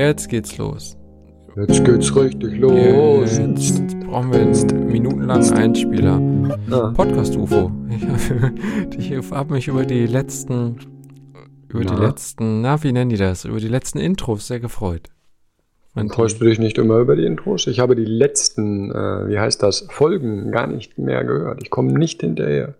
[0.00, 0.96] Jetzt geht's los.
[1.56, 3.36] Jetzt geht's richtig los.
[3.36, 6.18] Jetzt brauchen wir einen minutenlangen Einspieler.
[6.70, 7.70] Ah, Podcast UFO.
[8.96, 10.76] Ich, ich habe mich über die letzten,
[11.68, 12.06] über die Na?
[12.06, 13.44] letzten, na wie nennen die das?
[13.44, 15.10] Über die letzten Intros sehr gefreut.
[16.08, 17.66] Freust du dich nicht immer über die Intros?
[17.66, 21.62] Ich habe die letzten, äh, wie heißt das, Folgen gar nicht mehr gehört.
[21.62, 22.74] Ich komme nicht hinterher.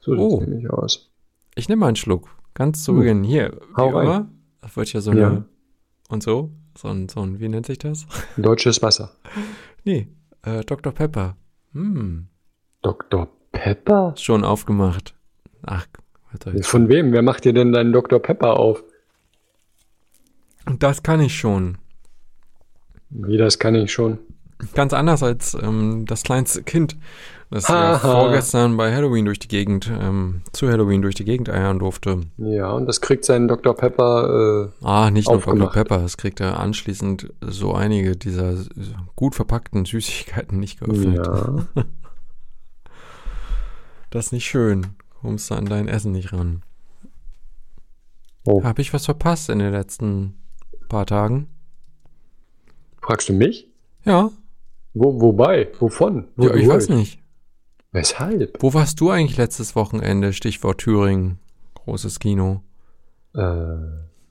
[0.00, 0.40] So sieht's Oh.
[0.40, 1.10] nämlich aus.
[1.56, 2.28] ich nehme mal einen Schluck.
[2.54, 2.98] Ganz zu Hm.
[3.00, 3.24] Beginn.
[3.24, 4.06] Hier, wie Hau rein.
[4.06, 4.28] immer.
[4.62, 5.44] Das wird ja so Ja.
[6.08, 6.50] Und so.
[6.76, 8.06] So ein, so ein, wie nennt sich das?
[8.36, 9.12] Deutsches Wasser.
[9.84, 10.08] Nee,
[10.42, 10.92] äh, Dr.
[10.92, 11.36] Pepper.
[11.72, 12.26] Hm,
[12.82, 13.28] Dr.
[13.52, 14.14] Pepper?
[14.16, 15.14] schon aufgemacht.
[15.62, 15.86] Ach,
[16.30, 16.50] warte.
[16.50, 16.66] jetzt.
[16.66, 17.12] Von wem?
[17.12, 18.18] Wer macht dir denn deinen Dr.
[18.18, 18.82] Pepper auf?
[20.78, 21.78] Das kann ich schon.
[23.10, 24.18] Wie, das kann ich schon.
[24.74, 26.96] Ganz anders als ähm, das kleinste Kind,
[27.54, 27.98] das ja Haha.
[27.98, 32.20] vorgestern bei Halloween durch die Gegend, ähm, zu Halloween durch die Gegend eiern durfte.
[32.36, 33.74] Ja, und das kriegt seinen Dr.
[33.74, 35.52] Pepper, äh, Ah, nicht nur Dr.
[35.54, 35.72] Aufgemacht.
[35.74, 38.56] Pepper, es kriegt er anschließend so einige dieser
[39.16, 41.26] gut verpackten Süßigkeiten nicht geöffnet.
[41.26, 41.54] ja.
[44.10, 44.86] Das ist nicht schön.
[45.22, 46.62] Kommst du an dein Essen nicht ran.
[48.44, 50.34] Oh, Habe ich was verpasst in den letzten
[50.88, 51.48] paar Tagen?
[53.00, 53.68] fragst du mich?
[54.04, 54.30] Ja,
[54.92, 55.68] Wo, wobei?
[55.80, 56.28] Wovon?
[56.36, 57.18] ja ich weiß nicht.
[57.94, 58.60] Weshalb?
[58.60, 60.32] Wo warst du eigentlich letztes Wochenende?
[60.32, 61.38] Stichwort Thüringen.
[61.74, 62.60] Großes Kino.
[63.36, 63.38] Äh,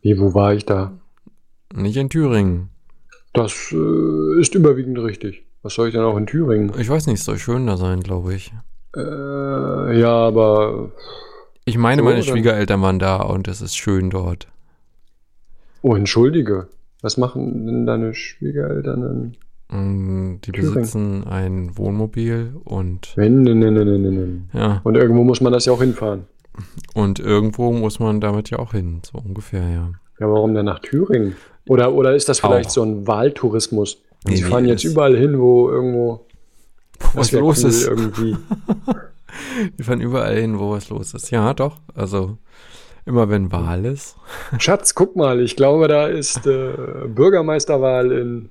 [0.01, 0.91] wie, wo war ich da?
[1.73, 2.69] Nicht in Thüringen.
[3.31, 5.43] Das äh, ist überwiegend richtig.
[5.61, 6.73] Was soll ich denn auch in Thüringen?
[6.77, 8.51] Ich weiß nicht, es soll schön da sein, glaube ich.
[8.97, 10.91] Äh, ja, aber.
[11.63, 14.49] Ich meine, So, meine Schwiegereltern waren da und es ist schön dort.
[15.83, 16.67] Oh, entschuldige.
[17.01, 19.37] Was machen denn deine Schwiegereltern denn?
[19.75, 24.41] Mm, Die besitzen ein Wohnmobil und Wenn, ne, ne, ne, ne, ne, ne.
[24.53, 26.25] ja, Und irgendwo muss man das ja auch hinfahren.
[26.93, 29.91] und irgendwo muss man damit ja auch hin, so ungefähr, ja.
[30.19, 31.35] Ja, warum denn nach Thüringen?
[31.67, 32.73] Oder, oder ist das vielleicht Auch.
[32.73, 33.97] so ein Wahltourismus?
[34.27, 36.25] Nee, Sie fahren jetzt überall hin, wo irgendwo
[37.13, 37.87] Was los cool ist.
[37.87, 38.35] irgendwie.
[39.79, 41.31] Die fahren überall hin, wo was los ist.
[41.31, 41.77] Ja, doch.
[41.95, 42.37] Also
[43.05, 44.15] immer wenn Wahl ist.
[44.59, 46.73] Schatz, guck mal, ich glaube, da ist äh,
[47.07, 48.49] Bürgermeisterwahl in.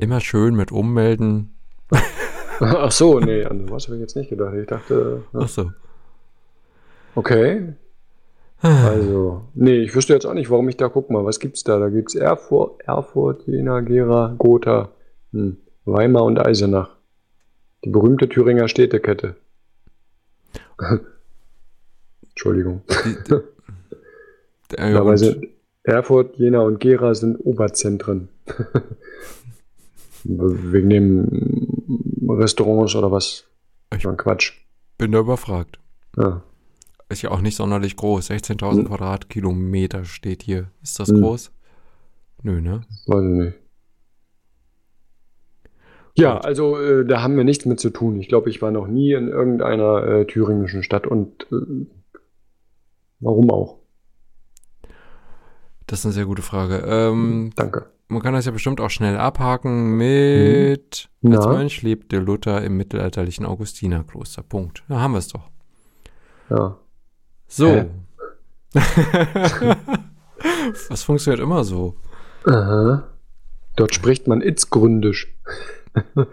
[0.00, 1.54] Immer schön mit ummelden.
[2.60, 4.54] Ach so, nee, an was habe ich jetzt nicht gedacht.
[4.54, 5.70] Ich dachte, ja, Ach so.
[7.14, 7.74] okay.
[8.62, 11.78] Also, nee, ich wüsste jetzt auch nicht, warum ich da guck mal, was gibt's da?
[11.78, 14.88] Da gibt's Erfurt, Erfurt, Jena, Gera, Gotha,
[15.32, 16.96] hm, Weimar und Eisenach.
[17.84, 19.36] Die berühmte Thüringer Städtekette.
[22.30, 22.82] Entschuldigung.
[22.88, 23.16] Die,
[24.72, 25.46] die, äh, Dabei sind
[25.86, 28.28] Erfurt, Jena und Gera sind Oberzentren.
[30.24, 33.44] Wegen dem Restaurants oder was?
[33.94, 34.52] Ich- Schon Quatsch.
[34.98, 35.78] bin da überfragt.
[36.16, 36.42] Ja.
[37.08, 38.30] Ist ja auch nicht sonderlich groß.
[38.30, 38.84] 16.000 Hm.
[38.88, 40.72] Quadratkilometer steht hier.
[40.82, 41.20] Ist das Hm.
[41.22, 41.52] groß?
[42.42, 42.80] Nö, ne?
[43.06, 43.54] Weiß ich nicht.
[46.18, 48.18] Ja, also äh, da haben wir nichts mit zu tun.
[48.18, 51.86] Ich glaube, ich war noch nie in irgendeiner äh, thüringischen Stadt und äh,
[53.20, 53.78] warum auch?
[55.86, 56.82] Das ist eine sehr gute Frage.
[56.86, 57.86] Ähm, Danke.
[58.08, 61.32] man kann das ja bestimmt auch schnell abhaken mit Mhm.
[61.34, 61.46] als?
[61.46, 64.42] Mönch lebte Luther im mittelalterlichen Augustinerkloster.
[64.42, 64.82] Punkt.
[64.88, 65.48] Da haben wir es doch.
[66.50, 66.76] Ja.
[67.48, 67.84] So.
[70.88, 71.94] Was funktioniert immer so?
[72.44, 73.04] Aha.
[73.76, 75.34] Dort spricht man itzgründisch.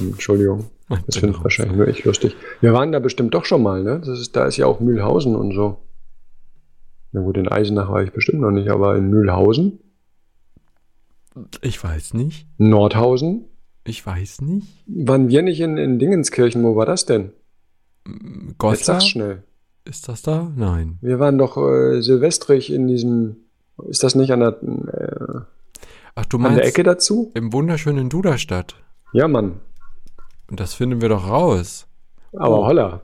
[0.00, 0.70] Entschuldigung.
[1.06, 2.36] Das finde ich wahrscheinlich nur ich lustig.
[2.60, 4.00] Wir waren da bestimmt doch schon mal, ne?
[4.00, 5.78] Das ist, da ist ja auch Mühlhausen und so.
[7.12, 9.78] Na gut, in Eisenach war ich bestimmt noch nicht, aber in Mühlhausen,
[11.62, 12.46] Ich weiß nicht.
[12.58, 13.44] Nordhausen,
[13.84, 14.84] Ich weiß nicht.
[14.86, 16.62] waren wir nicht in, in Dingenskirchen?
[16.62, 17.32] Wo war das denn?
[18.06, 19.00] Jetzt Goslar?
[19.00, 19.42] sag's schnell.
[19.84, 20.50] Ist das da?
[20.56, 20.98] Nein.
[21.00, 23.36] Wir waren doch äh, silvestrig in diesem.
[23.88, 25.40] Ist das nicht an der, äh,
[26.14, 27.30] Ach, du an meinst der Ecke dazu?
[27.34, 28.76] im wunderschönen Duderstadt.
[29.12, 29.60] Ja, Mann.
[30.48, 31.86] Und das finden wir doch raus.
[32.32, 32.66] Aber Oh.
[32.66, 33.00] holla.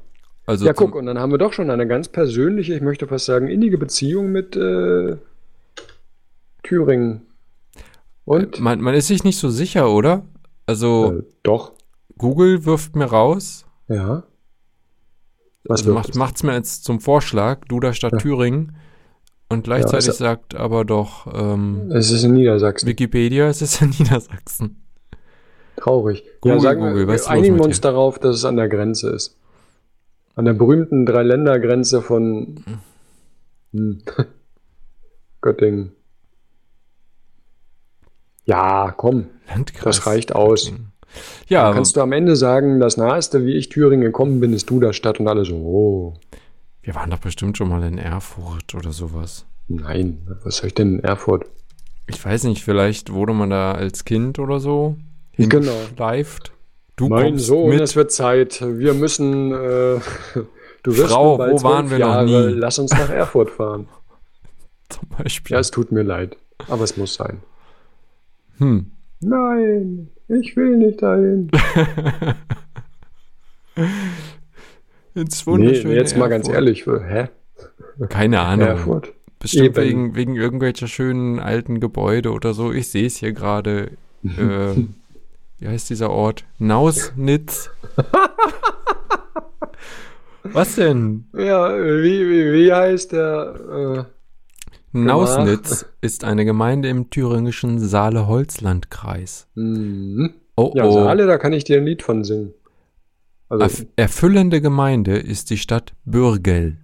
[0.49, 3.27] Also Ja, guck, und dann haben wir doch schon eine ganz persönliche, ich möchte fast
[3.27, 5.17] sagen, innige Beziehung mit äh,
[6.63, 7.27] Thüringen.
[8.25, 8.59] Und?
[8.59, 10.25] man, man ist sich nicht so sicher, oder?
[10.67, 11.73] Also Äh, doch.
[12.17, 13.67] Google wirft mir raus.
[13.89, 14.25] Ja.
[15.65, 16.17] Was also macht, es?
[16.17, 18.19] macht's mir jetzt zum Vorschlag, Duderstadt Ja.
[18.19, 18.77] Thüringen.
[19.51, 22.87] Und gleichzeitig also- sagt aber doch ähm, Es ist in Niedersachsen.
[22.89, 24.83] Wikipedia, es ist in Niedersachsen.
[25.77, 26.25] Traurig.
[26.41, 29.11] Google, ja, sagen Google, wir, was einigen wir uns darauf, dass es an der Grenze
[29.11, 29.38] ist.
[30.39, 32.63] An der berühmten Dreiländergrenze von
[33.73, 34.03] hm.
[35.41, 35.91] Göttingen.
[38.45, 39.97] Ja, komm, Landkreis.
[39.97, 40.73] das reicht aus.
[41.49, 44.71] Ja, Dann kannst du am Ende sagen, das naheste, wie ich Thüringen gekommen bin, ist
[44.71, 46.15] du der Stadt und alle so, oh.
[46.83, 49.45] wir waren doch bestimmt schon mal in Erfurt oder sowas.
[49.67, 51.47] Nein, was soll ich denn in Erfurt?
[52.07, 54.95] Ich weiß nicht, vielleicht wurde man da als Kind oder so
[55.37, 55.73] Genau.
[55.73, 56.53] hingeschleift.
[56.99, 57.81] Du mein Sohn, mit.
[57.81, 58.61] es wird Zeit.
[58.61, 59.53] Wir müssen.
[59.53, 59.57] Äh,
[60.83, 62.27] du wirst Frau, wo waren wir noch Jahre.
[62.27, 62.53] nie?
[62.59, 63.89] Lass uns nach Erfurt fahren.
[64.91, 65.55] zum Beispiel.
[65.55, 66.37] Ja, es tut mir leid,
[66.69, 67.39] aber es muss sein.
[68.59, 68.91] Hm.
[69.21, 71.51] Nein, ich will nicht dahin.
[75.15, 76.55] Ins Nee, wunderschöne jetzt mal ganz Erfurt.
[76.55, 76.87] ehrlich.
[76.87, 77.29] Hä?
[78.09, 78.69] Keine Ahnung.
[78.69, 79.13] Erfurt?
[79.39, 79.77] Bestimmt Eben.
[79.77, 82.73] wegen, wegen irgendwelcher schönen alten Gebäude oder so.
[82.73, 83.93] Ich sehe es hier gerade.
[84.25, 84.95] ähm,
[85.59, 86.45] wie heißt dieser Ort?
[86.59, 87.71] Nausnitz.
[90.45, 91.27] Was denn?
[91.35, 94.07] Ja, wie, wie, wie heißt der?
[94.93, 99.47] Nausnitz ist eine Gemeinde im thüringischen Saale-Holzland-Kreis.
[99.57, 100.35] Äh, hm.
[100.57, 100.93] Oh, Ja, oh.
[100.93, 102.53] Saale, da kann ich dir ein Lied von singen.
[103.49, 106.79] Also, Erf erfüllende Gemeinde ist die Stadt Bürgel.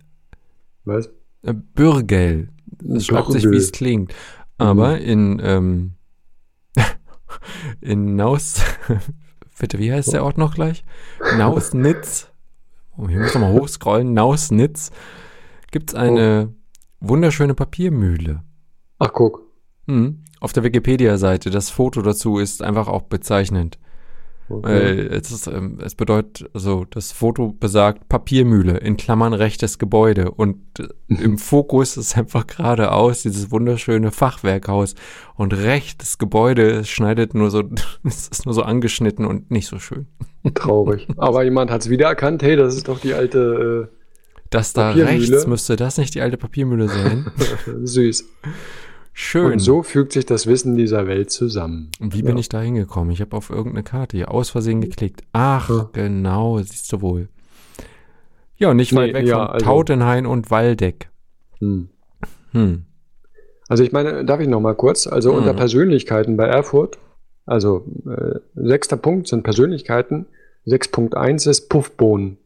[0.85, 1.11] was?
[1.43, 2.49] Äh, Bürgel.
[2.81, 4.15] Das schreibt sich, wie es klingt.
[4.59, 5.93] Aber in, ähm,
[7.81, 8.61] in Naus,
[9.59, 10.85] bitte, wie heißt der Ort noch gleich?
[11.37, 12.29] Nausnitz.
[12.97, 14.13] Oh, hier muss noch mal hochscrollen.
[14.13, 14.91] Nausnitz
[15.71, 16.55] gibt es eine
[17.01, 18.43] wunderschöne Papiermühle.
[18.99, 19.43] Ach, guck.
[19.87, 20.25] Hm.
[20.41, 21.51] Auf der Wikipedia-Seite.
[21.51, 23.79] Das Foto dazu ist einfach auch bezeichnend.
[24.49, 24.71] Okay.
[24.71, 30.31] Äh, es, ist, ähm, es bedeutet, also das Foto besagt Papiermühle, in Klammern rechtes Gebäude.
[30.31, 34.95] Und äh, im Fokus ist einfach geradeaus dieses wunderschöne Fachwerkhaus.
[35.35, 37.63] Und rechtes Gebäude schneidet nur so,
[38.05, 40.07] es ist nur so angeschnitten und nicht so schön.
[40.55, 41.09] Traurig.
[41.17, 42.43] Aber jemand hat es wiedererkannt.
[42.43, 43.91] Hey, das ist doch die alte
[44.51, 47.27] Das da rechts müsste das nicht die alte Papiermühle sein.
[47.39, 48.27] äh, Süß.
[49.17, 49.53] Schön.
[49.53, 51.91] Und so fügt sich das Wissen dieser Welt zusammen.
[52.01, 52.41] Und wie bin Ja.
[52.41, 53.13] ich da hingekommen?
[53.13, 55.23] Ich habe auf irgendeine Karte hier aus Versehen geklickt.
[55.33, 55.89] Ach, Ja.
[55.93, 57.29] genau, siehst du wohl.
[58.57, 61.11] Ja, nicht weit Nee, weg ja, von also- Tautenhain und Waldeck.
[61.61, 61.89] Hm.
[62.51, 62.87] Hm.
[63.69, 65.07] Also ich meine, darf ich noch mal kurz?
[65.07, 65.39] Also Mhm.
[65.39, 66.99] unter Persönlichkeiten bei Erfurt,
[67.47, 70.27] also äh, sechster Punkt sind Persönlichkeiten,
[70.67, 72.39] 6.1 ist Puffbohnen.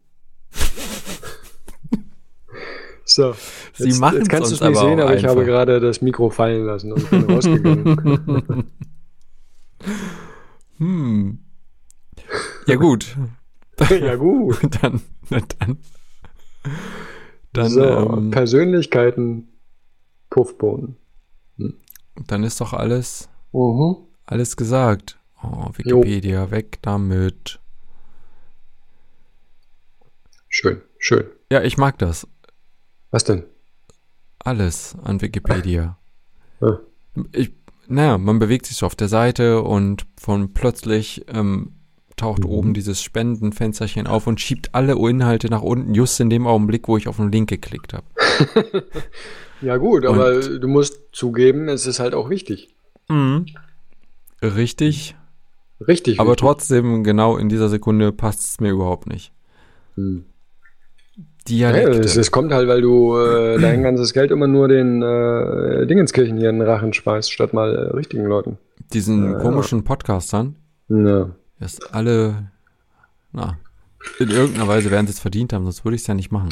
[3.19, 3.35] So.
[3.75, 6.00] Sie jetzt, machen's jetzt kannst du es nicht aber sehen, aber ich habe gerade das
[6.00, 8.70] Mikro fallen lassen und bin rausgegangen.
[10.79, 11.38] hm.
[12.67, 13.17] Ja gut,
[13.91, 14.59] ja gut.
[14.82, 15.00] dann,
[15.31, 15.79] dann,
[17.53, 19.49] dann, so, ähm, Persönlichkeiten,
[20.31, 20.97] Puffbohnen.
[22.29, 23.97] dann ist doch alles, Mhm.
[24.26, 25.19] alles gesagt.
[25.43, 27.59] Oh, Wikipedia, weg damit.
[30.49, 31.25] Schön, schön.
[31.50, 32.26] Ja, ich mag das.
[33.10, 33.44] Was denn?
[34.40, 35.99] Alles an Wikipedia.
[36.60, 36.78] Ja.
[37.32, 37.52] Ich,
[37.88, 41.72] naja, man bewegt sich so auf der Seite und von plötzlich ähm,
[42.16, 42.50] taucht Mhm.
[42.50, 46.96] oben dieses Spendenfensterchen auf und schiebt alle Inhalte nach unten, just in dem Augenblick, wo
[46.96, 48.06] ich auf den Link geklickt habe.
[49.61, 52.69] Ja gut, Und- aber du musst zugeben, es ist halt auch wichtig.
[53.08, 53.46] Mhm.
[54.40, 55.16] Richtig,
[55.81, 56.40] Richtig aber wichtig.
[56.43, 59.32] trotzdem, genau in dieser Sekunde passt es mir überhaupt nicht.
[61.49, 62.21] Ja, es, Dialekte.
[62.21, 66.50] es kommt halt, weil du äh, dein ganzes Geld immer nur den äh, Dingenskirchen hier
[66.50, 68.59] in den Rachen schmeißt, statt mal äh, richtigen Leuten.
[68.93, 69.39] Diesen Ja.
[69.39, 70.56] komischen Podcastern,
[70.89, 71.31] Ja.
[71.61, 72.50] dass alle,
[73.33, 73.59] na,
[74.19, 76.50] in irgendeiner Weise werden sie es verdient haben, sonst würde ich es ja nicht machen.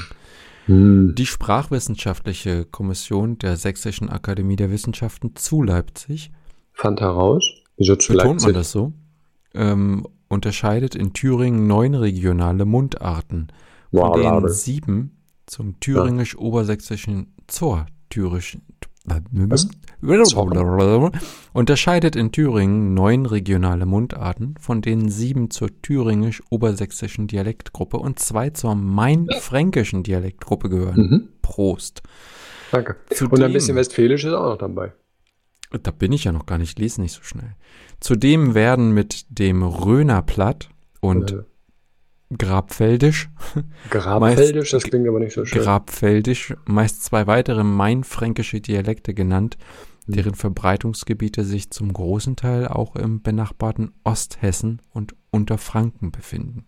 [0.66, 1.14] Hm.
[1.16, 6.32] Die Sprachwissenschaftliche Kommission der Sächsischen Akademie der Wissenschaften zu Leipzig,
[6.72, 7.44] Fand heraus,
[7.78, 8.46] wieso zu betont Leipzig?
[8.46, 8.92] man das so,
[9.54, 13.48] ähm, unterscheidet in Thüringen neun regionale Mundarten,
[13.90, 14.48] von Wow, denen Lade.
[14.50, 15.16] sieben
[15.46, 18.58] zum thüringisch-obersächsischen zur thürisch
[19.08, 19.68] Was?
[21.52, 28.74] unterscheidet in Thüringen neun regionale Mundarten, von denen sieben zur thüringisch-obersächsischen Dialektgruppe und zwei zur
[28.74, 30.96] mainfränkischen Dialektgruppe gehören.
[31.00, 31.28] Mhm.
[31.42, 32.02] Prost.
[32.72, 32.96] Danke.
[33.10, 34.92] Zudem- Und ein bisschen Westfälisch ist auch noch dabei.
[35.82, 37.54] Da bin ich ja noch gar nicht, lese nicht so schnell.
[38.00, 40.68] Zudem werden mit dem Rönerplatt
[41.00, 41.42] und Äh,
[42.36, 43.28] Grabfeldisch,
[43.90, 45.62] Grabfeldisch, das klingt aber nicht so schön.
[45.62, 49.56] Grabfeldisch meist zwei weitere mainfränkische Dialekte genannt,
[50.08, 56.66] deren Verbreitungsgebiete sich zum großen Teil auch im benachbarten Osthessen und Unterfranken befinden.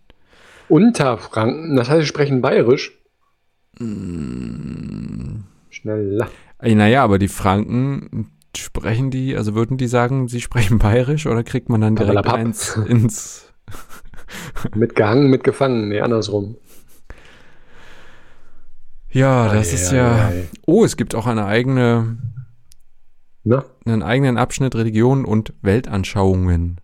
[0.69, 2.97] Unterfranken, das heißt, sie sprechen bayerisch.
[3.79, 6.29] Mm, Schneller.
[6.59, 11.43] ey, Naja, aber die Franken sprechen die, also würden die sagen, sie sprechen bayerisch oder
[11.43, 12.39] kriegt man dann direkt Pappalapapp.
[12.45, 13.45] eins ins
[14.75, 16.55] Mitgehangen, mitgefangen, nee, andersrum.
[19.11, 20.27] Ja, das Ei, ist ei, ja.
[20.29, 20.47] ei.
[20.67, 22.17] Oh, es gibt auch eine eigene,
[23.43, 26.79] Na, einen eigenen Abschnitt Religion und Weltanschauungen.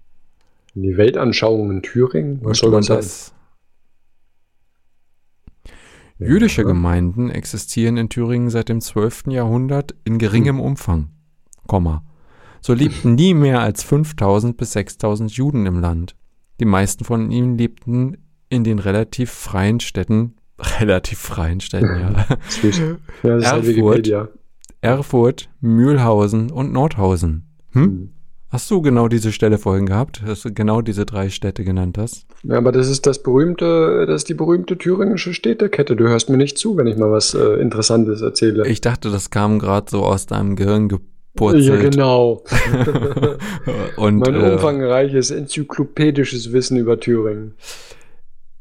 [0.73, 3.33] die Weltanschauung in Thüringen, was soll man das das?
[6.17, 9.25] Jüdische Gemeinden existieren in Thüringen seit dem 12.
[9.27, 11.09] Jahrhundert in geringem Umfang.
[11.67, 12.03] Komma.
[12.61, 16.15] So lebten nie mehr als 5000 bis 6000 Juden im Land.
[16.59, 18.17] Die meisten von ihnen lebten
[18.49, 20.35] in den relativ freien Städten,
[20.79, 22.11] relativ freien Städten, ja.
[23.23, 23.67] Ja, das ist halt Erfurt.
[23.67, 24.29] Wikipedia.
[24.81, 27.47] Erfurt, Mühlhausen und Nordhausen.
[27.71, 27.83] Hm?
[27.83, 28.09] Hm.
[28.55, 32.25] Hast du genau diese Stelle vorhin gehabt, dass du genau diese drei Städte genannt hast?
[32.43, 35.97] Ja, aber das ist das berühmte, das ist die berühmte thüringische Städtekette.
[35.97, 38.65] Du hörst mir nicht zu, wenn ich mal was äh, Interessantes erzähle.
[38.67, 40.87] Ich dachte, das kam gerade so aus deinem Gehirn
[41.35, 41.63] gepurzelt.
[41.65, 42.43] ja, genau.
[43.97, 47.53] Und mein äh, umfangreiches enzyklopädisches Wissen über Thüringen.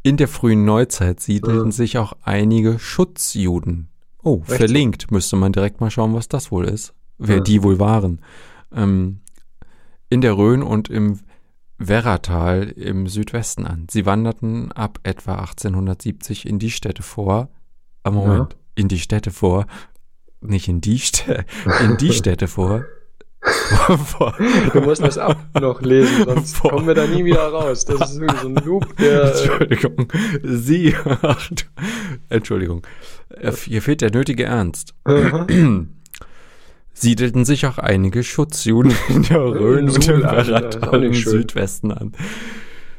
[0.02, 1.72] in der frühen Neuzeit siedelten Ja.
[1.72, 3.88] sich auch einige Schutzjuden.
[4.22, 4.56] Oh, Echt?
[4.56, 5.10] verlinkt.
[5.10, 6.94] Müsste man direkt mal schauen, was das wohl ist.
[7.18, 7.42] Wer Ja.
[7.42, 8.20] die wohl waren.
[8.74, 9.20] Ähm,
[10.10, 11.20] in der Rhön und im
[11.78, 13.86] Werratal im Südwesten an.
[13.90, 17.48] Sie wanderten ab etwa 1870 in die Städte vor.
[18.04, 19.66] Ah, Moment, in die Städte vor.
[20.46, 21.44] Nicht in die Städte,
[21.82, 22.84] in die Städte vor.
[24.72, 26.70] Du musst das ab noch lesen, sonst Boah.
[26.70, 27.84] kommen wir da nie wieder raus.
[27.84, 29.22] Das ist irgendwie so ein Loop, der.
[29.22, 30.12] Äh, Entschuldigung.
[30.42, 30.94] Sie.
[31.22, 31.50] Ach,
[32.30, 32.86] Entschuldigung.
[33.30, 34.94] Äh, Hier fehlt der nötige Ernst.
[36.94, 41.14] Siedelten sich auch einige Schutzjuden in der Rhön und im Werratal im.
[41.14, 42.12] Südwesten an.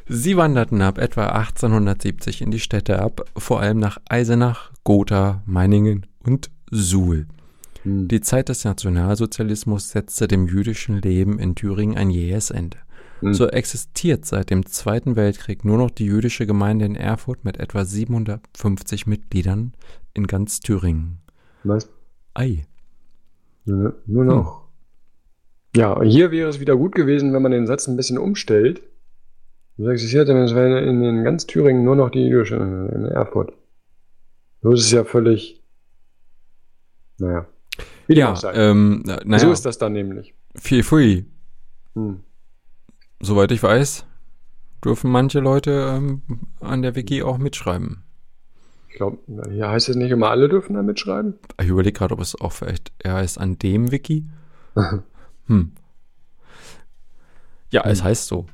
[0.08, 6.06] Sie wanderten ab etwa 1870 in die Städte ab, vor allem nach Eisenach, Gotha, Meiningen
[6.24, 7.26] und Suhl.
[7.86, 8.08] Hm.
[8.08, 12.78] Die Zeit des Nationalsozialismus setzte dem jüdischen Leben in Thüringen ein jähes Ende.
[13.20, 13.32] Hm.
[13.32, 17.84] So existiert seit dem Zweiten Weltkrieg nur noch die jüdische Gemeinde in Erfurt mit etwa
[17.84, 19.72] 750 Mitgliedern
[20.14, 21.18] in ganz Thüringen.
[21.62, 21.88] Was?
[22.34, 22.66] Ei.
[23.64, 24.66] Ja, nur noch.
[25.76, 28.82] Ja, hier wäre es wieder gut gewesen, wenn man den Satz ein bisschen umstellt.
[29.78, 33.52] So existiert in, in ganz Thüringen nur noch die jüdische in Erfurt.
[34.62, 35.62] So ist es ja völlig.
[37.18, 37.46] Naja.
[38.08, 40.34] Dem Ja, ähm, na- naja, So ist das dann nämlich.
[40.56, 41.26] viel Pfui.
[41.94, 42.20] Hm.
[43.20, 44.04] Soweit ich weiß,
[44.84, 46.22] dürfen manche Leute ähm,
[46.60, 48.02] an der Wiki auch mitschreiben.
[48.88, 49.18] Ich glaube,
[49.50, 51.34] hier heißt es nicht immer, alle dürfen da mitschreiben.
[51.60, 54.24] Ich überlege gerade, ob es auch vielleicht eher heißt an dem Wiki.
[55.48, 55.72] Hm.
[57.70, 58.04] Ja, es Hm.
[58.06, 58.46] heißt so.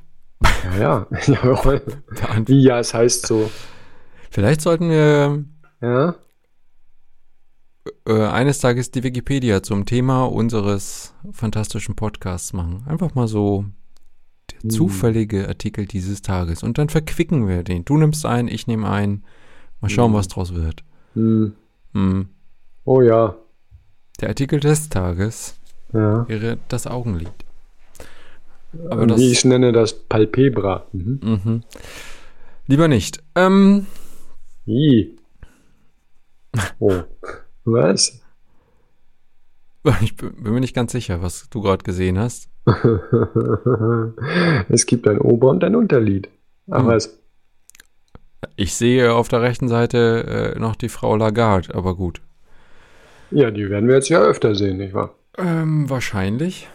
[0.79, 1.07] Ja, ja.
[2.45, 3.49] Wie ja, es heißt so.
[4.29, 5.43] Vielleicht sollten wir
[5.81, 6.15] Ja.
[8.07, 12.83] Äh, eines Tages die Wikipedia zum Thema unseres fantastischen Podcasts machen.
[12.87, 13.65] Einfach mal so
[14.51, 14.69] der Hm.
[14.69, 16.63] zufällige Artikel dieses Tages.
[16.63, 17.85] Und dann verquicken wir den.
[17.85, 19.23] Du nimmst einen, ich nehme einen.
[19.81, 20.17] Mal schauen, Hm.
[20.17, 20.83] was draus wird.
[21.13, 21.53] Hm.
[21.93, 22.29] Hm.
[22.85, 23.35] Oh ja.
[24.21, 25.55] Der Artikel des Tages
[25.93, 26.27] Ja.
[26.27, 27.31] wäre das Augenlid.
[28.89, 30.87] Aber das, Wie ich nenne das Palpebra.
[30.93, 31.19] Mhm.
[31.21, 31.63] mhm.
[32.65, 33.21] Lieber nicht.
[33.35, 33.85] Ähm,
[34.65, 35.15] I.
[36.79, 37.01] Oh.
[37.65, 38.21] Was?
[40.01, 42.49] ich bin mir nicht ganz sicher, was du gerade gesehen hast.
[44.69, 46.29] es gibt ein Ober- und ein Unterlied.
[46.71, 46.87] Ach Hm.
[46.87, 47.19] was?
[48.55, 52.21] Ich sehe auf der rechten Seite äh, noch die Frau Lagarde, aber gut.
[53.31, 55.15] Ja, die werden wir jetzt ja öfter sehen, nicht wahr?
[55.37, 56.67] Ähm, wahrscheinlich.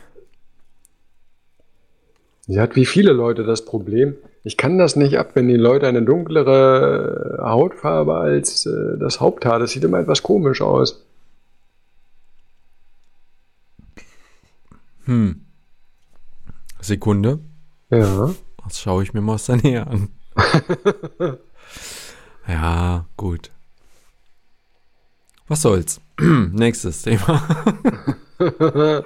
[2.48, 4.16] Sie hat wie viele Leute das Problem.
[4.42, 9.58] Ich kann das nicht ab, wenn die Leute eine dunklere Hautfarbe als äh, das Haupthaar.
[9.58, 11.04] Das sieht immer etwas komisch aus.
[15.04, 15.42] Hm.
[16.80, 17.40] Sekunde.
[17.90, 18.34] Ja.
[18.64, 20.08] Das schaue ich mir mal aus der Nähe an.
[22.48, 23.50] ja, gut.
[25.48, 26.00] Was soll's?
[26.18, 27.42] Nächstes Thema.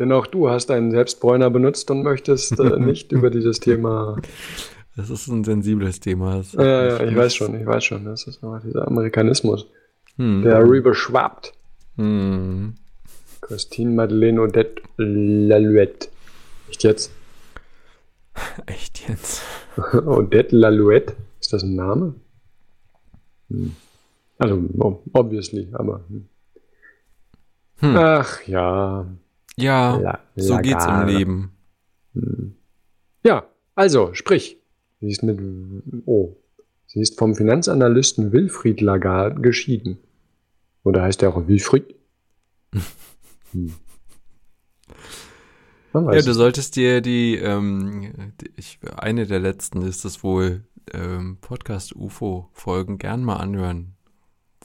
[0.00, 4.16] Denn auch du hast einen Selbstbräuner benutzt und möchtest äh, nicht über dieses Thema.
[4.96, 6.42] Das ist ein sensibles Thema.
[6.52, 8.06] Ja, ja, ich weiß schon, ich weiß schon.
[8.06, 9.66] Das ist aber dieser Amerikanismus,
[10.16, 10.42] Hm.
[10.42, 11.52] der rüberschwappt.
[11.96, 12.74] Hm.
[13.42, 16.08] Christine Madeleine Odette Lalouette.
[16.70, 17.12] Echt jetzt?
[18.66, 19.42] Echt jetzt?
[20.06, 21.12] Odette Lalouette?
[21.40, 22.14] Ist das ein Name?
[23.50, 23.76] Hm.
[24.38, 24.62] Also,
[25.12, 26.00] obviously, aber.
[26.08, 26.24] Hm.
[27.80, 27.96] Hm.
[27.96, 29.06] Ach ja.
[29.60, 31.06] Ja, La- so geht's im.
[31.06, 31.50] Leben.
[32.14, 32.54] Hm.
[33.24, 34.58] Ja, also, sprich.
[35.00, 35.38] Sie ist mit.
[36.06, 36.36] Oh.
[36.86, 39.98] Sie ist vom Finanzanalysten Wilfried Lagarde geschieden.
[40.82, 41.94] Oder heißt er auch Wilfried?
[43.52, 43.74] Hm.
[45.92, 46.36] Ja, du es.
[46.36, 52.98] solltest dir die, ähm, die ich, eine der letzten ist es wohl, ähm, Podcast UFO-Folgen
[52.98, 53.96] gern mal anhören,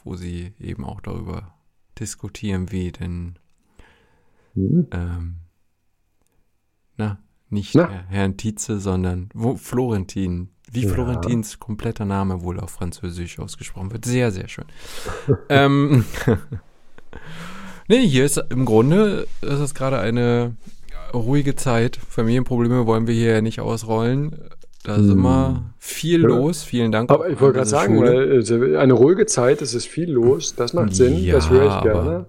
[0.04, 1.56] wo sie eben auch darüber
[2.00, 3.40] diskutieren, wie denn,
[4.56, 4.88] Hm.
[4.92, 5.36] ähm,
[6.98, 7.20] na,
[7.50, 7.90] nicht Na?
[7.90, 10.90] Herr- Herrn Tietze, sondern wo, Florentin Wie Ja.
[10.94, 14.04] Florentins kompletter Name wohl auf Französisch ausgesprochen wird.
[14.06, 14.66] Sehr, sehr schön.
[15.50, 16.06] ähm,
[17.88, 20.56] nee, hier ist im Grunde ist es gerade eine
[21.14, 21.98] ruhige Zeit.
[21.98, 24.36] Familienprobleme wollen wir hier ja nicht ausrollen.
[24.84, 25.12] Da ist Hm.
[25.12, 26.28] immer viel Ja.
[26.28, 26.64] los.
[26.64, 27.10] Vielen Dank.
[27.12, 30.74] Aber ich wollte gerade sagen, weil äh, eine ruhige Zeit, es ist viel los, das
[30.74, 32.26] macht Sinn, Ja, das höre ich gerne.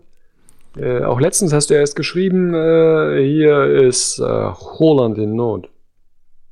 [0.76, 5.70] Äh, auch letztens hast du erst geschrieben, äh, hier ist äh, Holland in Not.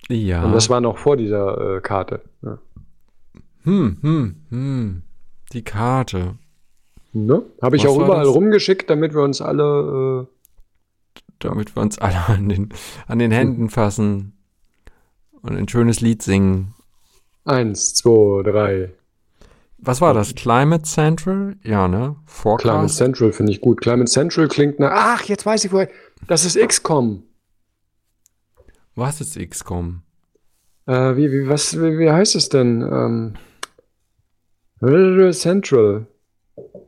[0.09, 0.45] ja.
[0.45, 2.21] Und das war noch vor dieser äh, Karte.
[2.43, 2.59] Ja.
[3.65, 5.03] hm, hm, hm.
[5.53, 6.37] Die Karte.
[7.13, 7.43] Ne?
[7.63, 8.35] Habe ich Was auch überall das?
[8.35, 10.27] rumgeschickt, damit wir uns alle.
[11.39, 12.71] damit wir uns alle an den,
[13.07, 14.33] an den Händen fassen
[15.43, 16.75] und ein schönes Lied singen.
[17.47, 18.93] Äh, eins, zwei, drei.
[19.87, 20.35] Was war das?
[20.35, 21.57] Climate Central?
[21.63, 21.97] Ja, ne?
[21.99, 22.97] Climate Forecast?
[22.97, 23.81] Central finde ich gut.
[23.83, 24.91] Climate Central klingt nach.
[24.93, 25.91] Ach, jetzt weiß ich woher.
[26.27, 27.23] Das ist XCOM.
[28.95, 30.03] Was ist XCOM?
[30.87, 32.81] Äh, wie, wie, was, wie, wie heißt es denn?
[32.81, 33.35] Ähm,
[35.33, 36.07] Central.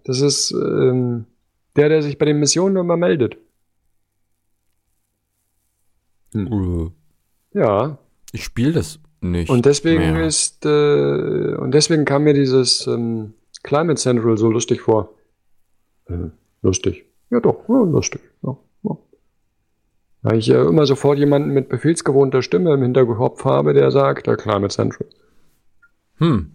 [0.04, 1.26] Das ist ähm,
[1.76, 3.36] der, der sich bei den Missionen immer meldet.
[6.34, 6.90] Äh,
[7.52, 7.98] Ja.
[8.32, 9.50] Ich spiele das nicht.
[9.50, 10.26] Und deswegen mehr.
[10.26, 15.10] ist äh, und deswegen kam mir dieses ähm, Climate Central so lustig vor.
[16.08, 16.30] Äh,
[16.62, 17.04] lustig.
[17.30, 18.20] Ja doch, ja, lustig.
[18.42, 18.96] Ja, ja.
[20.22, 24.36] Weil ich ja immer sofort jemanden mit befehlsgewohnter Stimme im Hinterkopf habe, der sagt, der
[24.36, 25.06] Climate Central.
[26.18, 26.52] Hm.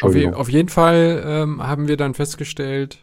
[0.00, 2.98] Auf, je, auf jeden Fall ähm, haben wir dann festgestellt,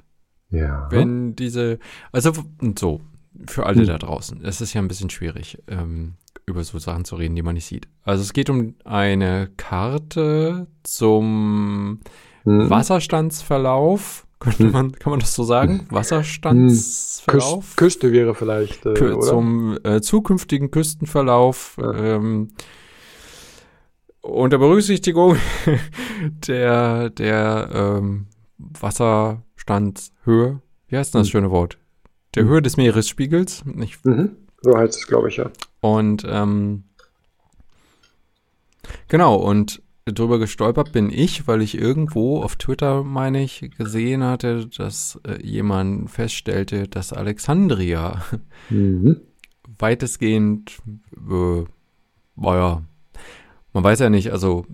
[0.50, 0.88] ja.
[0.91, 1.79] wenn diese,
[2.12, 2.33] also
[2.77, 3.01] so,
[3.48, 3.88] für alle Hm.
[3.88, 6.13] da draußen, es ist ja ein bisschen schwierig, ähm,
[6.45, 7.88] über so Sachen zu reden, die man nicht sieht.
[8.03, 12.00] Also es geht um eine Karte zum
[12.43, 12.69] Hm.
[12.69, 14.71] Wasserstandsverlauf, könnte Hm.
[14.71, 15.86] man, kann man das so sagen?
[15.91, 17.65] Wasserstandsverlauf?
[17.65, 19.27] Küst, Küste wäre vielleicht, äh, Kü- oder?
[19.27, 22.15] zum äh, zukünftigen Küstenverlauf Ja.
[22.15, 22.50] ähm,
[24.21, 25.36] unter Berücksichtigung
[26.47, 28.27] der, der ähm,
[28.58, 30.62] Wasserstandshöhe.
[30.88, 31.32] Wie heißt denn das Hm.
[31.32, 31.77] schöne Wort?
[32.36, 32.49] Der Hm.
[32.49, 33.63] Höhe des Meeresspiegels.
[33.82, 34.36] Ich, Mhm.
[34.62, 35.50] So heißt es, glaube ich, ja.
[35.82, 36.84] und ähm,
[39.08, 44.67] genau, und drüber gestolpert bin ich, weil ich irgendwo auf Twitter, meine ich, gesehen hatte,
[44.67, 48.24] dass äh, jemand feststellte, dass Alexandria
[48.69, 49.17] Mhm.
[49.80, 50.78] weitestgehend,
[51.30, 51.63] äh,
[52.36, 52.82] naja,
[53.74, 54.65] man weiß ja nicht, also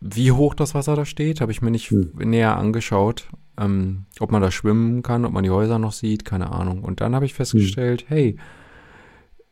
[0.00, 2.12] wie hoch das Wasser da steht, habe ich mir nicht Hm.
[2.16, 3.28] näher angeschaut.
[3.58, 6.82] Ähm, ob man da schwimmen kann, ob man die Häuser noch sieht, keine Ahnung.
[6.82, 8.36] Und dann habe ich festgestellt, hey,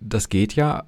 [0.00, 0.84] das geht ja.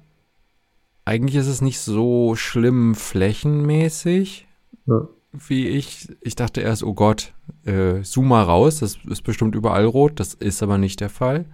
[1.05, 4.47] Eigentlich ist es nicht so schlimm flächenmäßig,
[4.85, 5.07] Ja.
[5.33, 6.09] wie ich.
[6.21, 7.33] Ich dachte erst, oh Gott,
[7.65, 10.19] äh, zoom mal raus, das ist bestimmt überall rot.
[10.19, 11.45] Das ist aber nicht der Fall.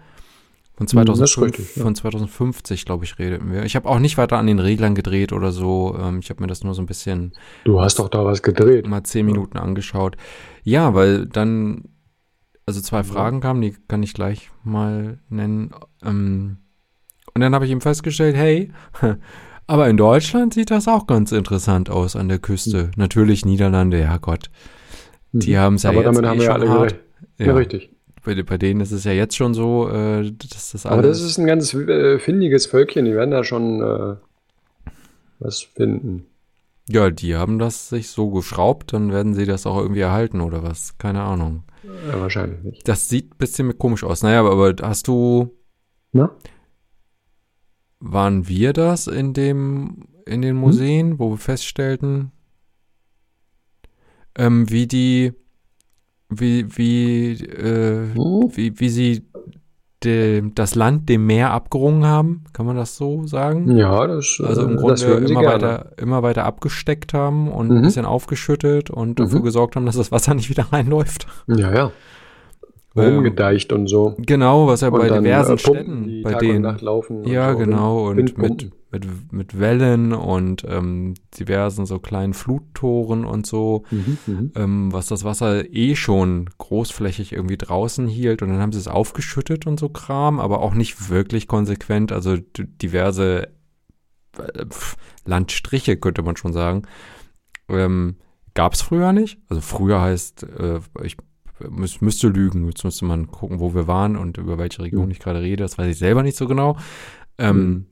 [0.75, 1.83] Von Hm, das ist 2005, richtig, ja.
[1.83, 3.63] von 2050, glaube ich, redeten wir.
[3.63, 5.95] Ich habe auch nicht weiter an den Reglern gedreht oder so.
[5.99, 7.31] Ähm, ich habe mir das nur so ein bisschen
[7.63, 8.85] Du hast doch da was gedreht.
[8.87, 10.17] mal zehn Minuten angeschaut.
[10.63, 11.85] Ja, weil dann,
[12.67, 13.03] also zwei.
[13.03, 15.71] Fragen kamen, die kann ich gleich mal nennen.
[16.03, 16.57] Ähm,
[17.37, 18.71] und dann habe ich ihm festgestellt, hey,
[19.67, 22.91] aber in Deutschland sieht das auch ganz interessant aus an der Küste.
[22.97, 24.49] Natürlich Niederlande, ja Gott.
[25.31, 25.57] Die Mhm.
[25.57, 26.89] haben es ja Aber jetzt damit eh haben wir schon alle hart.
[26.89, 27.47] gerechnet.
[27.47, 27.89] Ja, richtig.
[28.23, 31.19] Bei, bei denen ist es ja jetzt schon so, äh, dass das Aber alles.
[31.19, 34.15] das ist ein ganz äh, findiges Völkchen, die werden da schon äh,
[35.39, 36.25] was finden.
[36.89, 40.63] ja, die haben das sich so geschraubt, dann werden sie das auch irgendwie erhalten oder
[40.63, 40.97] was.
[40.97, 41.63] Keine Ahnung.
[42.11, 42.87] Ja, wahrscheinlich nicht.
[42.87, 44.23] Das sieht ein bisschen komisch aus.
[44.23, 45.51] Naja, aber, aber hast du,
[46.11, 46.31] Na?
[47.99, 50.41] Waren wir das in dem, in Hm?
[50.41, 52.31] den Museen, wo wir feststellten,
[54.35, 55.33] ähm, wie die,
[56.29, 58.51] wie, wie, äh, Hm?
[58.55, 59.25] wie, wie sie
[60.03, 63.75] de, das Land dem Meer abgerungen haben, kann man das so sagen?
[63.75, 65.53] Ja, das, Also im äh, Grunde immer gerne.
[65.53, 67.81] weiter, immer weiter abgesteckt haben und ein Mhm.
[67.83, 69.43] bisschen aufgeschüttet und dafür Mhm.
[69.43, 71.25] gesorgt haben, dass das Wasser nicht wieder reinläuft.
[71.47, 71.91] Ja, ja.
[72.97, 74.15] Ähm, Rumgedeicht und so.
[74.17, 77.51] Genau, was ja Und bei dann, diversen äh, Städten, bei Tag und denen und Ja,
[77.51, 77.57] so.
[77.57, 78.07] genau.
[78.07, 78.37] Und mit,
[78.91, 84.51] mit, mit Wellen und ähm, diversen so kleinen Fluttoren und so, Mhm, mhm.
[84.55, 88.41] ähm, was das Wasser eh schon großflächig irgendwie draußen hielt.
[88.41, 92.11] Und dann haben sie es aufgeschüttet und so Kram, aber auch nicht wirklich konsequent.
[92.11, 93.49] Also diverse
[94.37, 94.65] äh,
[95.25, 96.83] Landstriche, könnte man schon sagen.
[97.69, 98.15] Ähm,
[98.53, 99.37] Gab es früher nicht.
[99.49, 101.15] Also früher heißt, äh, ich
[101.69, 102.67] müß, müsste lügen.
[102.67, 105.11] Jetzt müsste man gucken, wo wir waren und über welche Region Mhm.
[105.11, 105.63] ich gerade rede.
[105.63, 106.77] Das weiß ich selber nicht so genau.
[107.37, 107.85] Ähm, Mhm.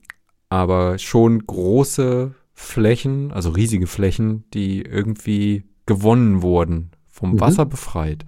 [0.48, 7.40] Aber schon große Flächen, also riesige Flächen, die irgendwie gewonnen wurden, vom Mhm.
[7.40, 8.24] Wasser befreit.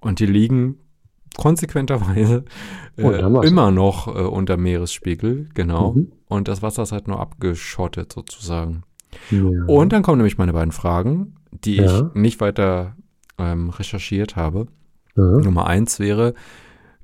[0.00, 0.76] Und die liegen
[1.36, 2.44] konsequenterweise
[2.96, 3.48] äh, Unterm Wasser.
[3.48, 5.92] immer noch äh, unter Meeresspiegel, genau.
[5.94, 6.12] Mhm.
[6.26, 8.82] Und das Wasser ist halt nur abgeschottet sozusagen.
[9.30, 9.40] Ja.
[9.66, 12.08] Und dann kommen nämlich meine beiden Fragen, die ja.
[12.08, 12.96] ich nicht weiter
[13.38, 14.66] ähm, recherchiert habe.
[15.16, 15.22] Ja.
[15.22, 16.34] Nummer eins wäre,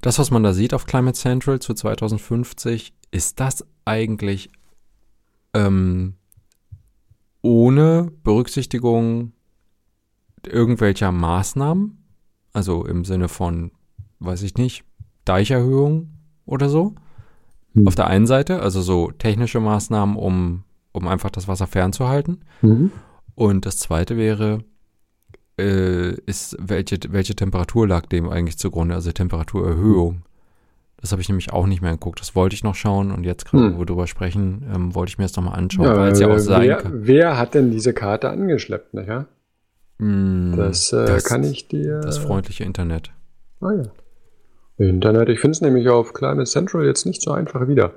[0.00, 4.50] das, was man da sieht auf Climate Central zu 2050, ist das eigentlich
[5.54, 6.14] ähm,
[7.42, 9.32] ohne Berücksichtigung
[10.46, 12.04] irgendwelcher Maßnahmen?
[12.52, 13.72] Also im Sinne von,
[14.20, 14.84] weiß ich nicht,
[15.24, 16.10] Deicherhöhung
[16.46, 16.94] oder so?
[17.74, 17.86] Hm.
[17.86, 22.44] Auf der einen Seite, also so technische Maßnahmen, um, um einfach das Wasser fernzuhalten.
[22.62, 22.90] Mhm.
[23.34, 24.64] Und das zweite wäre,
[25.58, 30.22] äh, ist, welche, welche Temperatur lag dem eigentlich zugrunde, also Temperaturerhöhung.
[31.00, 32.20] Das habe ich nämlich auch nicht mehr geguckt.
[32.20, 33.74] Das wollte ich noch schauen und jetzt gerade, hm.
[33.74, 36.28] wo wir drüber sprechen, ähm, wollte ich mir das nochmal anschauen, ja, weil es ja
[36.28, 36.92] auch sein wer, kann.
[37.06, 39.26] Wer hat denn diese Karte angeschleppt, nicht ja?
[40.00, 42.00] Hm, das, äh, das kann ich dir.
[42.00, 43.10] Das freundliche Internet.
[43.60, 43.82] Ah ja.
[44.78, 47.94] Internet, ich finde es nämlich auf Climate Central jetzt nicht so einfach wieder.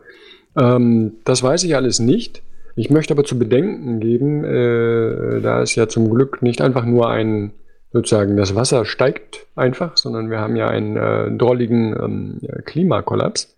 [0.56, 2.42] Ähm, das weiß ich alles nicht.
[2.76, 7.10] Ich möchte aber zu bedenken geben, äh, da es ja zum Glück nicht einfach nur
[7.10, 7.52] ein,
[7.92, 13.56] sozusagen das Wasser steigt einfach, sondern wir haben ja einen äh, drolligen ähm, Klimakollaps.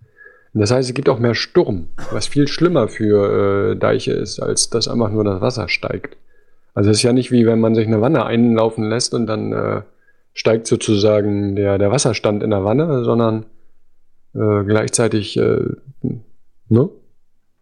[0.55, 4.69] Das heißt, es gibt auch mehr Sturm, was viel schlimmer für äh, Deiche ist, als
[4.69, 6.17] dass einfach nur das Wasser steigt.
[6.75, 9.53] Also es ist ja nicht wie wenn man sich eine Wanne einlaufen lässt und dann
[9.53, 9.81] äh,
[10.33, 13.45] steigt sozusagen der, der Wasserstand in der Wanne, sondern
[14.35, 15.61] äh, gleichzeitig äh,
[16.69, 16.89] ne,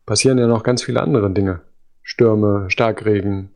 [0.06, 1.62] passieren ja noch ganz viele andere Dinge.
[2.04, 3.50] Stürme, Starkregen.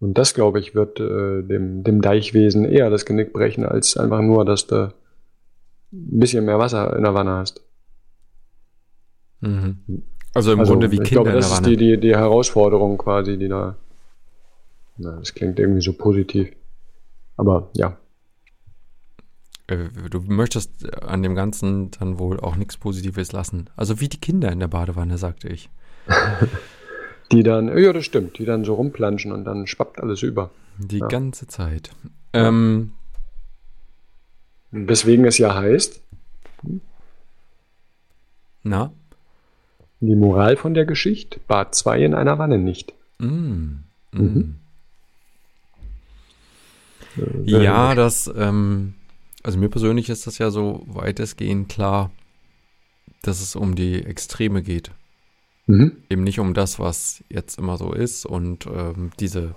[0.00, 4.20] Und das, glaube ich, wird äh, dem, dem Deichwesen eher das Genick brechen, als einfach
[4.20, 4.92] nur, dass du
[5.92, 7.62] ein bisschen mehr Wasser in der Wanne hast.
[9.40, 10.02] Mhm.
[10.34, 11.50] Also im also, Grunde wie Kinder glaube, in der Wanne.
[11.50, 13.76] Das ist die, die, die Herausforderung quasi, die da.
[14.96, 16.52] Na, das klingt irgendwie so positiv.
[17.36, 17.98] Aber ja.
[19.66, 23.70] Äh, du möchtest an dem Ganzen dann wohl auch nichts Positives lassen.
[23.76, 25.70] Also wie die Kinder in der Badewanne, sagte ich.
[27.32, 30.50] die dann, ja, das stimmt, die dann so rumplanschen und dann schwappt alles über.
[30.78, 31.06] Die ja.
[31.06, 31.90] ganze Zeit.
[32.32, 32.92] Ähm,
[34.70, 36.00] Weswegen es ja heißt.
[38.62, 38.92] Na?
[40.00, 42.92] Die Moral von der Geschichte: Bad 2 in einer Wanne nicht.
[43.18, 44.20] Mm, mm.
[44.20, 44.56] Mhm.
[47.44, 48.94] Ja, das, ähm,
[49.42, 52.10] also mir persönlich ist das ja so weitestgehend klar,
[53.22, 54.90] dass es um die Extreme geht.
[55.66, 56.02] Mhm.
[56.10, 59.54] Eben nicht um das, was jetzt immer so ist und ähm, diese,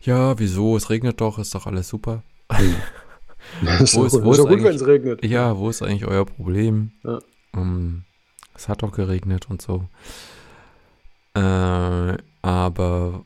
[0.00, 2.22] ja, wieso, es regnet doch, ist doch alles super.
[2.50, 2.76] Mhm.
[3.60, 5.24] wo ist, wo ist, ist gut, wenn es regnet.
[5.24, 6.92] Ja, wo ist eigentlich euer Problem?
[7.04, 7.18] Ja.
[7.52, 8.04] Um, ähm,
[8.54, 9.88] es hat doch geregnet und so.
[11.34, 13.24] Äh, aber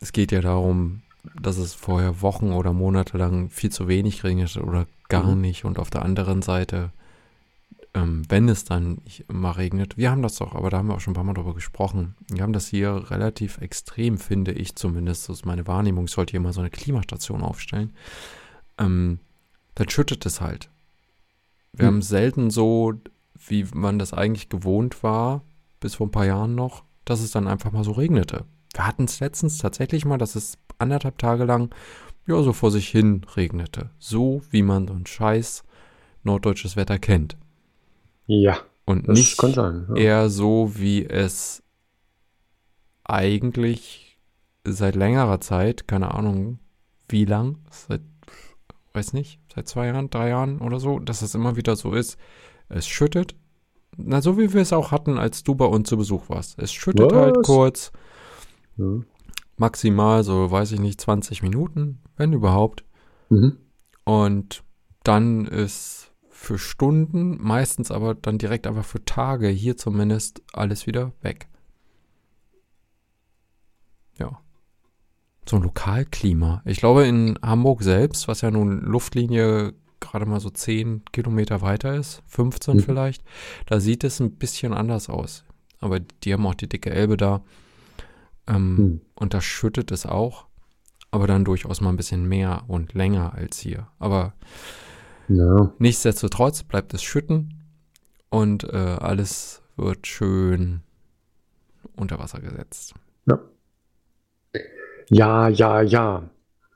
[0.00, 1.02] es geht ja darum,
[1.40, 5.40] dass es vorher Wochen oder Monate lang viel zu wenig regnet oder gar mhm.
[5.40, 5.64] nicht.
[5.64, 6.92] Und auf der anderen Seite,
[7.94, 11.00] ähm, wenn es dann mal regnet, wir haben das doch, aber da haben wir auch
[11.00, 12.14] schon ein paar Mal drüber gesprochen.
[12.30, 15.28] Wir haben das hier relativ extrem, finde ich zumindest.
[15.28, 16.06] Das ist meine Wahrnehmung.
[16.06, 17.92] Ich sollte hier mal so eine Klimastation aufstellen.
[18.78, 19.20] Ähm,
[19.74, 20.70] dann schüttet es halt.
[21.72, 21.94] Wir mhm.
[21.94, 22.94] haben selten so,
[23.46, 25.42] wie man das eigentlich gewohnt war,
[25.80, 28.44] bis vor ein paar Jahren noch, dass es dann einfach mal so regnete.
[28.72, 31.74] Wir hatten es letztens tatsächlich mal, dass es anderthalb Tage lang
[32.26, 33.90] ja so vor sich hin regnete.
[33.98, 35.64] So wie man so ein scheiß
[36.22, 37.36] norddeutsches Wetter kennt.
[38.26, 38.58] Ja.
[38.84, 39.96] Und nicht sein, ja.
[39.96, 41.62] eher so, wie es
[43.04, 44.18] eigentlich
[44.64, 46.58] seit längerer Zeit, keine Ahnung
[47.08, 48.00] wie lang, seit,
[48.92, 52.16] weiß nicht, seit zwei Jahren, drei Jahren oder so, dass es immer wieder so ist.
[52.68, 53.34] Es schüttet.
[53.96, 56.58] Na, so wie wir es auch hatten, als du bei uns zu Besuch warst.
[56.58, 57.36] Es schüttet halt Was?
[57.36, 57.92] halt kurz.
[58.76, 59.02] Ja
[59.56, 62.84] maximal so, weiß ich nicht, 20 Minuten, wenn überhaupt.
[63.28, 63.58] Mhm.
[64.04, 64.62] Und
[65.02, 71.12] dann ist für Stunden, meistens aber dann direkt einfach für Tage, hier zumindest, alles wieder
[71.22, 71.48] weg.
[74.18, 74.40] Ja.
[75.48, 76.62] So ein Lokalklima.
[76.64, 81.94] Ich glaube, in Hamburg selbst, was ja nun Luftlinie gerade mal so 10 Kilometer weiter
[81.94, 82.80] ist, 15 mhm.
[82.80, 83.24] vielleicht,
[83.66, 85.44] da sieht es ein bisschen anders aus.
[85.80, 87.42] Aber die haben auch die dicke Elbe da.
[88.46, 89.00] Ähm, hm.
[89.16, 90.46] Und da schüttet es auch,
[91.10, 93.88] aber dann durchaus mal ein bisschen mehr und länger als hier.
[93.98, 94.34] Aber
[95.28, 95.72] ja.
[95.78, 97.54] nichtsdestotrotz bleibt es schütten
[98.30, 100.82] und äh, alles wird schön
[101.96, 102.94] unter Wasser gesetzt.
[103.26, 103.40] Ja.
[105.08, 106.30] Ja, ja, ja.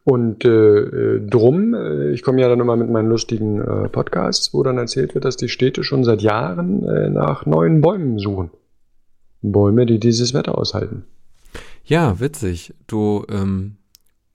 [0.05, 4.63] Und äh, drum, äh, ich komme ja dann immer mit meinen lustigen äh, Podcasts, wo
[4.63, 8.51] dann erzählt wird, dass die Städte schon seit Jahren äh, nach neuen Bäumen suchen.
[9.43, 11.05] Bäume, die dieses Wetter aushalten.
[11.91, 12.73] Ja, witzig.
[12.87, 13.77] Du, ähm,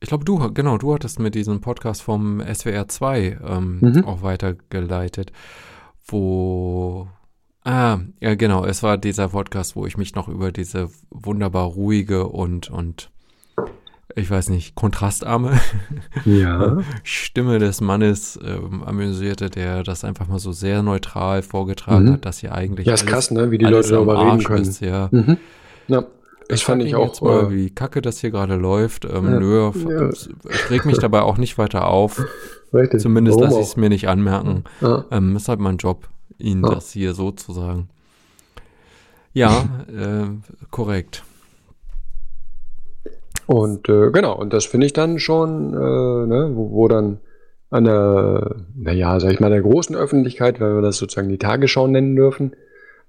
[0.01, 4.03] ich glaube, du, genau, du hattest mit diesem Podcast vom SWR 2 ähm, mhm.
[4.03, 5.31] auch weitergeleitet,
[6.05, 7.07] wo
[7.63, 8.65] Ah, ja, genau.
[8.65, 13.09] Es war dieser Podcast, wo ich mich noch über diese wunderbar ruhige und, und
[14.15, 15.57] ich weiß nicht, kontrastarme
[16.25, 16.77] Ja.
[17.03, 22.13] Stimme des Mannes ähm, amüsierte, der das einfach mal so sehr neutral vorgetragen Mhm.
[22.13, 23.49] hat, dass hier eigentlich Ja, ist alles, krass, ne?
[23.49, 24.63] Wie die Leute darüber reden können.
[24.63, 25.07] ist, ja.
[25.11, 25.37] Mhm.
[25.87, 26.03] Ja.
[26.49, 27.08] Das fand ich auch.
[27.08, 29.05] jetzt mal, wie kacke das hier gerade läuft.
[29.05, 29.39] Ähm, Ja.
[29.39, 30.10] Nö, Ja.
[30.10, 32.23] ich reg mich dabei auch nicht weiter auf.
[32.73, 33.01] richtig.
[33.01, 34.63] Zumindest lasse ich es mir nicht anmerken.
[34.81, 35.05] Ja.
[35.12, 36.75] Ähm, ist halt mein Job, Ihnen Ja.
[36.75, 37.89] das hier so zu sagen.
[39.34, 40.27] Ja, äh,
[40.71, 41.23] korrekt.
[43.47, 45.77] Und äh, genau, und das finde ich dann schon, äh,
[46.27, 47.19] ne, wo, wo dann
[47.69, 51.88] an der, naja, sag ich mal, der großen Öffentlichkeit, weil wir das sozusagen die Tagesschau
[51.88, 52.55] nennen dürfen,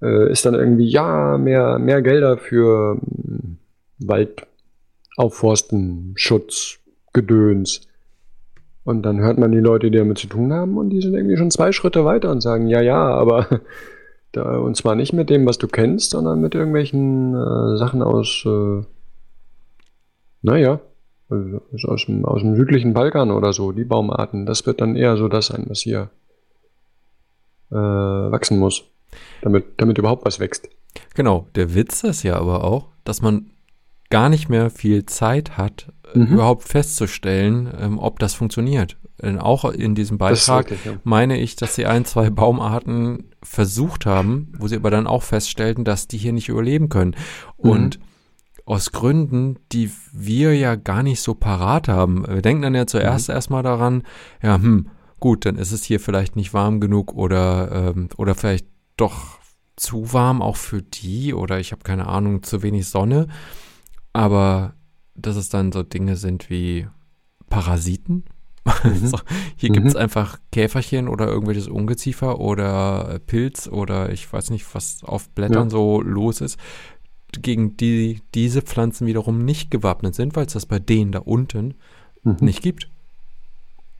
[0.01, 3.57] äh, ist dann irgendwie, ja, mehr, mehr Gelder für mm,
[3.99, 6.79] Waldaufforsten, Schutz,
[7.13, 7.81] Gedöns.
[8.83, 11.37] Und dann hört man die Leute, die damit zu tun haben, und die sind irgendwie
[11.37, 13.61] schon zwei Schritte weiter und sagen, ja, ja, aber
[14.31, 18.43] da, und zwar nicht mit dem, was du kennst, sondern mit irgendwelchen äh, Sachen aus,
[18.45, 18.81] äh,
[20.41, 20.79] naja,
[21.73, 24.45] ist aus, dem, aus dem südlichen Balkan oder so, die Baumarten.
[24.45, 26.09] Das wird dann eher so das sein, was hier
[27.71, 28.83] äh, wachsen muss,
[29.41, 30.69] damit, damit überhaupt was wächst.
[31.13, 33.51] Genau, der Witz ist ja aber auch, dass man
[34.09, 36.33] gar nicht mehr viel Zeit hat, äh, Mhm.
[36.33, 38.97] überhaupt festzustellen, ähm, ob das funktioniert.
[39.21, 40.93] Denn auch in diesem Beitrag richtig, ja.
[41.03, 45.83] meine ich, dass sie ein, zwei Baumarten versucht haben, wo sie aber dann auch feststellten,
[45.85, 47.15] dass die hier nicht überleben können.
[47.61, 47.69] Mhm.
[47.69, 47.99] Und
[48.65, 52.27] aus Gründen, die wir ja gar nicht so parat haben.
[52.27, 52.87] Wir denken dann ja Mhm.
[52.87, 54.03] zuerst erstmal daran,
[54.43, 54.87] ja, hm,
[55.19, 59.37] gut, dann ist es hier vielleicht nicht warm genug oder, ähm, oder vielleicht doch
[59.75, 63.27] zu warm auch für die oder ich habe keine Ahnung, zu wenig Sonne.
[64.13, 64.73] Aber
[65.15, 66.87] dass es dann so Dinge sind wie
[67.49, 68.25] Parasiten.
[68.83, 69.19] Also,
[69.55, 69.73] hier Mhm.
[69.75, 75.29] gibt es einfach Käferchen oder irgendwelches Ungeziefer oder Pilz oder ich weiß nicht, was auf
[75.29, 75.69] Blättern Ja.
[75.69, 76.59] so los ist,
[77.41, 81.75] gegen die diese Pflanzen wiederum nicht gewappnet sind, weil es das bei denen da unten
[82.23, 82.37] Mhm.
[82.41, 82.89] nicht gibt.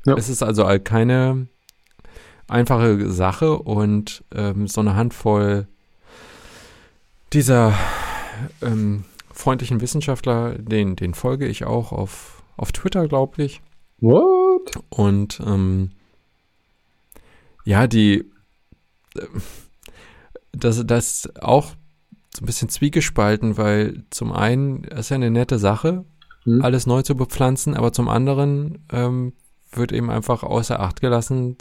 [0.05, 0.15] Ja.
[0.15, 1.47] Es ist also all keine
[2.47, 5.67] einfache Sache und ähm, so eine Handvoll
[7.33, 7.73] dieser
[8.61, 13.61] ähm, freundlichen Wissenschaftler, den, den folge ich auch auf, auf Twitter, glaube ich.
[13.99, 14.79] What?
[14.89, 15.91] Und ähm,
[17.65, 18.25] ja, die
[19.15, 19.27] äh,
[20.53, 21.71] das, das ist auch
[22.33, 26.05] so ein bisschen zwiegespalten, weil zum einen ist ja eine nette Sache,
[26.43, 26.61] Hm?
[26.61, 29.33] alles neu zu bepflanzen, aber zum anderen ähm,
[29.71, 31.57] wird eben einfach außer Acht gelassen,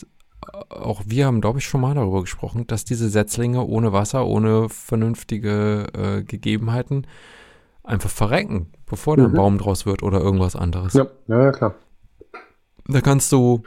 [0.68, 4.68] auch wir haben, glaube ich, schon mal darüber gesprochen, dass diese Setzlinge ohne Wasser, ohne
[4.68, 7.06] vernünftige äh, Gegebenheiten
[7.82, 9.36] einfach verrecken, bevor da ein Mhm.
[9.36, 10.94] Baum draus wird oder irgendwas anderes.
[10.94, 11.74] Ja, ja, klar.
[12.88, 13.62] Da kannst du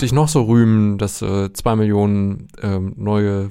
[0.00, 3.50] dich noch so rühmen, dass du zwei Millionen ähm, neue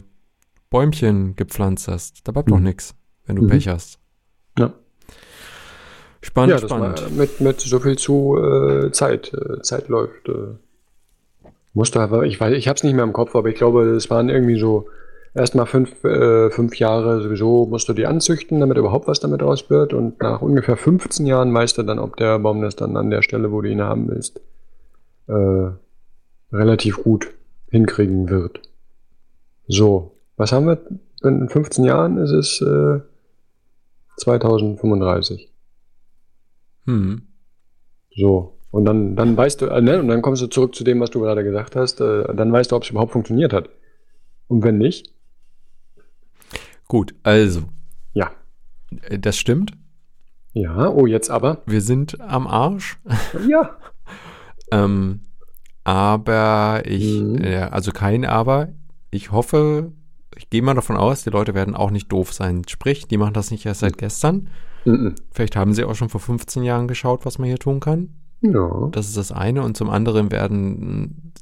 [0.69, 2.27] Bäumchen gepflanzt hast.
[2.27, 2.63] Da bleibt doch Mhm.
[2.63, 3.47] nichts, wenn du Mhm.
[3.49, 3.99] Pech hast.
[4.57, 4.73] Ja.
[6.21, 7.15] Spannend, ja, spannend.
[7.15, 9.31] mit, mit so viel zu äh, Zeit.
[9.33, 10.27] Äh, Zeit läuft.
[11.75, 14.09] Musste aber, ich weiß, ich habe es nicht mehr im Kopf, aber ich glaube, es
[14.09, 14.87] waren irgendwie so
[15.33, 19.69] erstmal fünf, äh, fünf Jahre sowieso musst du die anzüchten, damit überhaupt was damit raus
[19.69, 19.93] wird.
[19.93, 23.21] Und nach ungefähr 15 Jahren weißt du dann, ob der Baum das dann an der
[23.23, 24.39] Stelle, wo du ihn haben willst,
[25.27, 25.71] äh,
[26.53, 27.33] relativ gut
[27.69, 28.61] hinkriegen wird.
[29.67, 30.79] So, was haben wir?
[31.23, 33.01] In 15 Jahren ist es äh,
[34.15, 35.51] 2035.
[36.85, 37.23] Hm.
[38.15, 38.54] So.
[38.75, 41.09] Und dann, dann weißt du, äh, ne, und dann kommst du zurück zu dem, was
[41.09, 43.69] du gerade gesagt hast, äh, dann weißt du, ob es überhaupt funktioniert hat.
[44.47, 45.13] Und wenn nicht,
[46.89, 47.61] Gut, also,
[48.13, 48.31] ja.
[49.09, 49.71] äh, das stimmt.
[50.51, 51.61] Ja, oh, jetzt aber.
[51.65, 52.99] Wir sind am Arsch.
[53.47, 53.77] Ja.
[54.71, 55.21] Ähm,
[55.85, 57.41] aber ich, Mhm.
[57.43, 58.73] äh, also kein Aber.
[59.09, 59.93] Ich hoffe,
[60.35, 62.63] ich gehe mal davon aus, die Leute werden auch nicht doof sein.
[62.67, 64.49] Sprich, die machen das nicht erst seit gestern.
[64.83, 65.15] Mhm.
[65.31, 68.09] Vielleicht haben sie auch schon vor 15 Jahren geschaut, was man hier tun kann.
[68.53, 68.89] Ja.
[68.91, 69.63] Das ist das eine.
[69.63, 71.33] Und zum anderen werden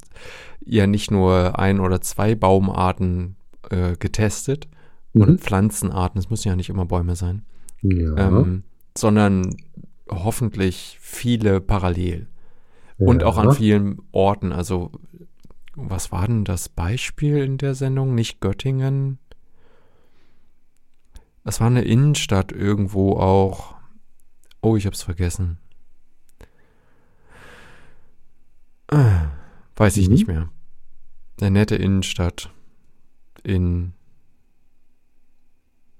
[0.64, 3.36] ja nicht nur ein oder zwei Baumarten
[3.70, 4.68] äh, getestet
[5.16, 5.38] Mhm.
[5.38, 6.18] Pflanzenarten.
[6.18, 7.44] Es müssen ja nicht immer Bäume sein.
[7.82, 8.16] Ja.
[8.16, 8.64] Ähm,
[8.98, 9.56] sondern
[10.10, 12.26] hoffentlich viele parallel.
[12.98, 13.52] Und auch an Ja.
[13.54, 14.50] vielen Orten.
[14.50, 14.90] Also,
[15.76, 18.16] was war denn das Beispiel in der Sendung?
[18.16, 19.18] Nicht Göttingen?
[21.44, 23.74] Es war eine Innenstadt irgendwo auch.
[24.62, 25.58] Oh, ich hab's vergessen.
[28.88, 29.26] Ah,
[29.76, 30.12] Weiß ich Mhm.
[30.12, 30.48] nicht mehr.
[31.40, 32.50] Eine nette Innenstadt
[33.42, 33.92] in.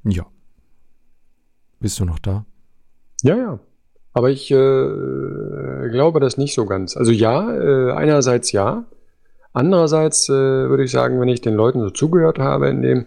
[0.05, 0.27] Ja.
[1.81, 2.45] Bist du noch da?
[3.23, 3.59] Ja, ja.
[4.13, 4.55] Aber ich äh,
[5.91, 6.97] glaube das nicht so ganz.
[6.97, 8.85] Also ja, äh, einerseits ja.
[9.53, 13.07] Andererseits äh, würde ich sagen, wenn ich den Leuten so zugehört habe in dem,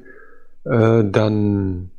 [0.66, 1.92] äh, dann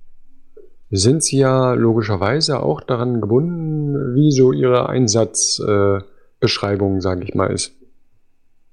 [0.91, 7.51] sind sie ja logischerweise auch daran gebunden, wie so ihre Einsatzbeschreibung, äh, sage ich mal,
[7.51, 7.75] ist.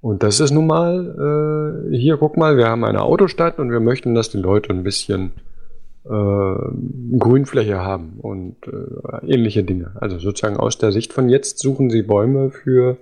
[0.01, 3.79] Und das ist nun mal, äh, hier guck mal, wir haben eine Autostadt und wir
[3.79, 5.31] möchten, dass die Leute ein bisschen
[6.05, 9.93] äh, Grünfläche haben und äh, ähnliche Dinge.
[9.95, 12.97] Also sozusagen aus der Sicht von jetzt suchen sie Bäume für,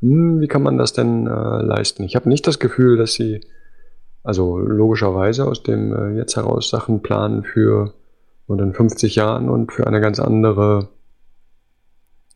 [0.00, 1.30] hm, wie kann man das denn äh,
[1.62, 2.04] leisten?
[2.04, 3.42] Ich habe nicht das Gefühl, dass sie,
[4.22, 7.92] also logischerweise aus dem äh, jetzt heraus Sachen planen für
[8.46, 10.88] und in 50 Jahren und für eine ganz andere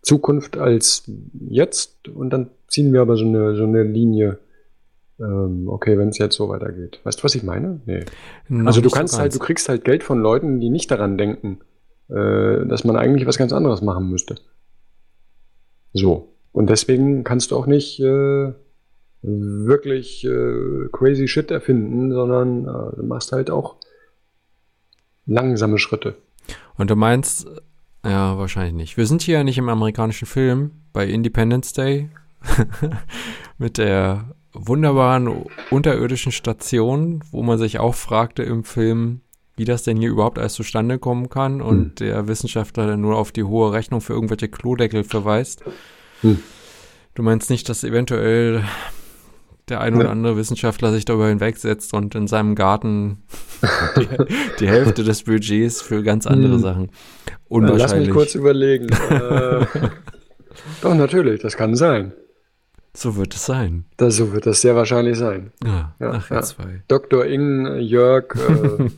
[0.02, 1.10] Zukunft als
[1.48, 2.08] jetzt.
[2.08, 4.38] Und dann ziehen wir aber so eine, so eine Linie.
[5.20, 7.00] Ähm, okay, wenn es jetzt so weitergeht.
[7.04, 7.80] Weißt du, was ich meine?
[7.86, 8.04] Nee.
[8.48, 11.16] Noch also du kannst so halt, du kriegst halt Geld von Leuten, die nicht daran
[11.16, 11.60] denken,
[12.08, 14.36] äh, dass man eigentlich was ganz anderes machen müsste.
[15.92, 16.34] So.
[16.50, 18.52] Und deswegen kannst du auch nicht äh,
[19.22, 23.76] wirklich äh, crazy shit erfinden, sondern äh, du machst halt auch
[25.26, 26.16] langsame Schritte.
[26.76, 27.46] Und du meinst,
[28.04, 28.96] ja, wahrscheinlich nicht.
[28.96, 32.10] Wir sind hier ja nicht im amerikanischen Film bei Independence Day
[33.58, 39.20] mit der wunderbaren unterirdischen Station, wo man sich auch fragte im Film,
[39.56, 41.94] wie das denn hier überhaupt alles zustande kommen kann und hm.
[41.96, 45.62] der Wissenschaftler dann nur auf die hohe Rechnung für irgendwelche Klodeckel verweist.
[46.22, 46.40] Hm.
[47.14, 48.64] Du meinst nicht, dass eventuell
[49.68, 53.22] der ein oder andere Wissenschaftler sich darüber hinwegsetzt und in seinem Garten
[53.96, 54.08] die,
[54.58, 56.60] die Hälfte des Budgets für ganz andere hm.
[56.60, 56.90] Sachen.
[57.52, 57.90] Unwahrscheinlich.
[57.90, 58.88] Lass mich kurz überlegen.
[59.10, 59.66] äh,
[60.80, 62.12] doch, natürlich, das kann sein.
[62.94, 63.84] So wird es sein.
[63.98, 65.52] Das, so wird es sehr wahrscheinlich sein.
[65.62, 66.42] Ja, ja nachher ja.
[66.42, 66.82] zwei.
[66.88, 67.26] Dr.
[67.26, 68.88] Ing, Jörg, äh,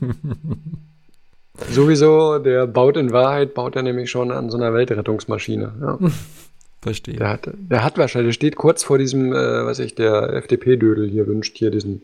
[1.73, 5.73] sowieso, der baut in Wahrheit, baut er nämlich schon an so einer Weltrettungsmaschine.
[5.81, 5.99] Ja.
[6.81, 7.17] Verstehe.
[7.17, 11.11] Der hat, der hat wahrscheinlich, der steht kurz vor diesem, äh, was sich der FDP-Dödel
[11.11, 12.03] hier wünscht, hier diesen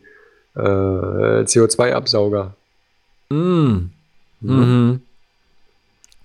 [0.57, 2.55] äh, CO2-Absauger.
[3.29, 3.91] Mm.
[4.41, 5.01] Mhm.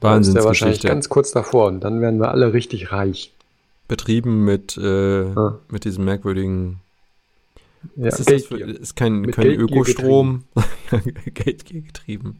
[0.05, 0.47] Wahnsinnsgeschichte.
[0.47, 3.33] Wahrscheinlich ganz kurz davor und dann werden wir alle richtig reich.
[3.87, 5.59] Betrieben mit, äh, ah.
[5.69, 6.81] mit diesem merkwürdigen
[7.95, 10.43] ja, ist, das für, ist kein, kein Ökostrom.
[11.33, 12.39] Geldgier getrieben.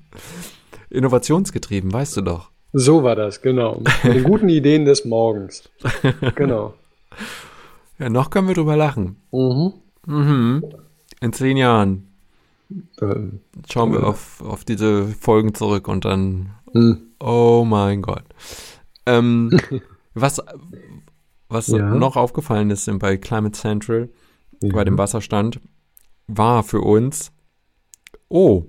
[0.90, 2.50] Innovationsgetrieben, weißt du doch.
[2.74, 3.82] So war das, genau.
[4.04, 5.70] Mit den guten Ideen des Morgens.
[6.36, 6.74] Genau.
[7.98, 9.16] Ja, noch können wir drüber lachen.
[9.32, 9.72] Mhm.
[10.06, 10.66] Mhm.
[11.22, 12.10] In zehn Jahren
[12.98, 17.02] dann, schauen wir auf, auf diese Folgen zurück und dann, mhm.
[17.20, 18.24] oh mein Gott.
[19.06, 19.52] Ähm,
[20.14, 20.42] was
[21.48, 21.96] was ja.
[21.96, 24.10] noch aufgefallen ist bei Climate Central,
[24.62, 24.70] mhm.
[24.70, 25.60] bei dem Wasserstand,
[26.28, 27.32] war für uns,
[28.30, 28.66] oh,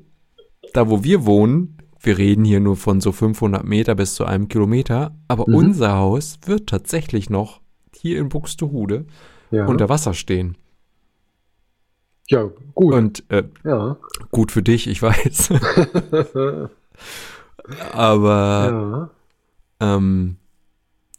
[0.72, 4.48] da wo wir wohnen, wir reden hier nur von so 500 Meter bis zu einem
[4.48, 5.54] Kilometer, aber mhm.
[5.54, 7.60] unser Haus wird tatsächlich noch
[7.94, 9.06] hier in Buxtehude
[9.50, 9.66] ja.
[9.66, 10.56] unter Wasser stehen.
[12.28, 12.94] Ja, gut.
[12.94, 13.96] Und äh, ja.
[14.30, 15.50] gut für dich, ich weiß.
[17.92, 19.10] aber
[19.80, 19.96] ja.
[19.96, 20.36] Ähm,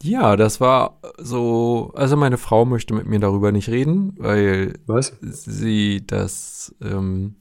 [0.01, 5.17] ja, das war so, also meine Frau möchte mit mir darüber nicht reden, weil Was?
[5.21, 7.35] sie das, ähm,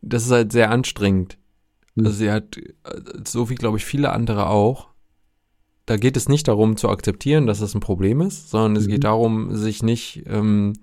[0.00, 1.38] das ist halt sehr anstrengend.
[1.96, 2.60] Also sie hat,
[3.26, 4.88] so wie glaube ich viele andere auch,
[5.86, 8.92] da geht es nicht darum zu akzeptieren, dass es ein Problem ist, sondern es mhm.
[8.92, 10.74] geht darum, sich nicht ähm,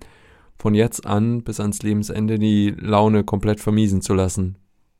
[0.62, 4.58] von jetzt an bis ans Lebensende die Laune komplett vermiesen zu lassen,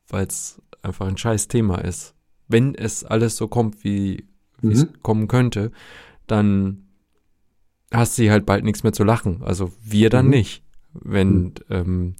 [0.09, 2.15] weil es einfach ein scheiß Thema ist.
[2.49, 4.25] Wenn es alles so kommt, wie
[4.61, 4.71] mhm.
[4.71, 5.71] es kommen könnte,
[6.27, 6.89] dann
[7.93, 9.41] hast sie halt bald nichts mehr zu lachen.
[9.41, 10.31] Also wir dann mhm.
[10.31, 10.63] nicht.
[10.91, 11.53] Wenn, mhm.
[11.69, 12.15] ähm,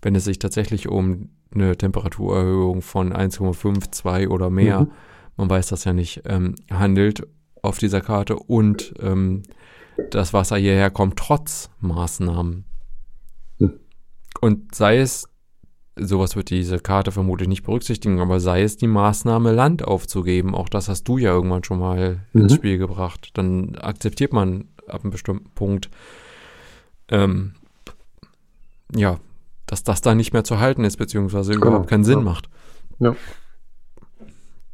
[0.00, 4.90] wenn es sich tatsächlich um eine Temperaturerhöhung von 1,5, 2 oder mehr, mhm.
[5.36, 7.26] man weiß das ja nicht, ähm, handelt
[7.60, 9.42] auf dieser Karte und ähm,
[10.12, 12.66] das Wasser hierher kommt trotz Maßnahmen.
[14.40, 15.28] Und sei es,
[15.96, 20.68] sowas wird diese Karte vermutlich nicht berücksichtigen, aber sei es die Maßnahme, Land aufzugeben, auch
[20.68, 22.42] das hast du ja irgendwann schon mal mhm.
[22.42, 25.90] ins Spiel gebracht, dann akzeptiert man ab einem bestimmten Punkt,
[27.08, 27.54] ähm,
[28.94, 29.18] ja,
[29.66, 32.24] dass das da nicht mehr zu halten ist, beziehungsweise genau, überhaupt keinen Sinn ja.
[32.24, 32.48] macht.
[32.98, 33.16] Ja.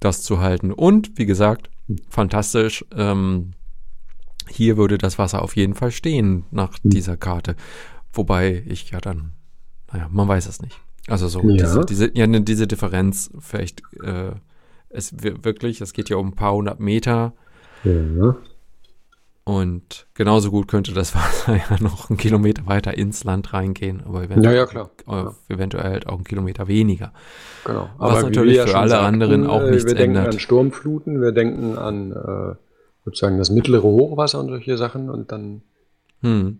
[0.00, 0.72] Das zu halten.
[0.72, 1.70] Und, wie gesagt,
[2.08, 3.52] fantastisch, ähm,
[4.48, 6.90] hier würde das Wasser auf jeden Fall stehen nach mhm.
[6.90, 7.54] dieser Karte.
[8.12, 9.32] Wobei ich ja dann,
[9.92, 10.78] naja, man weiß es nicht.
[11.08, 11.64] Also so, ja.
[11.64, 14.32] diese, diese, ja, ne, diese Differenz, vielleicht, äh,
[14.90, 17.32] es wirklich, es geht ja um ein paar hundert Meter.
[17.84, 18.36] Ja.
[19.44, 24.22] Und genauso gut könnte das Wasser ja noch einen Kilometer weiter ins Land reingehen, aber
[24.22, 25.28] eventuell, ja, ja.
[25.28, 27.12] Äh, eventuell halt auch einen Kilometer weniger.
[27.64, 27.88] Genau.
[27.98, 30.34] Aber Was natürlich für alle sagten, anderen auch äh, nichts wir denken ändert.
[30.34, 32.54] an Sturmfluten, wir denken an äh,
[33.04, 35.62] sozusagen das mittlere Hochwasser und solche Sachen und dann
[36.20, 36.58] hm.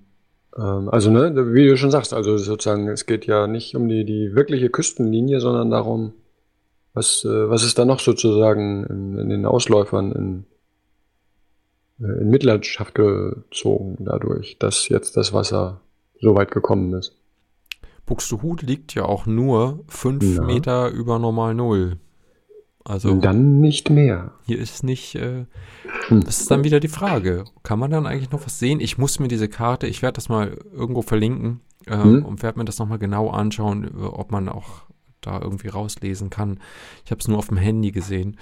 [0.57, 4.05] Ähm, also, ne, wie du schon sagst, also sozusagen, es geht ja nicht um die,
[4.05, 6.13] die wirkliche Küstenlinie, sondern darum,
[6.95, 10.45] was, äh, was ist da noch sozusagen in, in den Ausläufern in,
[12.05, 15.81] äh, in Mitleidenschaft gezogen dadurch, dass jetzt das Wasser
[16.21, 17.17] so weit gekommen ist.
[18.07, 20.43] Buxtehude liegt ja auch nur fünf Ja.
[20.43, 21.99] Meter über Normal Null.
[22.85, 24.33] Also Dann nicht mehr.
[24.47, 25.45] hier ist nicht, äh,
[26.09, 26.25] Hm.
[26.25, 28.81] das ist dann wieder die Frage, kann man dann eigentlich noch was sehen?
[28.81, 32.25] Ich muss mir diese Karte, ich werde das mal irgendwo verlinken ähm, Hm.
[32.25, 34.83] und werde mir das nochmal genau anschauen, äh, ob man auch
[35.21, 36.59] da irgendwie rauslesen kann.
[37.05, 38.39] Ich habe es nur auf dem Handy gesehen.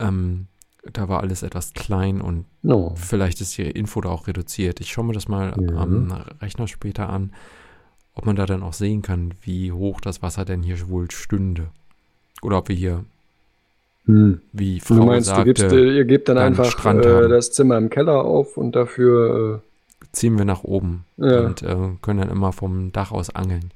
[0.00, 0.48] Ähm,
[0.92, 2.94] da war alles etwas klein und No.
[2.96, 4.80] Vielleicht ist die Info da auch reduziert.
[4.80, 5.76] Ich schaue mir das mal Ja.
[5.76, 6.10] am
[6.40, 7.32] Rechner später an,
[8.14, 11.68] ob man da dann auch sehen kann, wie hoch das Wasser denn hier wohl stünde.
[12.42, 13.04] Oder ob wir hier,
[14.08, 14.40] Hm.
[14.54, 17.52] wie Frau Du meinst, du sagte, gibst, äh, ihr gebt dann dann einfach äh, das
[17.52, 19.60] Zimmer im Keller auf und dafür
[20.12, 21.40] ziehen wir nach oben äh, ja.
[21.40, 23.70] und äh, können dann immer vom Dach aus angeln.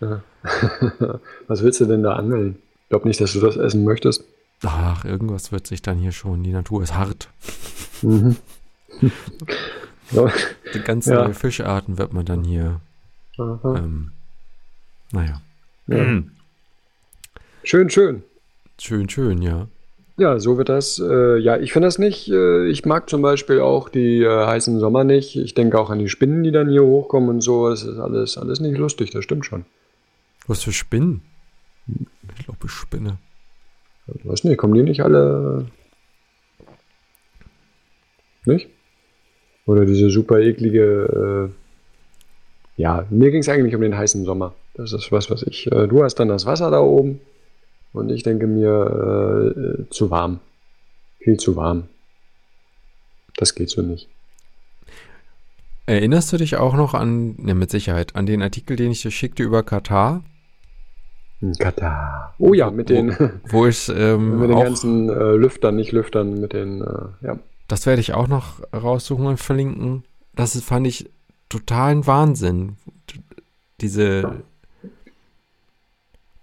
[0.00, 0.22] ja.
[1.48, 2.56] Was willst du denn da angeln?
[2.84, 4.22] Ich glaube nicht, dass du das essen möchtest.
[4.62, 7.28] Ach, irgendwas wird sich dann hier schon, die Natur ist hart.
[8.02, 8.36] Mhm.
[10.74, 11.32] Die ganz Ja.
[11.32, 12.80] Fischarten wird man dann hier,
[13.38, 14.12] ähm,
[15.10, 15.40] naja.
[15.88, 16.22] Ja.
[17.64, 18.22] Schön, schön.
[18.78, 19.68] Schön, schön, ja.
[20.16, 21.00] Ja, so wird das.
[21.00, 22.30] Äh, ja, ich finde das nicht.
[22.30, 25.36] Äh, ich mag zum Beispiel auch die äh, heißen Sommer nicht.
[25.36, 27.68] Ich denke auch an die Spinnen, die dann hier hochkommen und so.
[27.68, 29.64] Das ist alles, alles nicht lustig, das stimmt schon.
[30.46, 31.22] Was für Spinnen?
[32.38, 33.18] Ich glaube, ich spinne.
[34.14, 35.66] Ich weiß nicht, kommen die nicht alle.
[38.44, 38.68] Nicht?
[39.66, 41.50] Oder diese super eklige.
[41.50, 44.54] Äh, ja, mir ging es eigentlich um den heißen Sommer.
[44.74, 45.70] Das ist was, was ich.
[45.72, 47.20] Äh, du hast dann das Wasser da oben
[47.94, 50.40] und ich denke mir, äh, zu warm.
[51.20, 51.84] Viel zu warm.
[53.36, 54.08] Das geht so nicht.
[55.86, 59.10] Erinnerst du dich auch noch an, ne, mit Sicherheit, an den Artikel, den ich dir
[59.10, 60.22] schickte über Katar?
[61.40, 62.34] Ein Katar.
[62.38, 63.16] Oh ja, mit den,
[63.48, 67.38] Wo ich ähm, mit den ganzen äh, Lüftern, nicht Lüftern, mit den, äh, ja.
[67.68, 70.04] das werde ich auch noch raussuchen und verlinken.
[70.34, 71.10] Das fand ich
[71.48, 72.76] totalen Wahnsinn.
[73.80, 74.42] Diese,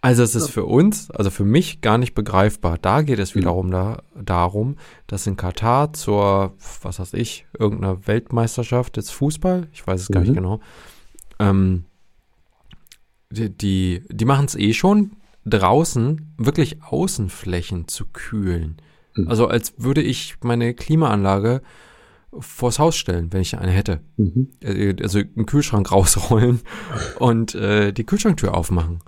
[0.02, 2.78] also es ist für uns, also für mich gar nicht begreifbar.
[2.80, 4.78] Da geht es wiederum da, darum,
[5.08, 10.22] dass in Katar zur, was weiß ich, irgendeiner Weltmeisterschaft des Fußball, ich weiß es gar
[10.22, 10.36] nicht Mhm.
[10.36, 10.60] genau,
[11.40, 11.86] ähm,
[13.30, 15.12] die, die, die machen es eh schon,
[15.46, 18.78] draußen wirklich Außenflächen zu kühlen.
[19.16, 19.28] Mhm.
[19.28, 21.62] Also als würde ich meine Klimaanlage
[22.38, 24.02] vors Haus stellen, wenn ich eine hätte.
[24.18, 24.50] Mhm.
[24.62, 26.62] Äh, Also einen Kühlschrank rausrollen
[27.20, 29.00] und äh, die Kühlschranktür aufmachen.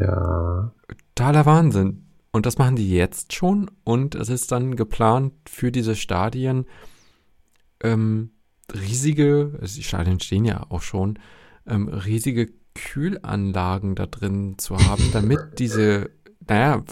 [0.00, 0.72] Ja.
[1.14, 2.06] Totaler Wahnsinn.
[2.32, 6.66] Und das machen die jetzt schon und es ist dann geplant für diese Stadien
[7.82, 8.30] ähm,
[8.72, 11.18] riesige, also die Stadien stehen ja auch schon,
[11.66, 16.10] ähm, riesige Kühlanlagen da drin zu haben, damit diese,
[16.46, 16.84] naja,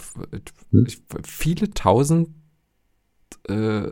[0.70, 0.86] Hm?
[1.24, 2.30] viele tausend
[3.48, 3.90] äh,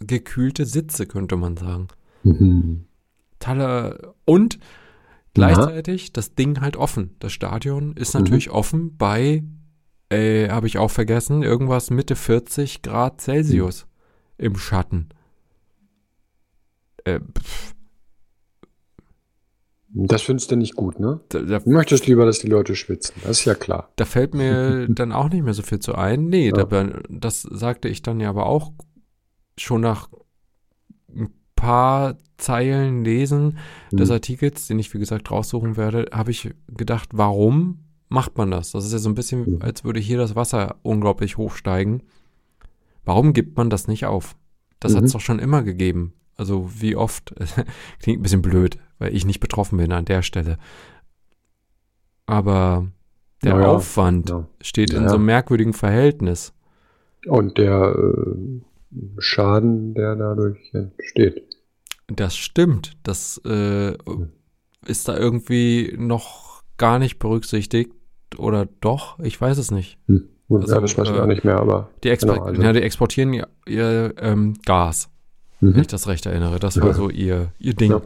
[0.00, 1.88] gekühlte Sitze, könnte man sagen.
[2.24, 2.86] Mhm.
[3.38, 4.58] Tolle und
[5.38, 7.16] gleichzeitig das Ding halt offen.
[7.18, 8.20] Das Stadion ist Mhm.
[8.22, 9.42] natürlich offen bei,
[10.10, 13.86] äh, habe ich auch vergessen, irgendwas Mitte 40 Grad Celsius
[14.38, 15.08] im Schatten.
[17.04, 17.74] Äh, pff,
[19.90, 21.20] Das findest du nicht gut, ne?
[21.30, 23.14] da, da, Du möchtest lieber, dass die Leute schwitzen.
[23.22, 23.90] Das ist ja klar.
[23.96, 26.26] da fällt mir dann auch nicht mehr so viel zu ein.
[26.28, 26.64] Nee, Ja.
[26.64, 28.72] da, das sagte ich dann ja aber auch
[29.56, 30.08] schon nach
[31.14, 33.58] ein paar Zeilen lesen
[33.92, 34.14] des Mhm.
[34.14, 38.70] Artikels, den ich wie gesagt raussuchen werde, habe ich gedacht, warum macht man das?
[38.72, 39.62] Das ist ja so ein bisschen, Mhm.
[39.62, 42.02] als würde hier das Wasser unglaublich hochsteigen.
[43.04, 44.36] Warum gibt man das nicht auf?
[44.80, 45.18] Das hat es Mhm.
[45.18, 46.12] doch schon immer gegeben.
[46.36, 47.34] Also wie oft,
[48.00, 50.56] klingt ein bisschen blöd, weil ich nicht betroffen bin an der Stelle.
[52.26, 52.86] Aber
[53.42, 54.46] der Naja, Aufwand Ja.
[54.60, 55.08] steht in Ja.
[55.08, 56.52] so einem merkwürdigen Verhältnis.
[57.26, 58.60] Und der äh,
[59.18, 61.44] Schaden, der dadurch entsteht.
[62.08, 62.96] Das stimmt.
[63.02, 63.94] Das äh,
[64.86, 67.92] ist da irgendwie noch gar nicht berücksichtigt.
[68.36, 69.18] Oder doch?
[69.20, 69.98] Ich weiß es nicht.
[70.06, 70.28] Hm.
[70.48, 71.90] Gut, Also, ja, das weiß ich äh, auch nicht mehr, aber.
[72.04, 75.10] Die, Expo Genau, also- ja, die exportieren ihr, ihr ähm, Gas,
[75.60, 75.80] wenn Mhm.
[75.80, 76.58] ich das recht erinnere.
[76.58, 76.94] Das war Ja.
[76.94, 77.90] so ihr, ihr Ding.
[77.92, 78.00] Ja.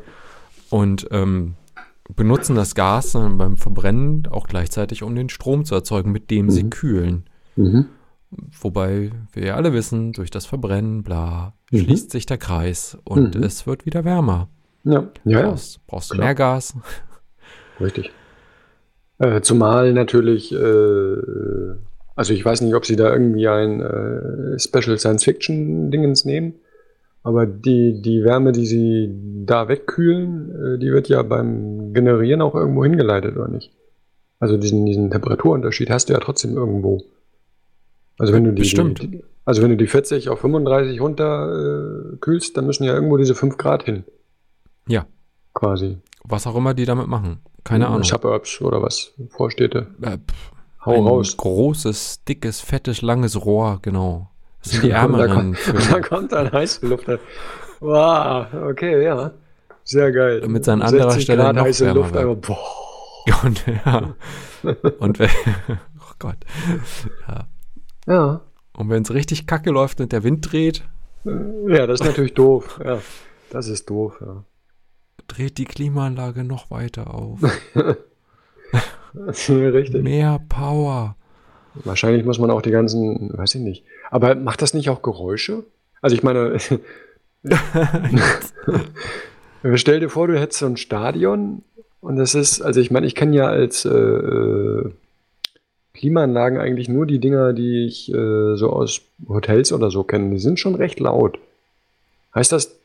[0.70, 1.54] Und ähm,
[2.16, 6.50] benutzen das Gas dann beim Verbrennen auch gleichzeitig, um den Strom zu erzeugen, mit dem
[6.50, 6.70] sie Mhm.
[6.70, 7.24] kühlen.
[7.56, 7.86] Mhm.
[8.60, 11.78] Wobei wir ja alle wissen, durch das Verbrennen, bla, Mhm.
[11.78, 13.42] schließt sich der Kreis und Mhm.
[13.42, 14.48] es wird wieder wärmer.
[14.84, 15.42] Ja, ja.
[15.42, 16.26] Brauchst, brauchst du Klar.
[16.26, 16.74] mehr Gas?
[17.80, 18.10] Richtig.
[19.18, 21.16] Äh, zumal natürlich, äh,
[22.16, 26.54] also ich weiß nicht, ob sie da irgendwie ein äh, Special Science Fiction Dingens nehmen,
[27.24, 29.14] Aber die, die Wärme, die sie
[29.46, 33.70] da wegkühlen, äh, die wird ja beim Generieren auch irgendwo hingeleitet, oder nicht?
[34.40, 37.00] Also diesen, diesen Temperaturunterschied hast du ja trotzdem irgendwo.
[38.18, 42.56] Also wenn du die, die also wenn du die 40 auf 35 runter äh, kühlst,
[42.56, 44.04] dann müssen ja irgendwo diese 5 Grad hin.
[44.86, 45.06] Ja.
[45.54, 45.98] Quasi.
[46.24, 47.40] Was auch immer die damit machen.
[47.64, 48.04] Keine Ahnung.
[48.04, 49.12] Suburbs oder was?
[49.30, 49.88] Vorstädte.
[50.00, 50.18] Äh,
[50.84, 51.36] Hau ein raus.
[51.36, 54.30] großes, dickes, fettes, langes Rohr, genau.
[54.62, 55.56] Das sind die ärmeren.
[55.66, 57.06] da, kommt, da kommt dann heiße Luft.
[57.80, 59.32] Wow, okay, ja.
[59.84, 60.46] Sehr geil.
[60.46, 62.58] Mit an anderer Stelle Grad noch heiße Luft, aber, boah.
[63.44, 64.14] Und, ja.
[64.98, 66.38] Und oh Gott.
[67.28, 67.46] Ja.
[68.06, 68.40] Ja.
[68.74, 70.84] Und wenn es richtig kacke läuft und der Wind dreht.
[71.24, 72.80] Ja, das ist natürlich doof.
[72.84, 73.00] Ja,
[73.50, 74.44] das ist doof, ja.
[75.28, 77.40] Dreht die Klimaanlage noch weiter auf.
[79.14, 80.02] richtig.
[80.02, 81.16] Mehr Power.
[81.74, 83.84] Wahrscheinlich muss man auch die ganzen, weiß ich nicht.
[84.10, 85.64] Aber macht das nicht auch Geräusche?
[86.00, 86.58] Also ich meine,
[89.74, 91.62] stell dir vor, du hättest so ein Stadion
[92.00, 94.92] und das ist, also ich meine, ich kenne ja als äh, äh,
[95.94, 100.30] Klimaanlagen eigentlich nur die Dinger, die ich äh, so aus Hotels oder so kenne.
[100.30, 101.38] Die sind schon recht laut.
[102.34, 102.78] Heißt das,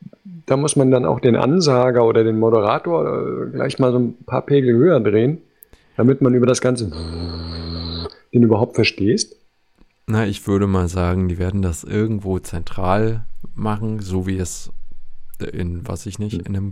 [0.45, 4.17] da muss man dann auch den Ansager oder den Moderator äh, gleich mal so ein
[4.25, 5.39] paar Pegel höher drehen,
[5.95, 6.91] damit man über das Ganze
[8.33, 9.35] den überhaupt verstehst?
[10.05, 14.71] Na, ich würde mal sagen, die werden das irgendwo zentral machen, so wie es
[15.51, 16.71] in, was ich nicht, in einem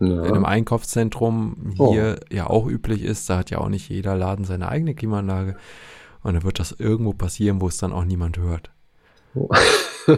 [0.00, 0.24] ja.
[0.24, 2.34] in einem Einkaufszentrum hier oh.
[2.34, 3.30] ja auch üblich ist.
[3.30, 5.56] Da hat ja auch nicht jeder Laden seine eigene Klimaanlage.
[6.22, 8.70] Und dann wird das irgendwo passieren, wo es dann auch niemand hört.
[9.34, 9.48] Oh.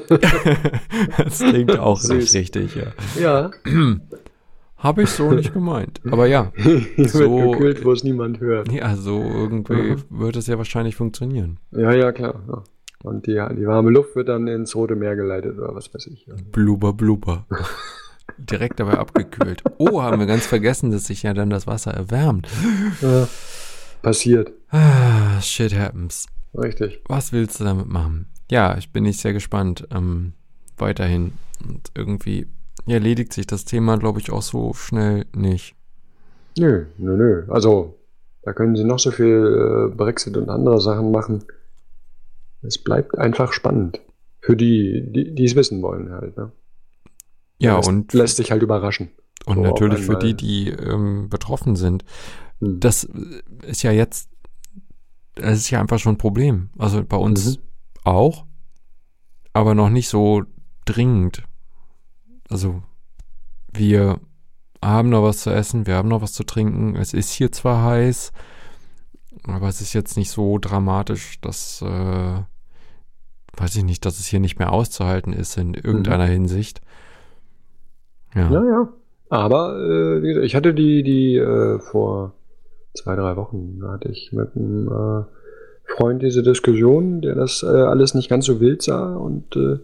[1.19, 2.17] das klingt auch Süß.
[2.17, 2.93] nicht richtig, ja.
[3.21, 3.51] Ja.
[4.77, 6.01] Habe ich so nicht gemeint.
[6.11, 6.53] Aber ja.
[6.97, 8.73] so, wird gekühlt, wo es niemand hört.
[8.73, 10.03] Ja, so irgendwie mhm.
[10.11, 11.61] wird es ja wahrscheinlich funktionieren.
[11.71, 12.43] Ja, ja, klar.
[12.49, 12.65] Ja.
[13.05, 16.27] Und die, die warme Luft wird dann ins Rote Meer geleitet oder was weiß ich.
[16.51, 17.47] Blubber, blubber.
[18.39, 19.63] direkt dabei abgekühlt.
[19.79, 22.49] Oh, haben wir ganz vergessen, dass sich ja dann das Wasser erwärmt.
[23.01, 23.29] Ja,
[24.03, 24.53] passiert.
[24.71, 26.27] Ah, shit happens.
[26.55, 27.03] Richtig.
[27.09, 28.27] Was willst du damit machen?
[28.51, 29.87] Ja, ich bin nicht sehr gespannt.
[29.91, 30.35] Ähm,
[30.77, 31.33] weiterhin.
[31.67, 32.49] Und irgendwie
[32.87, 35.75] erledigt sich das Thema, glaube ich, auch so schnell nicht.
[36.59, 37.45] Nö, nö, nö.
[37.49, 37.99] Also,
[38.43, 41.45] da können sie noch so viel äh, Brexit und andere Sachen machen.
[42.63, 44.01] Es bleibt einfach spannend.
[44.41, 46.51] Für die, die es wissen wollen halt, ne?
[47.63, 49.11] Ja, lässt, und lässt sich halt überraschen.
[49.47, 52.05] Und so natürlich für die, die ähm, betroffen sind.
[52.61, 52.81] Hm.
[52.81, 53.09] Das
[53.63, 54.29] ist ja jetzt,
[55.35, 56.71] das ist ja einfach schon ein Problem.
[56.79, 57.63] Also bei uns mhm.
[58.05, 58.45] auch,
[59.53, 60.43] aber noch nicht so
[60.85, 61.45] dringend.
[62.49, 62.83] Also
[63.73, 64.21] wir
[64.83, 66.97] haben noch was zu essen, wir haben noch was zu trinken.
[66.97, 68.33] Es ist hier zwar heiß,
[69.45, 72.43] aber es ist jetzt nicht so dramatisch, dass, äh,
[73.57, 76.33] weiß ich nicht, dass es hier nicht mehr auszuhalten ist in irgendeiner mhm.
[76.33, 76.81] Hinsicht.
[78.35, 78.89] Ja, ja.
[79.29, 82.35] Aber äh, ich hatte die, die äh, vor
[82.95, 85.25] zwei, drei Wochen hatte ich mit einem äh,
[85.85, 89.15] Freund diese Diskussion, der das äh, alles nicht ganz so wild sah.
[89.15, 89.79] Und äh,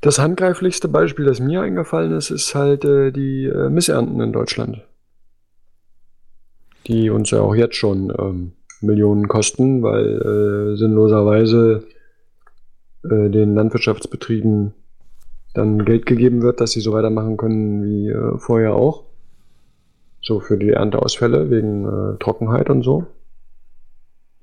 [0.00, 4.82] das handgreiflichste Beispiel, das mir eingefallen ist, ist halt äh, die äh, Missernten in Deutschland.
[6.86, 8.52] Die uns ja auch jetzt schon ähm,
[8.82, 11.84] Millionen kosten, weil äh, sinnloserweise
[13.04, 14.74] äh, den Landwirtschaftsbetrieben
[15.54, 19.04] dann Geld gegeben wird, dass sie so weitermachen können wie äh, vorher auch.
[20.20, 23.06] So für die Ernteausfälle wegen äh, Trockenheit und so.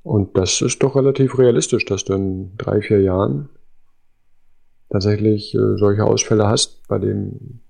[0.04, 3.50] Und das ist doch relativ realistisch, dass du in drei, vier Jahren
[4.90, 7.62] tatsächlich äh, solche Ausfälle hast, bei denen,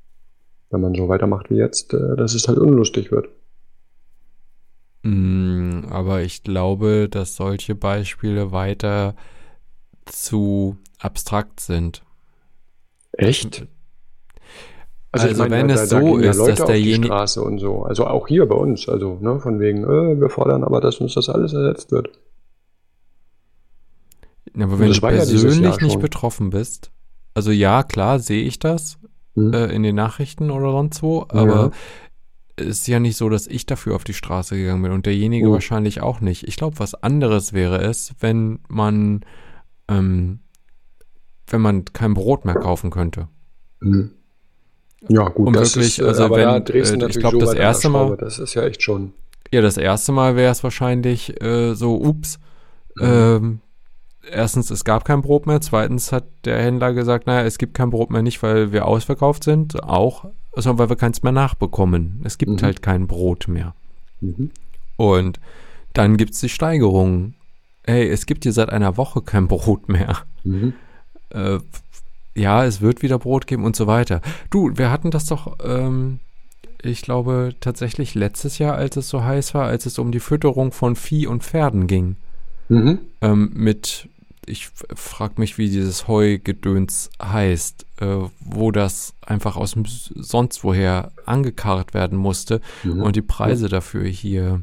[0.70, 3.30] wenn man so weitermacht wie jetzt, äh, dass es halt unlustig wird.
[5.04, 9.16] Mm, aber ich glaube, dass solche Beispiele weiter
[10.06, 12.04] zu abstrakt sind.
[13.14, 13.68] Echt?
[15.12, 18.08] Also, also meine, wenn es da, so ist, Leute dass derjenige Straße und so, also
[18.08, 21.28] auch hier bei uns, also ne, von wegen, äh, wir fordern aber, dass uns das
[21.28, 22.12] alles ersetzt wird.
[24.56, 26.92] Ja, aber wenn du persönlich nicht betroffen bist,
[27.34, 29.00] also ja, klar, sehe ich das
[29.36, 29.54] hm.
[29.54, 31.72] äh, in den Nachrichten oder sonst wo, aber ja.
[32.56, 35.50] es ist ja nicht so, dass ich dafür auf die Straße gegangen bin und derjenige
[35.50, 35.52] oh.
[35.52, 36.48] wahrscheinlich auch nicht.
[36.48, 39.26] Ich glaube, was anderes wäre es, wenn man
[39.90, 40.40] ähm,
[41.52, 43.28] wenn man kein Brot mehr kaufen könnte.
[43.80, 44.12] Mhm.
[45.08, 47.90] Ja, gut, Und das wirklich, ist, äh, also wenn, ja, äh, ich glaube, das erste
[47.90, 49.14] Mal, das ist ja echt schon.
[49.52, 52.40] Ja, das erste Mal wäre es wahrscheinlich äh, so, ups,
[52.96, 53.04] mhm.
[53.04, 53.60] ähm,
[54.30, 57.90] erstens, es gab kein Brot mehr, zweitens hat der Händler gesagt, naja, es gibt kein
[57.90, 60.26] Brot mehr nicht, weil wir ausverkauft sind, auch,
[60.56, 62.22] sondern weil wir keins mehr nachbekommen.
[62.24, 62.62] Es gibt mhm.
[62.62, 63.74] halt kein Brot mehr.
[64.20, 64.52] Mhm.
[64.98, 65.40] Und
[65.94, 67.34] dann gibt es die Steigerung.
[67.84, 70.18] Hey, es gibt hier seit einer Woche kein Brot mehr.
[70.44, 70.74] Mhm.
[71.34, 71.60] Äh,
[72.36, 74.22] ja, es wird wieder Brot geben und so weiter.
[74.50, 76.20] Du, wir hatten das doch, ähm,
[76.82, 80.72] ich glaube, tatsächlich letztes Jahr, als es so heiß war, als es um die Fütterung
[80.72, 82.16] von Vieh und Pferden ging.
[82.70, 83.00] Mhm.
[83.22, 84.08] Ähm, mit,
[84.46, 91.12] ich frage mich, wie dieses Heugedöns heißt, äh, wo das einfach aus dem sonst woher
[91.26, 93.02] angekarrt werden musste mhm.
[93.02, 94.62] und die Preise dafür hier,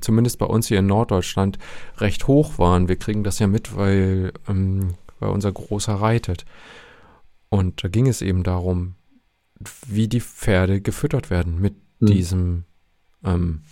[0.00, 1.58] zumindest bei uns hier in Norddeutschland,
[1.98, 2.88] recht hoch waren.
[2.88, 6.44] Wir kriegen das ja mit, weil, ähm, weil unser Großer reitet.
[7.48, 8.94] Und da ging es eben darum,
[9.86, 12.06] wie die Pferde gefüttert werden mit hm.
[12.06, 12.64] diesem,
[13.24, 13.62] ähm,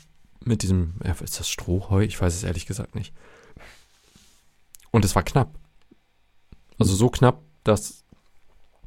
[0.44, 2.02] mit diesem, ist das Strohheu?
[2.02, 3.12] Ich weiß es ehrlich gesagt nicht.
[4.90, 5.54] Und es war knapp.
[6.78, 8.04] Also so knapp, dass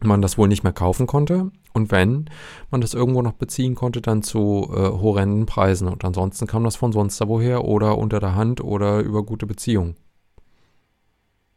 [0.03, 1.51] man das wohl nicht mehr kaufen konnte.
[1.73, 2.29] Und wenn
[2.69, 5.87] man das irgendwo noch beziehen konnte, dann zu äh, horrenden Preisen.
[5.87, 9.95] Und ansonsten kam das von sonst woher oder unter der Hand oder über gute Beziehungen.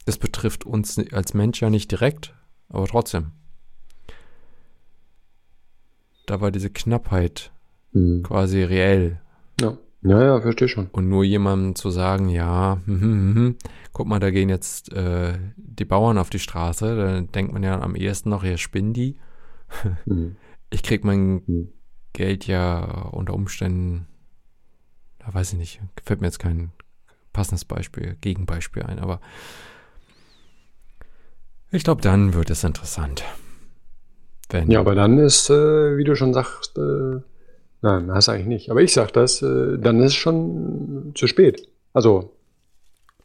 [0.05, 2.34] Das betrifft uns als Mensch ja nicht direkt,
[2.68, 3.32] aber trotzdem.
[6.26, 7.52] Da war diese Knappheit
[7.92, 8.22] mhm.
[8.22, 9.20] quasi reell.
[9.61, 9.78] Ja.
[10.07, 10.88] Ja, ja, verstehe schon.
[10.92, 13.57] Und nur jemandem zu sagen, ja, hm, hm, hm,
[13.94, 17.80] guck mal, da gehen jetzt äh, die Bauern auf die Straße, dann denkt man ja
[17.80, 19.16] am ehesten noch, hier spinnen die.
[20.05, 20.36] Mhm.
[20.70, 21.68] Ich krieg mein mhm.
[22.12, 24.07] Geld ja unter Umständen,
[25.18, 26.72] da weiß ich nicht, fällt mir jetzt kein
[27.32, 29.20] passendes Beispiel, Gegenbeispiel ein, aber
[31.74, 33.24] ich glaube, dann wird es interessant.
[34.50, 37.20] Wenn ja, aber dann ist, äh, wie du schon sagst, äh,
[37.82, 38.70] nein, hast eigentlich nicht.
[38.70, 41.68] Aber ich sag das, äh, dann ist es schon zu spät.
[41.92, 42.32] Also,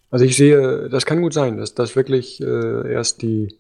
[0.09, 3.59] also ich sehe, das kann gut sein, dass das wirklich äh, erst die,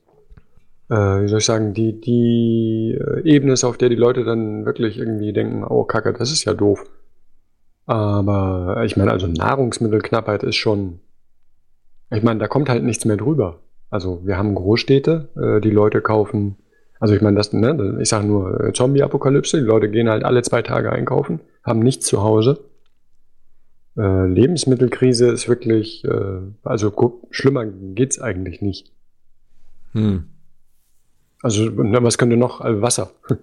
[0.89, 4.65] äh, wie soll ich sagen, die, die äh, Ebene ist, auf der die Leute dann
[4.65, 6.83] wirklich irgendwie denken, oh Kacke, das ist ja doof.
[7.85, 10.99] Aber ich meine, also Nahrungsmittelknappheit ist schon,
[12.11, 13.59] ich meine, da kommt halt nichts mehr drüber.
[13.89, 16.57] Also wir haben Großstädte, äh, die Leute kaufen,
[16.99, 20.41] also ich meine, das, ne, ich sage nur äh, Zombie-Apokalypse, die Leute gehen halt alle
[20.41, 22.59] zwei Tage einkaufen, haben nichts zu Hause.
[23.97, 28.91] Äh, Lebensmittelkrise ist wirklich, äh, also schlimmer geht's eigentlich nicht.
[29.93, 30.25] Hm.
[31.41, 32.61] Also was könnte noch?
[32.61, 33.11] Also Wasser.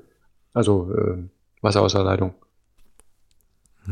[0.53, 1.19] Also äh,
[1.61, 2.33] Wasser aus der Leitung.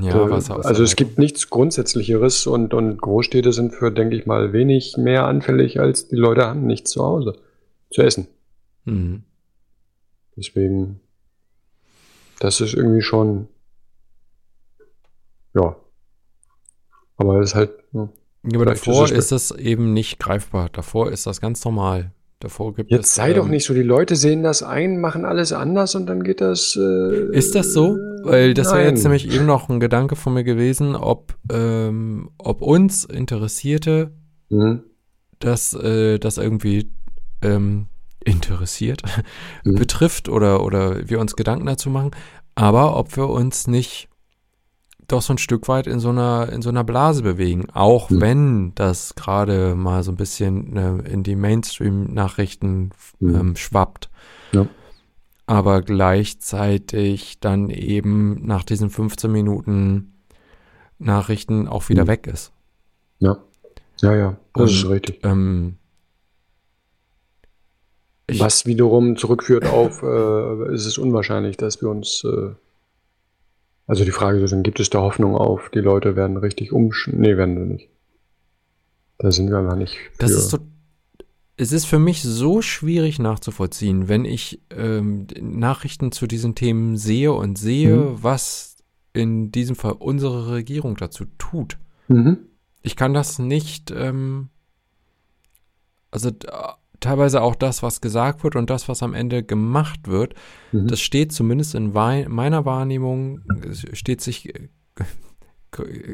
[0.01, 4.27] Ja, Wasser aus Also es gibt nichts Grundsätzlicheres und, und Großstädte sind für, denke ich
[4.27, 7.39] mal, wenig mehr anfällig, als die Leute haben nichts zu Hause
[7.91, 8.27] zu essen.
[8.85, 9.23] Mhm.
[10.37, 11.01] Deswegen,
[12.41, 13.49] das ist irgendwie schon,
[15.55, 15.77] ja.
[17.17, 17.71] Aber es ist halt.
[17.93, 18.09] Ja,
[18.55, 20.69] aber davor ist es eben nicht greifbar.
[20.69, 22.11] Davor ist das ganz normal.
[22.45, 25.25] Davor gibt Jetzt es, sei ähm, doch nicht so, die Leute sehen das ein, machen
[25.25, 26.77] alles anders und dann geht das.
[26.77, 27.97] Äh, ist das so?
[28.23, 32.61] Weil das wäre jetzt nämlich eben noch ein Gedanke von mir gewesen, ob, ähm, ob
[32.61, 34.13] uns Interessierte
[34.51, 34.83] mhm.
[35.39, 36.91] das, äh, das irgendwie
[37.41, 37.87] ähm,
[38.23, 39.01] interessiert
[39.65, 39.75] mhm.
[39.77, 42.11] betrifft oder, oder wir uns Gedanken dazu machen,
[42.57, 44.11] aber ob wir uns nicht
[45.09, 48.21] doch so ein Stück weit in so einer, in so einer Blase bewegen, auch mhm.
[48.21, 52.91] wenn das gerade mal so ein bisschen äh, in die Mainstream-Nachrichten
[53.21, 53.35] mhm.
[53.35, 54.11] ähm, schwappt.
[54.53, 54.67] Ja.
[55.47, 60.15] Aber gleichzeitig dann eben nach diesen 15 Minuten
[60.99, 62.09] Nachrichten auch wieder mhm.
[62.09, 62.53] weg ist.
[63.19, 63.37] Ja.
[64.01, 65.21] Ja, ja, das Und, ist richtig.
[65.23, 65.77] Ähm,
[68.39, 72.55] Was wiederum zurückführt auf, äh, ist es unwahrscheinlich, dass wir uns äh,
[73.87, 77.09] also die Frage ist dann, gibt es da Hoffnung auf, die Leute werden richtig umsch...
[77.13, 77.89] Nee, werden wir nicht.
[79.19, 79.95] Da sind wir gar nicht.
[79.95, 80.19] Für.
[80.19, 80.59] Das ist so.
[81.57, 87.33] Es ist für mich so schwierig nachzuvollziehen, wenn ich ähm, Nachrichten zu diesen Themen sehe
[87.33, 88.23] und sehe, mhm.
[88.23, 88.77] was
[89.13, 91.79] in diesem Fall unsere Regierung dazu tut.
[92.09, 92.39] Mhm.
[92.83, 94.49] Ich kann das nicht, ähm,
[96.11, 96.33] also
[97.05, 100.35] teilweise auch das, was gesagt wird und das, was am Ende gemacht wird,
[100.73, 100.89] mhm.
[100.89, 103.41] das steht zumindest in meiner Wahrnehmung,
[103.93, 104.53] steht sich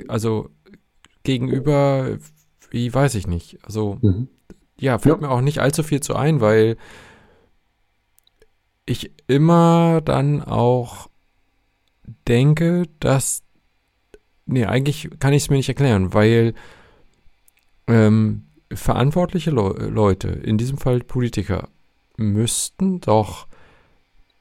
[0.09, 0.51] also
[1.23, 2.19] gegenüber,
[2.71, 3.59] wie weiß ich nicht.
[3.65, 4.29] Also mhm.
[4.79, 5.29] ja, fällt ja.
[5.29, 6.77] mir auch nicht allzu viel zu ein, weil
[8.87, 11.09] ich immer dann auch
[12.27, 13.43] denke, dass
[14.47, 16.55] nee, eigentlich kann ich es mir nicht erklären, weil
[17.87, 21.69] ähm, verantwortliche Le Leute, in diesem Fall Politiker,
[22.17, 23.47] müssten doch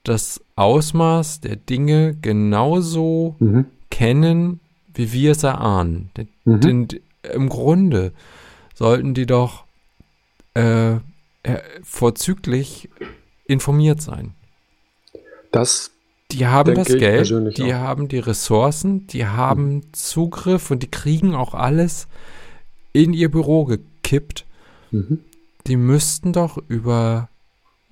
[0.04, 3.66] das Ausmaß der Dinge genauso mhm.
[3.90, 4.60] kennen,
[4.94, 6.12] wie wir es erahnen.
[6.46, 6.62] Mhm.
[6.62, 6.88] Denn
[7.34, 8.14] im Grunde
[8.76, 9.66] sollten die doch
[10.54, 10.98] äh,
[11.84, 12.90] vorzüglich
[13.46, 14.34] informiert sein.
[15.52, 15.92] Das
[16.32, 17.80] die haben das Geld, die auch.
[17.80, 19.94] haben die Ressourcen, die haben mhm.
[19.94, 22.08] Zugriff und die kriegen auch alles
[22.94, 23.66] in ihr Büro
[24.10, 24.46] gekippt.
[24.92, 25.20] Mhm.
[25.68, 27.30] Die müssten doch über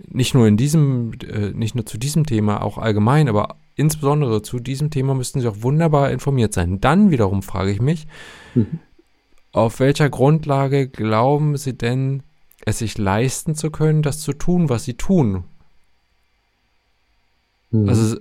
[0.08, 4.60] nicht nur in diesem, äh, nicht nur zu diesem Thema, auch allgemein, aber insbesondere zu
[4.60, 6.80] diesem Thema müssten sie auch wunderbar informiert sein.
[6.82, 8.08] Dann wiederum frage ich mich,
[8.56, 8.80] mhm.
[9.52, 12.24] auf welcher Grundlage glauben sie denn,
[12.66, 15.46] es sich leisten zu können, das zu tun, was sie tun?
[17.72, 17.90] Mhm.
[17.90, 18.18] Also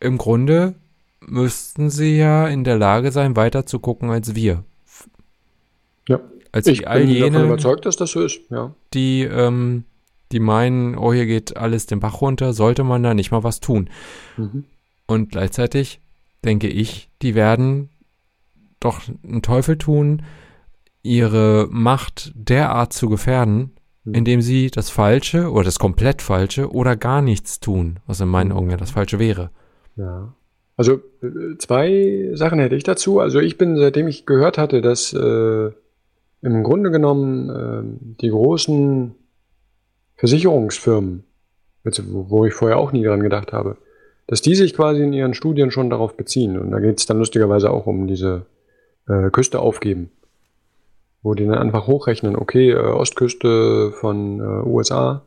[0.00, 0.74] im Grunde
[1.20, 4.64] müssten sie ja in der Lage sein, weiter zu gucken als wir.
[6.08, 6.20] Ja.
[6.52, 8.74] Als ich all bin jene, davon überzeugt, dass das so ist, ja.
[8.92, 9.84] Die, ähm,
[10.32, 13.60] die meinen, oh, hier geht alles den Bach runter, sollte man da nicht mal was
[13.60, 13.88] tun.
[14.36, 14.64] Mhm.
[15.06, 16.00] Und gleichzeitig
[16.44, 17.90] denke ich, die werden
[18.80, 20.22] doch einen Teufel tun,
[21.02, 23.72] ihre Macht derart zu gefährden,
[24.04, 24.14] mhm.
[24.14, 28.52] indem sie das Falsche oder das komplett Falsche oder gar nichts tun, was in meinen
[28.52, 29.50] Augen ja das Falsche wäre.
[29.96, 30.34] Ja.
[30.76, 33.20] Also äh, zwei Sachen hätte ich dazu.
[33.20, 35.70] Also ich bin, seitdem ich gehört hatte, dass äh,
[36.42, 39.14] im Grunde genommen äh, die großen
[40.16, 41.24] Versicherungsfirmen,
[41.84, 43.76] wo ich vorher auch nie dran gedacht habe,
[44.26, 46.58] dass die sich quasi in ihren Studien schon darauf beziehen.
[46.58, 48.46] Und da geht es dann lustigerweise auch um diese
[49.08, 50.10] äh, Küste aufgeben,
[51.22, 55.22] wo die dann einfach hochrechnen, okay, äh, Ostküste von äh, USA,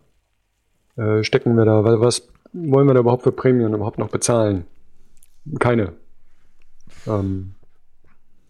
[0.95, 4.65] äh, stecken wir da, was wollen wir da überhaupt für Prämien überhaupt noch bezahlen?
[5.59, 5.93] Keine.
[7.07, 7.55] Ähm,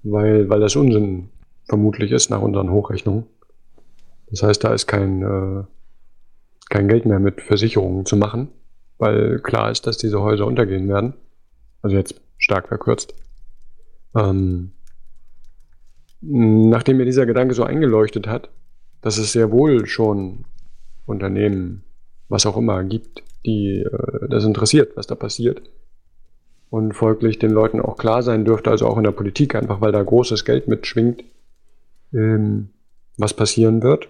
[0.04, 1.30] weil, weil das Unsinn
[1.68, 3.26] vermutlich ist nach unseren Hochrechnungen.
[4.30, 5.64] Das heißt, da ist kein, äh,
[6.70, 8.50] kein Geld mehr mit Versicherungen zu machen,
[8.98, 11.14] weil klar ist, dass diese Häuser untergehen werden.
[11.82, 13.14] Also jetzt stark verkürzt.
[14.16, 14.72] Ähm,
[16.22, 18.50] nachdem mir dieser Gedanke so eingeleuchtet hat,
[19.02, 20.46] dass es sehr wohl schon
[21.06, 21.84] Unternehmen,
[22.30, 25.62] was auch immer, gibt, die äh, das interessiert, was da passiert.
[26.70, 29.92] Und folglich den Leuten auch klar sein dürfte, also auch in der Politik, einfach weil
[29.92, 31.24] da großes Geld mitschwingt,
[32.14, 32.70] ähm,
[33.18, 34.10] was passieren wird.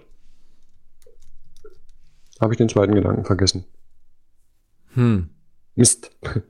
[2.40, 3.64] Habe ich den zweiten Gedanken vergessen.
[4.94, 5.30] Hm.
[5.74, 6.10] Mist.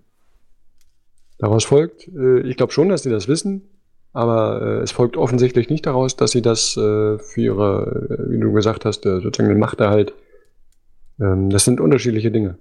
[1.38, 3.62] Daraus folgt, äh, ich glaube schon, dass die das wissen,
[4.12, 8.38] aber äh, es folgt offensichtlich nicht daraus, dass sie das äh, für ihre, äh, wie
[8.38, 10.14] du gesagt hast, äh, sozusagen den Machterhalt,
[11.20, 12.58] ähm, das sind unterschiedliche Dinge.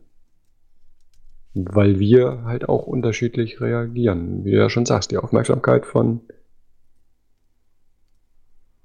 [1.54, 4.44] Weil wir halt auch unterschiedlich reagieren.
[4.44, 6.22] Wie du ja schon sagst, die Aufmerksamkeit von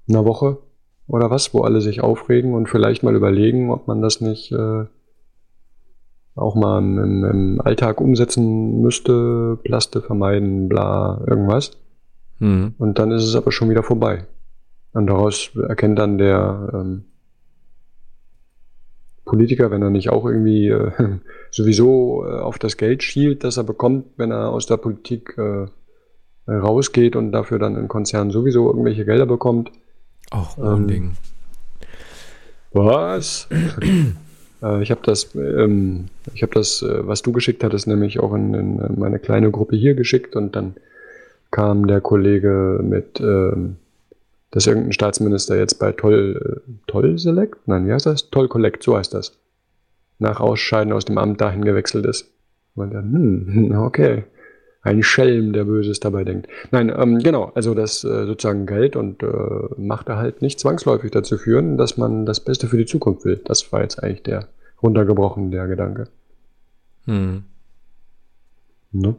[0.09, 0.57] einer Woche
[1.07, 4.85] oder was, wo alle sich aufregen und vielleicht mal überlegen, ob man das nicht äh,
[6.35, 11.71] auch mal im, im, Alltag umsetzen müsste, Plaste vermeiden, bla, irgendwas.
[12.39, 12.75] Mhm.
[12.77, 14.25] Und dann ist es aber schon wieder vorbei.
[14.93, 17.05] Und daraus erkennt dann der ähm,
[19.25, 20.91] Politiker, wenn er nicht auch irgendwie äh,
[21.51, 25.67] sowieso äh, auf das Geld schielt, das er bekommt, wenn er aus der Politik äh,
[26.47, 29.71] rausgeht und dafür dann in Konzernen sowieso irgendwelche Gelder bekommt.
[30.31, 31.11] Auch ähm, Ding.
[32.71, 33.47] Was?
[34.61, 38.33] äh, ich habe das, ähm, ich habe das, äh, was du geschickt hattest, nämlich auch
[38.33, 40.75] in, in, meine kleine Gruppe hier geschickt und dann
[41.51, 43.77] kam der Kollege mit ähm,
[44.51, 47.67] dass irgendein Staatsminister jetzt bei Toll, äh, Toll Select?
[47.67, 48.29] Nein, wie heißt das?
[48.29, 49.37] Toll Collect, so heißt das.
[50.17, 52.31] Nach Ausscheiden aus dem Amt dahin gewechselt ist.
[52.75, 54.23] Und dann, hm, okay.
[54.81, 56.47] Ein Schelm, der Böses dabei denkt.
[56.71, 59.27] Nein, ähm, genau, also das äh, sozusagen Geld und äh,
[59.77, 63.41] Macht halt nicht zwangsläufig dazu führen, dass man das Beste für die Zukunft will.
[63.43, 64.47] Das war jetzt eigentlich der
[64.81, 66.07] runtergebrochen, der Gedanke.
[67.05, 67.43] Hm.
[68.91, 69.15] Ne?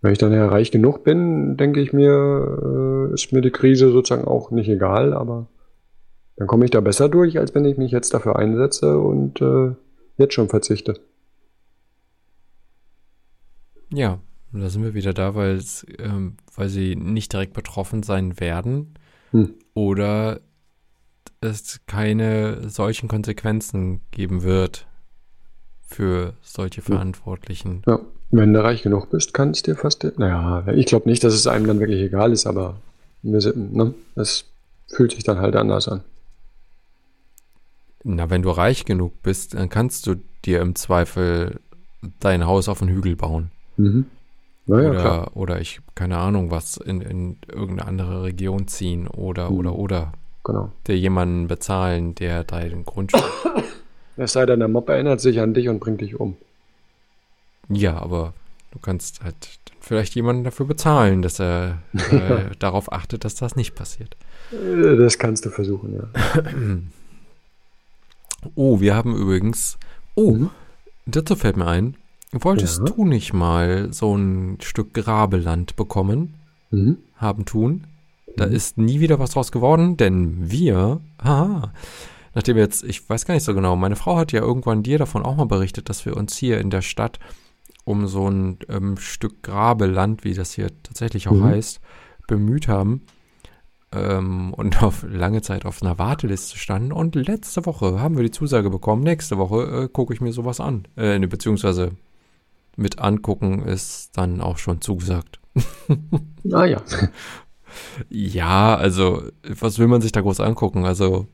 [0.00, 3.90] Wenn ich dann ja reich genug bin, denke ich mir, äh, ist mir die Krise
[3.90, 5.48] sozusagen auch nicht egal, aber
[6.36, 9.72] dann komme ich da besser durch, als wenn ich mich jetzt dafür einsetze und äh,
[10.16, 10.94] jetzt schon verzichte.
[13.92, 14.20] Ja,
[14.52, 15.62] da sind wir wieder da, weil
[15.98, 18.94] ähm, weil sie nicht direkt betroffen sein werden
[19.30, 19.54] hm.
[19.74, 20.40] oder
[21.40, 24.86] es keine solchen Konsequenzen geben wird
[25.86, 27.82] für solche Verantwortlichen.
[27.86, 28.00] Ja.
[28.30, 30.04] Wenn du reich genug bist, kann es dir fast.
[30.18, 32.76] Naja, ich glaube nicht, dass es einem dann wirklich egal ist, aber
[33.22, 34.44] ne, es
[34.86, 36.02] fühlt sich dann halt anders an.
[38.04, 41.60] Na, wenn du reich genug bist, dann kannst du dir im Zweifel
[42.20, 43.50] dein Haus auf einen Hügel bauen.
[43.76, 44.06] Mhm.
[44.68, 49.56] Naja, oder, oder ich, keine Ahnung, was in, in irgendeine andere Region ziehen oder, mhm.
[49.56, 50.12] oder, oder.
[50.44, 50.72] Genau.
[50.86, 53.22] Der jemanden bezahlen, der dein Grundstück.
[54.20, 56.36] Es sei denn, der Mob erinnert sich an dich und bringt dich um.
[57.68, 58.34] Ja, aber
[58.72, 63.76] du kannst halt vielleicht jemanden dafür bezahlen, dass er äh, darauf achtet, dass das nicht
[63.76, 64.16] passiert.
[64.50, 66.42] Äh, das kannst du versuchen, ja.
[68.56, 69.78] oh, wir haben übrigens.
[70.16, 70.50] Oh, mhm.
[71.06, 71.96] dazu fällt mir ein.
[72.32, 72.84] Wolltest ja.
[72.84, 76.34] du nicht mal so ein Stück Grabeland bekommen?
[76.70, 76.98] Mhm.
[77.16, 77.86] Haben tun?
[78.36, 78.52] Da mhm.
[78.52, 81.72] ist nie wieder was draus geworden, denn wir, haha,
[82.34, 85.24] nachdem jetzt, ich weiß gar nicht so genau, meine Frau hat ja irgendwann dir davon
[85.24, 87.18] auch mal berichtet, dass wir uns hier in der Stadt
[87.84, 91.44] um so ein ähm, Stück Grabeland, wie das hier tatsächlich auch mhm.
[91.44, 91.80] heißt,
[92.26, 93.00] bemüht haben
[93.92, 96.92] ähm, und auf lange Zeit auf einer Warteliste standen.
[96.92, 100.60] Und letzte Woche haben wir die Zusage bekommen, nächste Woche äh, gucke ich mir sowas
[100.60, 100.86] an.
[100.98, 101.92] Äh, ne, beziehungsweise
[102.78, 105.40] mit angucken ist dann auch schon zugesagt.
[106.52, 106.82] ah ja.
[108.08, 110.84] Ja, also, was will man sich da groß angucken?
[110.84, 111.26] Also.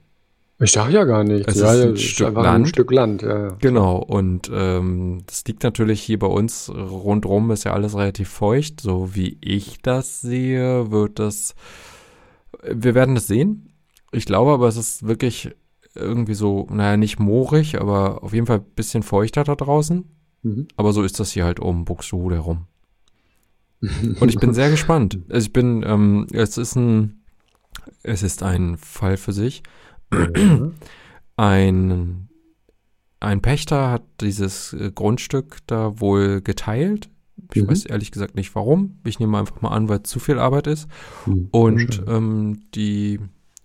[0.61, 1.49] Ich sag ja gar nicht.
[1.49, 2.47] Es ja, ist ein, es Stück, Land.
[2.47, 3.23] ein Stück Land.
[3.23, 3.57] Ja, ja.
[3.61, 8.81] Genau, und ähm, das liegt natürlich hier bei uns rundrum, ist ja alles relativ feucht.
[8.81, 11.55] So wie ich das sehe, wird das.
[12.63, 13.73] Wir werden das sehen.
[14.13, 15.51] Ich glaube aber, es ist wirklich
[15.95, 20.05] irgendwie so, naja, nicht moorig, aber auf jeden Fall ein bisschen feuchter da draußen.
[20.45, 20.69] Mhm.
[20.77, 22.67] Aber so ist das hier halt um Buxtehude herum.
[24.21, 25.19] Und ich bin sehr gespannt.
[25.29, 27.23] Also ich bin, ähm, es ist ein,
[28.03, 29.63] es ist ein Fall für sich.
[31.37, 32.29] Ein,
[33.21, 37.11] ein Pächter hat dieses äh, Grundstück da wohl geteilt.
[37.53, 37.69] Ich Mhm.
[37.69, 38.99] weiß ehrlich gesagt nicht warum.
[39.05, 40.89] Ich nehme einfach mal an, weil es zu viel Arbeit ist.
[41.27, 41.49] Mhm.
[41.51, 43.19] Und ähm, die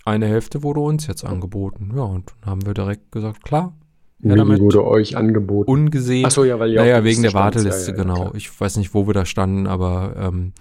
[0.05, 1.91] eine Hälfte wurde uns jetzt angeboten.
[1.95, 3.75] Ja, und dann haben wir direkt gesagt, klar,
[4.19, 5.71] Wie ja, damit wurde euch angeboten?
[5.71, 6.25] ungesehen.
[6.25, 7.55] Achso, ja, weil ihr Naja, wegen der stand.
[7.55, 8.15] Warteliste, Ja, ja, genau.
[8.15, 8.35] klar.
[8.35, 10.53] Ich weiß nicht, wo wir da standen, aber ähm,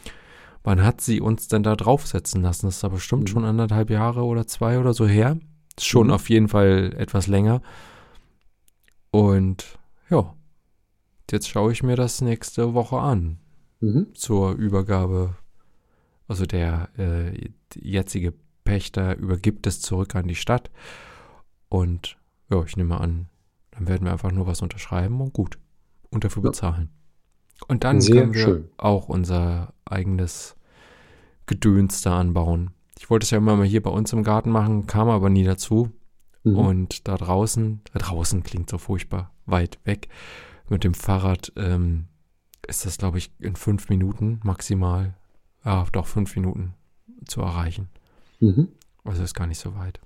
[0.62, 2.66] wann hat sie uns denn da draufsetzen lassen?
[2.66, 3.26] Das ist da bestimmt Mhm.
[3.28, 5.38] schon anderthalb Jahre oder zwei oder so her.
[5.76, 6.12] Ist schon Mhm.
[6.12, 7.60] auf jeden Fall etwas länger.
[9.10, 9.78] Und
[10.10, 10.34] ja,
[11.30, 13.38] jetzt schaue ich mir das nächste Woche an
[13.80, 14.08] Mhm.
[14.14, 15.36] zur Übergabe.
[16.26, 18.34] Also der äh, jetzige
[18.64, 20.70] Pächter übergibt es zurück an die Stadt.
[21.68, 22.16] Und
[22.50, 23.28] ja, ich nehme an,
[23.78, 25.58] dann werden wir einfach nur was unterschreiben und gut.
[26.10, 26.50] Und dafür Ja.
[26.50, 26.90] bezahlen.
[27.66, 28.68] Und dann Sehr können wir schön.
[28.76, 30.56] auch unser eigenes
[31.46, 32.70] Gedöns da anbauen.
[32.98, 35.44] Ich wollte es ja immer mal hier bei uns im Garten machen, kam aber nie
[35.44, 35.90] dazu.
[36.44, 36.56] Mhm.
[36.56, 40.08] Und da draußen, äh, draußen klingt so furchtbar weit weg,
[40.68, 42.06] mit dem Fahrrad ähm,
[42.66, 45.14] ist das, glaube ich, in fünf Minuten maximal,
[45.64, 46.74] ja, doch fünf Minuten
[47.26, 47.88] zu erreichen.
[48.40, 48.68] Mhm.
[49.04, 50.00] Also ist gar nicht so weit.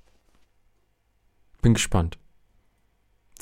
[1.61, 2.19] Bin gespannt.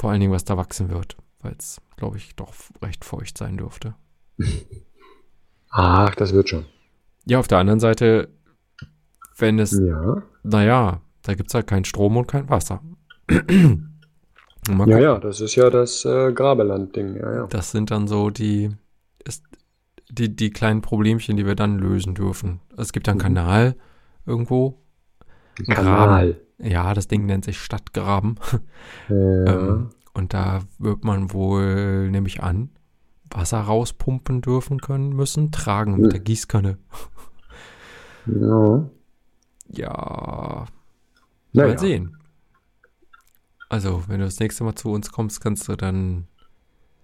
[0.00, 3.58] Vor allen Dingen, was da wachsen wird, weil es, glaube ich, doch recht feucht sein
[3.58, 3.94] dürfte.
[5.70, 6.64] Ach, das wird schon.
[7.26, 8.30] Ja, auf der anderen Seite,
[9.36, 10.22] wenn es, Ja.
[10.42, 12.80] naja, da gibt es halt keinen Strom und kein Wasser.
[14.86, 17.16] Ja, ja, das ist ja das äh, Grabeland-Ding.
[17.16, 17.46] Ja, ja.
[17.48, 18.70] Das sind dann so die,
[19.26, 19.44] ist,
[20.10, 22.60] die, die kleinen Problemchen, die wir dann lösen dürfen.
[22.76, 23.22] Es gibt ja einen Mhm.
[23.22, 23.76] Kanal
[24.26, 24.78] irgendwo.
[25.58, 26.40] Ein Ein Kanal.
[26.62, 28.38] Ja, das Ding nennt sich Stadtgraben.
[29.08, 29.14] Ja.
[29.46, 32.70] Ähm, und da wird man wohl, nehme ich an,
[33.30, 36.78] Wasser rauspumpen dürfen können müssen, tragen mit der Gießkanne.
[38.26, 38.84] ja.
[39.72, 40.66] Ja,
[41.52, 41.68] Naja.
[41.68, 42.16] mal sehen.
[43.68, 46.26] Also, wenn du das nächste Mal zu uns kommst, kannst du dann.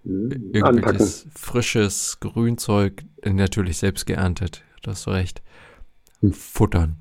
[0.05, 0.53] Anpacken.
[0.55, 5.43] irgendwelches frisches Grünzeug, äh, natürlich selbst geerntet, da hast du recht,
[6.21, 6.33] Hm.
[6.33, 7.01] futtern.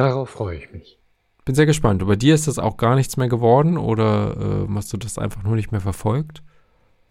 [0.00, 0.98] Darauf freue ich mich.
[1.44, 2.06] Bin sehr gespannt.
[2.06, 5.42] Bei dir ist das auch gar nichts mehr geworden oder äh, hast du das einfach
[5.42, 6.42] nur nicht mehr verfolgt?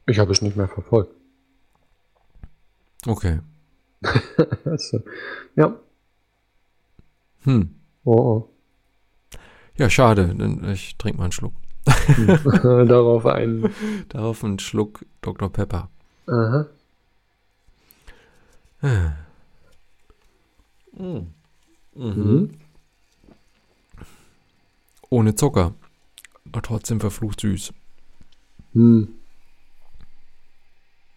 [0.07, 1.13] Ich habe es nicht mehr verfolgt.
[3.05, 3.39] Okay.
[4.65, 5.01] Also,
[5.55, 5.77] ja.
[7.43, 7.75] Hm.
[8.05, 8.45] Oh,
[9.77, 10.33] Ja, schade.
[10.73, 11.53] Ich trinke mal einen Schluck.
[11.85, 11.91] oh.
[12.85, 13.71] Darauf ein.
[14.09, 15.51] Darauf einen Schluck Dr.
[15.51, 15.89] Pepper.
[16.25, 16.65] Aha.
[21.95, 22.51] Mhm.
[25.09, 25.73] Ohne Zucker.
[26.45, 27.73] Aber trotzdem verflucht süß.
[28.73, 29.09] Hm.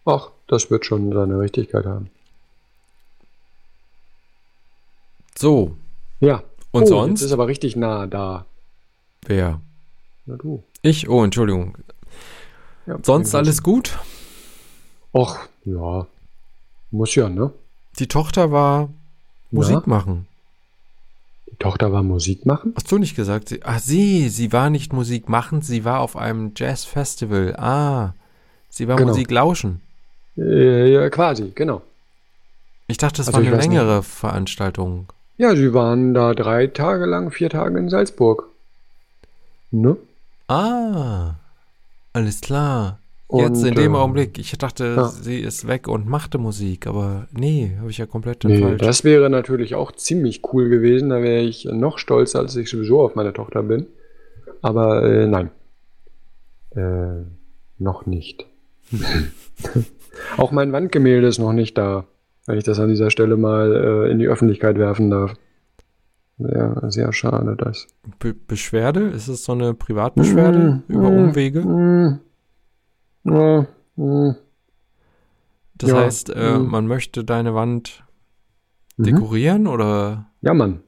[0.05, 2.09] Ach, das wird schon seine Richtigkeit haben.
[5.37, 5.75] So.
[6.19, 6.43] Ja.
[6.71, 7.21] Und oh, sonst?
[7.21, 8.45] Jetzt ist aber richtig nah da.
[9.25, 9.61] Wer?
[10.25, 10.63] Na du.
[10.81, 11.07] Ich?
[11.09, 11.77] Oh, Entschuldigung.
[12.85, 13.97] Ja, Sonst alles gut?
[15.11, 16.07] Och, ja.
[16.91, 17.51] Muss ja, ne?
[17.99, 18.89] Die Tochter war
[19.51, 20.27] Musik machen.
[21.59, 22.73] Tochter war Musik machen?
[22.75, 23.49] Hast du nicht gesagt?
[23.49, 27.55] Sie, ah, sie, sie war nicht Musik machen, sie war auf einem Jazz-Festival.
[27.57, 28.13] Ah,
[28.69, 29.09] sie war Genau.
[29.09, 29.81] Musik lauschen.
[30.37, 31.81] Äh, ja, quasi, genau.
[32.87, 33.77] Ich dachte, das Also war eine weiß nicht.
[33.77, 35.07] längere Veranstaltung.
[35.37, 38.47] Ja, sie waren da drei Tage lang, vier Tage in Salzburg.
[39.71, 39.97] Ne?
[40.47, 41.35] Ah,
[42.13, 42.99] alles klar.
[43.35, 44.37] Jetzt Und, in dem äh, Augenblick.
[44.37, 45.07] Ich dachte, ja.
[45.07, 48.81] sie ist weg und machte Musik, aber nee, habe ich ja komplett Nee, falsch.
[48.81, 51.09] das wäre natürlich auch ziemlich cool gewesen.
[51.09, 53.87] Da wäre ich noch stolzer, als ich sowieso auf meine Tochter bin.
[54.61, 55.49] Aber äh, nein.
[56.75, 57.23] Äh,
[57.79, 58.45] noch nicht.
[60.37, 62.05] auch mein Wandgemälde ist noch nicht da.
[62.45, 65.33] Wenn ich das an dieser Stelle mal äh, in die Öffentlichkeit werfen darf.
[66.39, 67.87] Sehr, sehr schade, das.
[68.19, 69.01] Be Beschwerde?
[69.07, 71.61] Ist es so eine Privatbeschwerde Mm, über mm, Umwege?
[71.61, 72.19] mm.
[73.23, 73.67] Das
[75.89, 76.67] ja, heißt, äh, mm.
[76.69, 78.03] man möchte deine Wand
[78.97, 79.03] Mhm.
[79.05, 80.25] dekorieren oder?
[80.41, 80.81] Ja, Mann.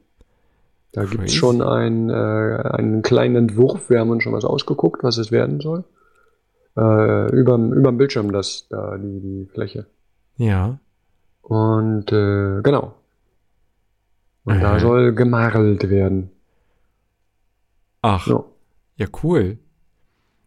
[0.92, 1.36] Da gibt's Crazy.
[1.36, 3.90] schon ein, äh, einen kleinen Entwurf.
[3.90, 5.84] Wir haben uns schon was ausgeguckt, was es werden soll.
[6.76, 9.86] Äh, überm, überm Bildschirm, das, da, die, die Fläche.
[10.36, 10.78] Ja.
[11.42, 12.94] Und, äh, genau.
[14.44, 14.80] Und da Aha.
[14.80, 16.30] soll gemarelt werden.
[18.02, 18.44] Ach, Ja,
[18.96, 19.58] ja, cool.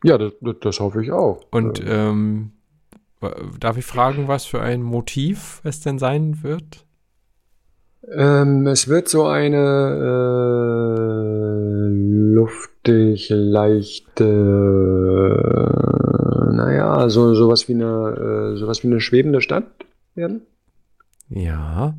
[0.04, 1.45] Ja das, das, hoffe ich auch.
[1.52, 2.52] Und Äh, ähm,
[3.20, 6.86] wa- darf ich fragen, was für ein Motiv es denn sein wird?
[8.12, 9.58] Ähm, es wird so eine
[10.89, 11.88] äh,
[12.34, 14.24] luftig leichte,
[15.43, 19.66] äh, naja, so sowas wie eine, äh, sowas wie eine schwebende Stadt
[20.16, 20.41] werden.
[21.30, 21.93] Ja.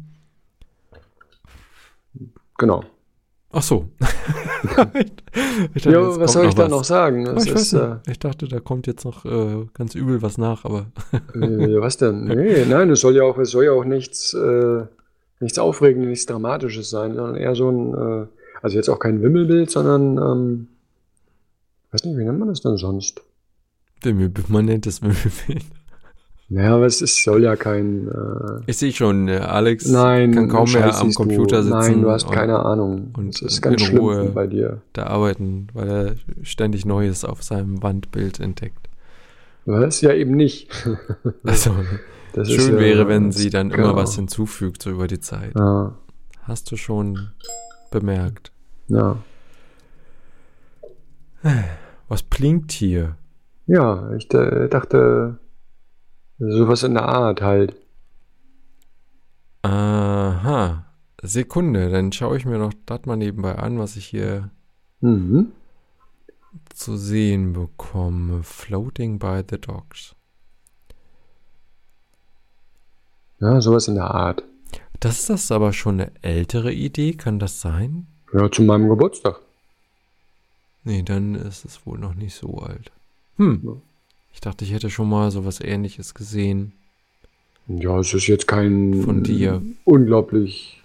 [2.58, 2.84] Genau.
[3.52, 3.88] Ach so.
[4.94, 5.12] ich,
[5.74, 6.70] ich kommt was soll ich da was.
[6.70, 7.28] noch sagen?
[7.28, 10.64] Oh, ich, ist, äh, ich dachte, da kommt jetzt noch äh, ganz übel was nach,
[10.64, 10.86] aber
[11.34, 12.24] äh, was denn?
[12.24, 14.84] Nee, nein, es soll ja auch, es soll ja auch nichts, äh,
[15.40, 18.26] nichts Aufregendes, nichts Dramatisches sein, sondern eher so ein, äh,
[18.62, 20.68] also jetzt auch kein Wimmelbild, sondern, ähm,
[21.90, 23.22] weiß nicht, wie nennt man das denn sonst?
[24.48, 25.64] Man nennt es Wimmelbild.
[26.52, 30.48] Naja, aber es ist, soll ja kein, äh, Ich sehe schon, äh, Alex Nein, kann
[30.48, 31.62] kaum mehr am Computer du.
[31.62, 31.78] sitzen.
[31.78, 33.12] Nein, du hast und keine Ahnung.
[33.16, 34.24] und das ist in ganz schlimm Ruhe.
[34.34, 34.82] bei dir.
[34.92, 38.88] Da arbeiten, weil er ständig Neues auf seinem Wandbild entdeckt.
[39.64, 40.00] Was?
[40.00, 40.68] Ja, eben nicht.
[41.44, 41.70] Also,
[42.32, 43.96] Das schön ja- wäre, wenn sie dann immer genau.
[43.96, 45.52] was hinzufügt, so über die Zeit.
[45.56, 45.94] Ja,
[46.42, 47.28] Hast du schon
[47.92, 48.50] bemerkt.
[48.88, 49.16] ja.
[52.08, 53.16] Was blinkt hier?
[53.66, 55.38] Ja, ich äh, dachte,
[56.40, 57.76] sowas in der Art halt.
[59.62, 60.84] Aha.
[61.22, 64.50] Sekunde, dann schaue ich mir noch das mal nebenbei an, was ich hier
[65.00, 65.52] Mhm.
[66.70, 68.42] zu sehen bekomme.
[68.42, 70.14] Floating by the docks.
[73.38, 74.42] Ja, sowas in der Art.
[75.00, 78.06] Das ist das aber schon eine ältere Idee, kann das sein?
[78.32, 79.40] Ja, zu meinem Geburtstag.
[80.84, 82.90] Nee, dann ist es wohl noch nicht so alt.
[83.36, 83.82] Hm.
[84.30, 84.34] Ja.
[84.34, 86.72] Ich dachte, ich hätte schon mal sowas ähnliches gesehen.
[87.66, 89.62] Ja, es ist jetzt kein Von dir.
[89.84, 90.82] unglaublich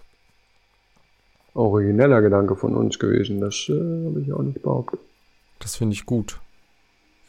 [1.53, 3.39] origineller Gedanke von uns gewesen.
[3.39, 4.99] Das äh, habe ich auch nicht behauptet.
[5.59, 6.39] Das finde ich gut.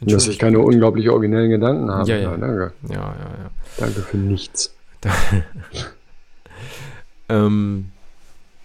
[0.00, 2.10] Dass ich keine unglaublich originellen Gedanken habe.
[2.10, 2.36] Ja, ja.
[2.36, 2.72] danke.
[2.88, 3.50] Ja, ja, ja.
[3.78, 4.74] Danke für nichts.
[7.28, 7.86] Ähm,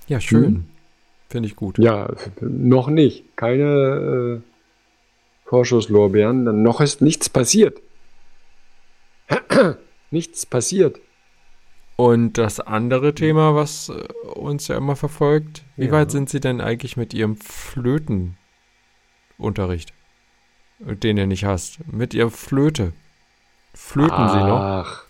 [0.07, 0.65] ja, schön.
[1.29, 1.77] Finde ich gut.
[1.77, 3.35] Ja, noch nicht.
[3.35, 4.50] Keine äh,
[5.51, 6.45] Vorschusslorbeeren.
[6.45, 7.81] Denn noch ist nichts passiert.
[10.11, 10.97] nichts passiert.
[11.97, 15.91] Und das andere Thema, was äh, uns ja immer verfolgt, wie Ja.
[15.91, 19.91] weit sind Sie denn eigentlich mit Ihrem Flötenunterricht,
[20.79, 21.79] den ihr nicht hast?
[21.91, 22.93] Mit Ihrer Flöte.
[23.73, 24.61] Flöten Sie noch?
[24.61, 25.03] Ach,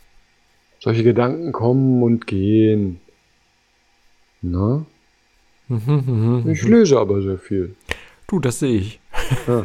[0.80, 3.00] solche Gedanken kommen und gehen.
[4.42, 4.88] Na?
[6.48, 7.76] Ich lese aber sehr viel.
[8.28, 9.01] Du, das sehe ich.
[9.48, 9.64] Ja.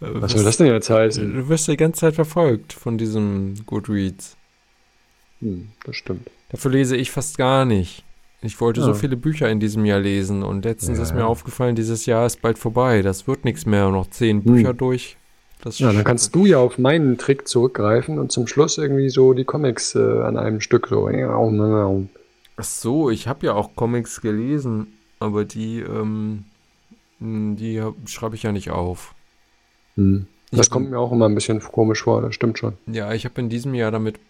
[0.00, 1.34] Äh, Was soll das denn jetzt heißen?
[1.34, 4.36] Du wirst die ganze Zeit verfolgt von diesem Goodreads.
[5.40, 6.28] Hm, das stimmt.
[6.50, 8.04] Dafür lese ich fast gar nicht.
[8.42, 8.94] Ich wollte so Ja.
[8.94, 11.26] viele Bücher in diesem Jahr lesen und letztens Ja, ist mir ja.
[11.26, 13.02] aufgefallen, dieses Jahr ist bald vorbei.
[13.02, 13.88] Das wird nichts mehr.
[13.90, 14.76] Noch zehn Bücher Hm.
[14.76, 15.16] durch.
[15.62, 19.32] Das Ja, dann kannst du ja auf meinen Trick zurückgreifen und zum Schluss irgendwie so
[19.32, 21.08] die Comics äh, an einem Stück so.
[22.58, 24.86] Ach so, ich habe ja auch Comics gelesen,
[25.18, 26.44] aber die, ähm,
[27.20, 29.14] die hab- schreibe ich ja nicht auf.
[29.96, 30.26] Hm.
[30.50, 32.74] Ich Das hab- kommt mir auch immer ein bisschen komisch vor, das stimmt schon.
[32.86, 34.20] Ja, ich habe in diesem Jahr damit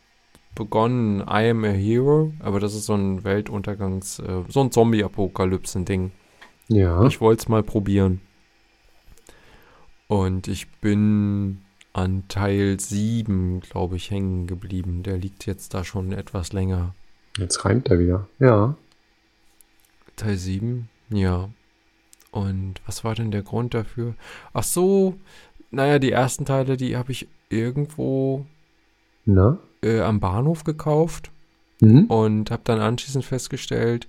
[0.54, 6.12] begonnen, I Am a Hero, aber das ist so ein Weltuntergangs-, äh, so ein Zombie-Apokalypsen-Ding.
[6.68, 7.04] Ja.
[7.06, 8.20] Ich wollte es mal probieren.
[10.08, 11.62] Und ich bin
[11.92, 15.02] an Teil 7, glaube ich, hängen geblieben.
[15.02, 16.94] Der liegt jetzt da schon etwas länger.
[17.38, 18.26] Jetzt reimt er wieder.
[18.38, 18.76] Ja.
[20.16, 20.88] Teil 7?
[21.10, 21.50] Ja.
[22.36, 24.14] Und was war denn der Grund dafür?
[24.52, 25.14] Ach so,
[25.70, 28.44] naja, die ersten Teile, die habe ich irgendwo
[29.24, 29.56] Na?
[29.82, 31.30] äh, am Bahnhof gekauft
[31.80, 32.04] Mhm.
[32.06, 34.06] und habe dann anschließend festgestellt,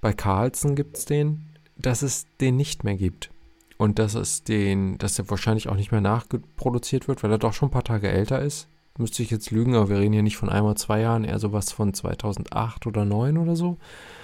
[0.00, 1.44] bei Carlsen gibt es den,
[1.76, 3.30] dass es den nicht mehr gibt.
[3.76, 7.52] Und dass es den, dass er wahrscheinlich auch nicht mehr nachproduziert wird, weil er doch
[7.52, 8.66] schon ein paar Tage älter ist.
[8.98, 11.70] Müsste ich jetzt lügen, aber wir reden hier nicht von einmal zwei Jahren, eher sowas
[11.70, 13.76] von 2008 oder 2009 oder so.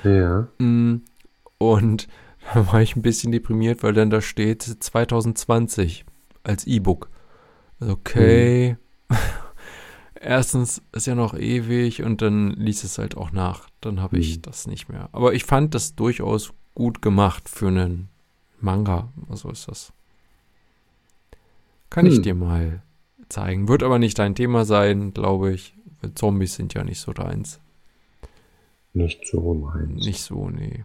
[0.02, 0.48] Ja.
[0.58, 1.02] Mm,
[1.58, 2.08] Und
[2.52, 6.04] da war ich ein bisschen deprimiert, weil dann da steht 2020
[6.42, 7.08] als E-Book.
[7.80, 8.76] Also, Okay.
[10.20, 14.34] Erstens ist ja noch ewig und dann liest es halt auch nach dann habe ich
[14.34, 14.42] hm.
[14.42, 15.08] das nicht mehr.
[15.12, 18.08] Aber ich fand das durchaus gut gemacht für einen
[18.60, 19.12] Manga.
[19.28, 19.92] Also ist das.
[21.90, 22.12] Kann hm.
[22.12, 22.82] ich dir mal
[23.28, 23.68] zeigen.
[23.68, 25.74] Wird aber nicht dein Thema sein, glaube ich.
[26.14, 27.60] Zombies sind ja nicht so deins.
[28.92, 30.04] Nicht so meins.
[30.04, 30.84] Nicht so, nee.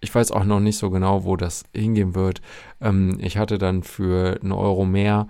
[0.00, 2.40] Ich weiß auch noch nicht so genau, wo das hingehen wird.
[2.80, 5.28] Ähm, ich hatte dann für einen Euro mehr,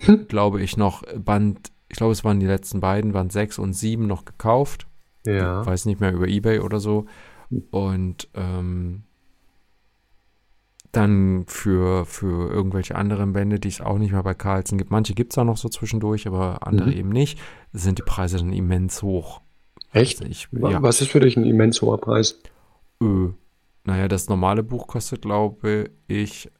[0.00, 0.28] hm.
[0.28, 4.06] glaube ich, noch Band, ich glaube, es waren die letzten beiden, Band 6 und 7
[4.06, 4.86] noch gekauft.
[5.24, 5.62] Ja.
[5.62, 7.06] Ich weiß nicht mehr über Ebay oder so.
[7.70, 9.02] Und ähm,
[10.92, 14.90] dann für, für irgendwelche anderen Bände, die es auch nicht mehr bei Carlsen gibt.
[14.90, 16.96] Manche gibt es auch noch so zwischendurch, aber andere mhm.
[16.96, 17.38] eben nicht.
[17.72, 19.40] Sind die Preise dann immens hoch.
[19.92, 20.20] Echt?
[20.20, 20.82] Also ich, ja.
[20.82, 22.40] Was ist für dich ein immens hoher Preis?
[23.02, 23.30] Ö.
[23.84, 26.50] Naja, das normale Buch kostet, glaube ich,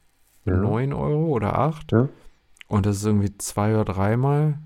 [0.45, 0.55] ja.
[0.55, 1.91] 9 Euro oder 8.
[1.91, 2.09] Ja.
[2.67, 4.57] Und das ist irgendwie zwei oder dreimal.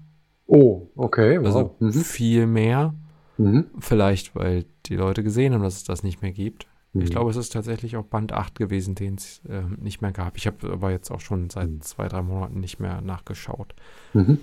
[0.48, 1.40] Oh, okay.
[1.40, 1.46] Wow.
[1.46, 1.94] Also mhm.
[1.94, 2.94] viel mehr.
[3.38, 3.66] Mhm.
[3.80, 6.68] Vielleicht, weil die Leute gesehen haben, dass es das nicht mehr gibt.
[6.94, 7.02] Mhm.
[7.02, 10.38] Ich glaube, es ist tatsächlich auch Band 8 gewesen, den es äh, nicht mehr gab.
[10.38, 11.82] Ich habe aber jetzt auch schon seit mhm.
[11.82, 13.74] zwei, drei Monaten nicht mehr nachgeschaut.
[14.14, 14.40] Mhm.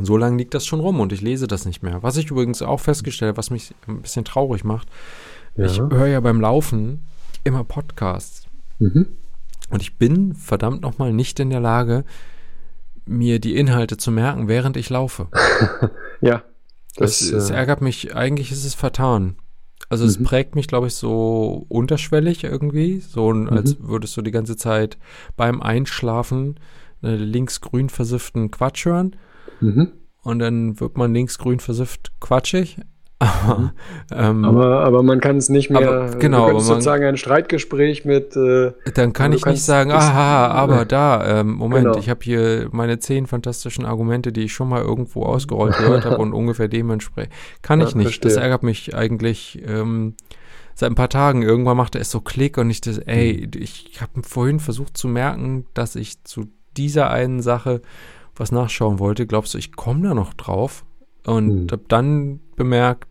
[0.00, 2.02] So lange liegt das schon rum und ich lese das nicht mehr.
[2.02, 4.88] Was ich übrigens auch festgestellt was mich ein bisschen traurig macht,
[5.56, 5.66] ja.
[5.66, 7.04] ich höre ja beim Laufen
[7.44, 8.46] immer Podcasts.
[8.78, 9.06] Mhm.
[9.70, 12.04] Und ich bin verdammt nochmal nicht in der Lage,
[13.06, 15.28] mir die Inhalte zu merken, während ich laufe.
[16.20, 16.42] ja.
[16.96, 19.36] Das, das, äh, ärgert mich, eigentlich ist es vertan.
[19.88, 20.10] Also mhm.
[20.10, 23.48] es prägt mich, glaube ich, so unterschwellig irgendwie, so mhm.
[23.48, 24.96] als würdest du die ganze Zeit
[25.36, 26.60] beim Einschlafen
[27.02, 29.16] äh, links-grün versifften Quatsch hören.
[29.60, 29.92] Mhm.
[30.22, 32.78] Und dann wird man links-grün versifft quatschig.
[33.18, 33.72] Aber,
[34.12, 35.88] ähm, aber, aber, man kann es nicht mehr.
[35.88, 36.50] Aber, genau.
[36.50, 38.36] Du sozusagen ein Streitgespräch mit.
[38.36, 41.98] Äh, dann kann ich nicht sagen, aha, aber da, ähm, Moment, genau.
[41.98, 46.18] ich habe hier meine zehn fantastischen Argumente, die ich schon mal irgendwo ausgerollt gehört habe
[46.18, 47.32] und ungefähr dementsprechend.
[47.62, 48.06] Kann ich ja, nicht.
[48.06, 48.32] Verstehe.
[48.32, 49.62] Das ärgert mich eigentlich.
[49.66, 50.14] Ähm,
[50.74, 53.62] seit ein paar Tagen irgendwann machte es so Klick und ich das, ey, mhm.
[53.62, 57.80] ich habe vorhin versucht zu merken, dass ich zu dieser einen Sache
[58.36, 59.26] was nachschauen wollte.
[59.26, 60.84] Glaubst du, ich komme da noch drauf?
[61.26, 61.66] Und hm.
[61.70, 63.08] habe dann bemerkt,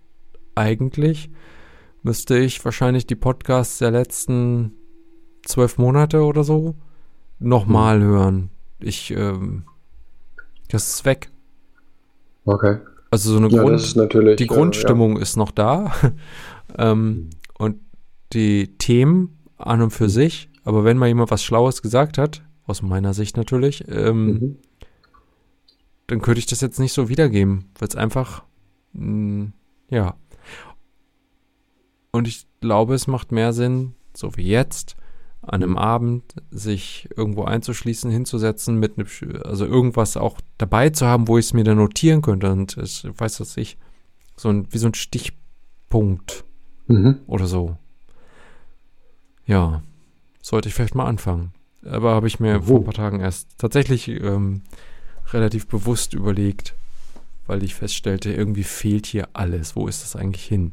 [0.56, 1.30] eigentlich
[2.04, 4.74] müsste ich wahrscheinlich die Podcasts der letzten
[5.46, 6.76] zwölf Monate oder so
[7.40, 8.08] nochmal hm.
[8.08, 8.50] hören.
[8.80, 9.64] Ich, ähm,
[10.70, 11.32] das ist weg.
[12.46, 12.78] Okay.
[13.10, 15.22] Also so eine ja, Grund, die Grundstimmung äh, ja.
[15.22, 15.94] ist noch da.
[16.78, 17.30] ähm, hm.
[17.58, 17.78] und
[18.34, 22.82] die Themen an und für sich, aber wenn mal jemand was Schlaues gesagt hat, aus
[22.82, 24.58] meiner Sicht natürlich, ähm, mhm
[26.08, 28.44] dann könnte ich das jetzt nicht so wiedergeben, weil es einfach,
[28.94, 29.54] mh, mm,
[29.90, 30.16] ja.
[32.12, 34.96] Und ich glaube, es macht mehr Sinn, so wie jetzt,
[35.42, 39.06] an einem Abend sich irgendwo einzuschließen, hinzusetzen, mit ne,
[39.44, 42.52] also irgendwas auch dabei zu haben, wo ich es mir dann notieren könnte.
[42.52, 43.78] Und ich weiß was ich,
[44.38, 46.46] so ein, wie so ein Stichpunkt
[46.88, 47.20] mhm.
[47.28, 47.78] oder so.
[49.46, 49.84] Ja,
[50.42, 51.54] sollte ich vielleicht mal anfangen.
[51.86, 52.66] Aber habe ich mir oh.
[52.66, 54.62] vor ein paar Tagen erst tatsächlich ähm,
[55.34, 56.76] relativ bewusst überlegt,
[57.48, 59.76] weil ich feststellte, irgendwie fehlt hier alles.
[59.76, 60.72] Wo ist das eigentlich hin?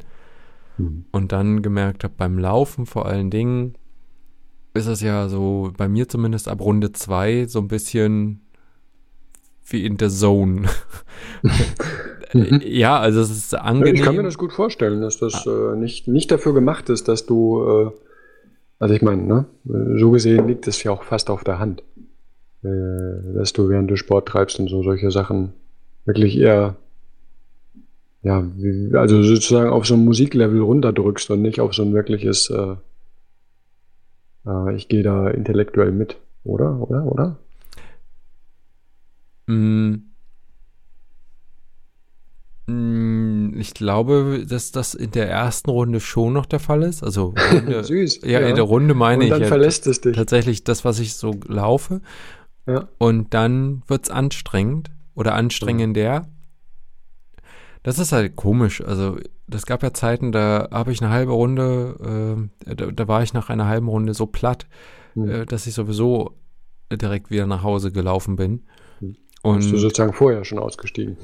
[0.78, 1.04] Mhm.
[1.10, 3.74] Und dann gemerkt habe, beim Laufen vor allen Dingen
[4.74, 8.40] ist es ja so, bei mir zumindest ab Runde 2 so ein bisschen
[9.66, 10.68] wie in der Zone.
[12.32, 13.94] ja, also es ist angenehm.
[13.94, 15.72] Ich kann mir das gut vorstellen, dass das ah.
[15.72, 17.90] äh, nicht, nicht dafür gemacht ist, dass du, äh,
[18.78, 19.44] also ich meine, ne,
[19.98, 21.82] so gesehen liegt es ja auch fast auf der Hand
[22.62, 25.52] äh, dass du während du Sport treibst und so solche Sachen
[26.04, 26.76] wirklich eher,
[28.22, 32.50] ja, wie, also sozusagen auf so ein Musiklevel runterdrückst und nicht auf so ein wirkliches,
[32.50, 32.74] äh,
[34.46, 36.80] äh, ich gehe da intellektuell mit, oder?
[36.80, 37.04] Oder?
[37.06, 37.36] Oder?
[39.46, 39.94] Mm.
[42.66, 43.20] mm.
[43.56, 47.02] Ich glaube, dass das in der ersten Runde schon noch der Fall ist.
[47.02, 48.20] Also Runde, Süß.
[48.22, 50.16] Ja, ja, in der Runde meine und dann ich verlässt es dich.
[50.16, 52.00] tatsächlich das, was ich so laufe.
[52.66, 52.88] Ja.
[52.98, 56.28] Und dann wird es anstrengend oder anstrengender.
[57.82, 58.82] Das ist halt komisch.
[58.82, 63.22] Also, das gab ja Zeiten, da habe ich eine halbe Runde, äh, da, da, war
[63.22, 64.66] ich nach einer halben Runde so platt,
[65.14, 65.28] mhm.
[65.28, 66.36] äh, dass ich sowieso
[66.92, 68.64] direkt wieder nach Hause gelaufen bin.
[69.00, 69.16] Mhm.
[69.42, 71.16] Und Bist du sozusagen vorher schon ausgestiegen?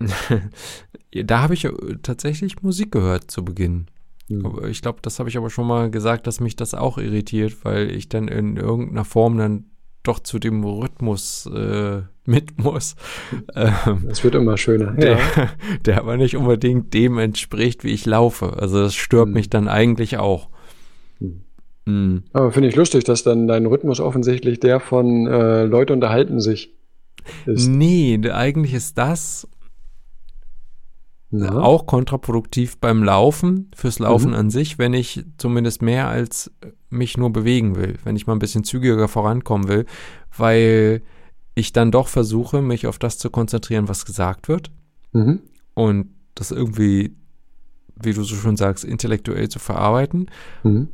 [1.12, 1.68] da habe ich
[2.02, 3.86] tatsächlich Musik gehört zu Beginn.
[4.28, 4.64] Mhm.
[4.68, 7.90] Ich glaube, das habe ich aber schon mal gesagt, dass mich das auch irritiert, weil
[7.90, 9.64] ich dann in irgendeiner Form dann
[10.02, 12.96] doch zu dem Rhythmus äh, mit muss.
[13.54, 14.92] Ähm, das wird immer schöner.
[14.92, 15.48] Der, ja.
[15.86, 18.54] der aber nicht unbedingt dem entspricht, wie ich laufe.
[18.58, 19.34] Also das stört mhm.
[19.34, 20.48] mich dann eigentlich auch.
[21.20, 21.44] Mhm.
[21.86, 22.22] Mhm.
[22.32, 26.74] Aber finde ich lustig, dass dann dein Rhythmus offensichtlich der von äh, Leute unterhalten sich
[27.46, 27.68] ist.
[27.68, 29.48] Nee, eigentlich ist das
[31.30, 31.50] ja.
[31.58, 34.36] auch kontraproduktiv beim Laufen, fürs Laufen mhm.
[34.36, 36.50] an sich, wenn ich zumindest mehr als
[36.90, 39.86] mich nur bewegen will, wenn ich mal ein bisschen zügiger vorankommen will,
[40.36, 41.02] weil
[41.54, 44.70] ich dann doch versuche, mich auf das zu konzentrieren, was gesagt wird
[45.12, 45.40] mhm.
[45.74, 47.16] und das irgendwie,
[48.00, 50.30] wie du so schon sagst, intellektuell zu verarbeiten.
[50.62, 50.88] Mhm.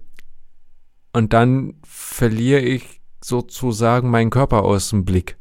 [1.12, 5.36] Und dann verliere ich sozusagen meinen Körper aus dem Blick.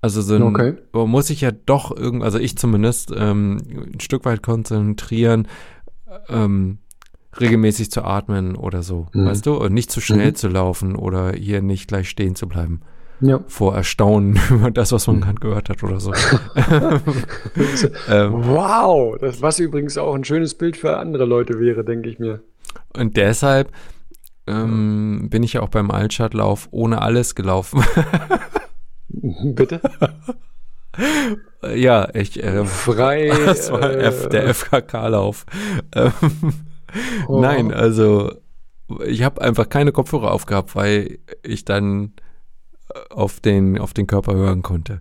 [0.00, 0.74] Also so ein, okay.
[0.92, 3.58] muss ich ja doch irgendwie, also ich zumindest, ähm,
[3.92, 5.46] ein Stück weit konzentrieren,
[6.28, 6.78] ähm,
[7.40, 9.26] regelmäßig zu atmen oder so, mhm.
[9.26, 9.54] weißt du?
[9.54, 10.34] Und nicht zu schnell mhm.
[10.34, 12.80] zu laufen oder hier nicht gleich stehen zu bleiben.
[13.20, 13.40] Ja.
[13.46, 15.20] Vor Erstaunen über das, was man mhm.
[15.20, 16.12] gerade gehört hat oder so.
[18.08, 22.18] ähm, wow, das, was übrigens auch ein schönes Bild für andere Leute wäre, denke ich
[22.18, 22.40] mir.
[22.94, 23.70] Und deshalb
[24.46, 27.82] ähm, bin ich ja auch beim Altstadtlauf ohne alles gelaufen.
[29.08, 29.80] Bitte?
[31.74, 32.42] ja, ich.
[32.42, 33.30] Äh, Frei.
[33.46, 35.46] Das war äh, F, der FKK-Lauf.
[35.94, 36.12] Ähm,
[37.28, 37.40] oh.
[37.40, 38.32] Nein, also
[39.06, 42.12] ich habe einfach keine Kopfhörer aufgehabt, weil ich dann
[43.10, 45.00] auf den, auf den Körper hören konnte.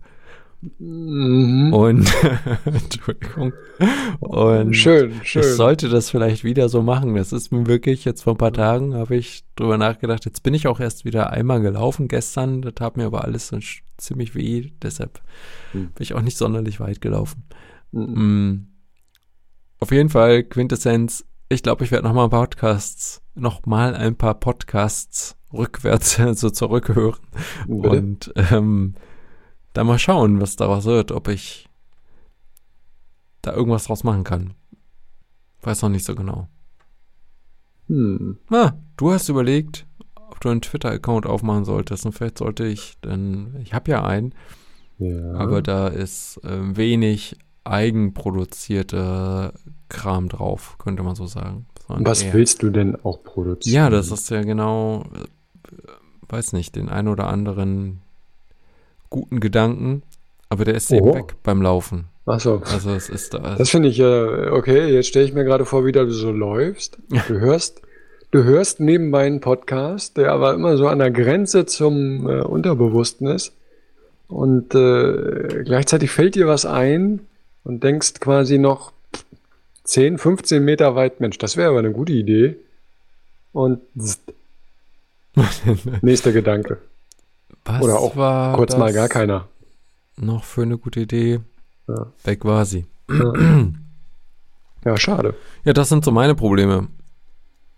[0.77, 1.73] Mhm.
[1.73, 2.11] Und
[2.65, 3.53] Entschuldigung.
[4.19, 5.41] Und schön, schön.
[5.41, 7.15] Ich sollte das vielleicht wieder so machen.
[7.15, 10.25] Das ist mir wirklich, jetzt vor ein paar Tagen habe ich drüber nachgedacht.
[10.25, 12.61] Jetzt bin ich auch erst wieder einmal gelaufen gestern.
[12.61, 13.57] Das tat mir aber alles so
[13.97, 14.71] ziemlich weh.
[14.83, 15.21] Deshalb
[15.73, 15.91] mhm.
[15.91, 17.43] bin ich auch nicht sonderlich weit gelaufen.
[17.91, 18.67] Mhm.
[19.79, 21.25] Auf jeden Fall, Quintessenz.
[21.51, 27.19] Ich glaube, ich werde nochmal Podcasts, nochmal ein paar Podcasts rückwärts so also zurückhören.
[27.67, 27.89] Bitte?
[27.89, 28.95] Und ähm,
[29.73, 31.67] dann mal schauen, was daraus wird, ob ich
[33.41, 34.53] da irgendwas draus machen kann.
[35.61, 36.47] Weiß noch nicht so genau.
[37.87, 38.37] Hm.
[38.49, 42.05] Na, du hast überlegt, ob du einen Twitter-Account aufmachen solltest.
[42.05, 44.33] Und vielleicht sollte ich, denn ich habe ja einen,
[44.99, 45.33] ja.
[45.33, 49.53] aber da ist äh, wenig eigenproduzierter
[49.89, 51.65] Kram drauf, könnte man so sagen.
[51.87, 52.33] Sondern Was eher.
[52.33, 53.75] willst du denn auch produzieren?
[53.75, 55.71] Ja, das ist ja genau, äh,
[56.29, 58.01] weiß nicht, den ein oder anderen
[59.09, 60.03] guten Gedanken,
[60.49, 61.09] aber der ist Oho.
[61.09, 62.05] eben weg beim Laufen.
[62.25, 62.61] Achso.
[62.65, 63.55] Also es ist da.
[63.57, 66.31] Das finde ich ja, äh, okay, jetzt stelle ich mir gerade vor, wie du so
[66.31, 66.97] läufst.
[67.27, 67.81] Du hörst,
[68.31, 73.27] du hörst neben meinen Podcast, der aber immer so an der Grenze zum äh, Unterbewussten
[73.27, 73.53] ist.
[74.27, 77.21] Und äh, gleichzeitig fällt dir was ein
[77.63, 78.91] und denkst quasi noch
[79.83, 82.55] 10, 15 Meter weit, Mensch, das wäre aber eine gute Idee.
[83.51, 83.81] Und
[86.01, 86.77] nächster Gedanke.
[87.65, 89.47] Was Oder auch kurz mal gar keiner.
[90.17, 91.39] Noch für eine gute Idee.
[91.87, 92.07] Ja.
[92.23, 92.85] Weg war sie.
[93.09, 93.33] Ja.
[94.85, 95.35] ja, schade.
[95.63, 96.87] Ja, das sind so meine Probleme.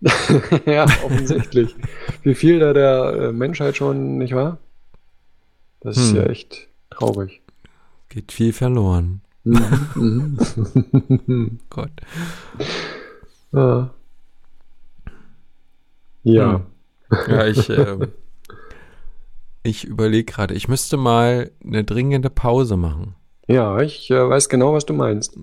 [0.66, 1.74] ja, offensichtlich.
[2.22, 4.58] Wie viel da der äh, Menschheit schon, nicht wahr?
[5.80, 6.16] Das ist hm.
[6.16, 7.40] ja echt traurig.
[8.08, 9.22] Geht viel verloren.
[9.44, 10.38] Mhm,
[11.26, 11.58] mhm.
[11.68, 11.92] Gott.
[13.52, 13.90] Ja.
[16.22, 16.66] Ja.
[17.28, 17.98] Ja, ich, äh,
[19.62, 23.14] ich überlege gerade, ich müsste mal eine dringende Pause machen.
[23.46, 25.38] Ja, ich äh, weiß genau, was du meinst.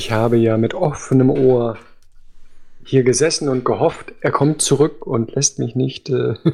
[0.00, 1.76] Ich habe ja mit offenem Ohr
[2.86, 6.36] hier gesessen und gehofft, er kommt zurück und lässt mich nicht äh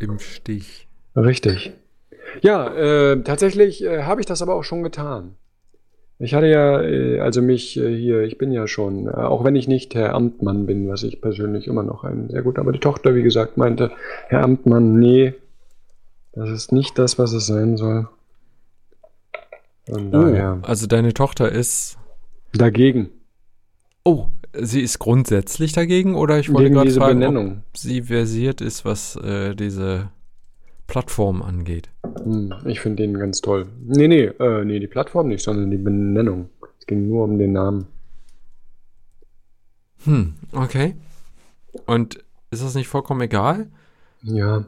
[0.00, 0.88] im Stich.
[1.14, 1.72] Richtig.
[2.40, 5.36] Ja, äh, tatsächlich äh, habe ich das aber auch schon getan.
[6.18, 9.54] Ich hatte ja, äh, also mich äh, hier, ich bin ja schon, äh, auch wenn
[9.54, 12.80] ich nicht Herr Amtmann bin, was ich persönlich immer noch ein sehr gut, aber die
[12.80, 13.92] Tochter, wie gesagt, meinte,
[14.26, 15.34] Herr Amtmann, nee,
[16.32, 18.08] das ist nicht das, was es sein soll.
[19.88, 21.98] Und oh, also deine Tochter ist
[22.52, 23.10] dagegen.
[24.04, 27.62] Oh, sie ist grundsätzlich dagegen oder ich wollte gerade fragen, Benennung.
[27.68, 30.10] ob sie versiert ist, was äh, diese
[30.86, 31.88] Plattform angeht.
[32.22, 33.66] Hm, ich finde den ganz toll.
[33.80, 36.50] Nee, nee, äh, nee, die Plattform nicht, sondern die Benennung.
[36.78, 37.86] Es ging nur um den Namen.
[40.04, 40.96] Hm, okay.
[41.86, 43.70] Und ist das nicht vollkommen egal?
[44.22, 44.64] Ja.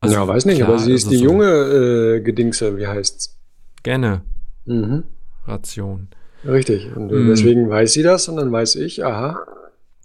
[0.00, 3.38] Also, ja, weiß nicht, klar, aber sie ist die so junge äh, Gedingse, wie heißt's?
[3.82, 4.22] Gerne.
[4.64, 5.04] Mhm.
[5.46, 6.08] Ration.
[6.44, 6.94] Richtig.
[6.96, 7.28] Und mhm.
[7.28, 9.46] deswegen weiß sie das und dann weiß ich, aha,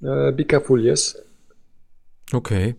[0.02, 1.18] äh, Bicafolies.
[2.34, 2.76] Okay.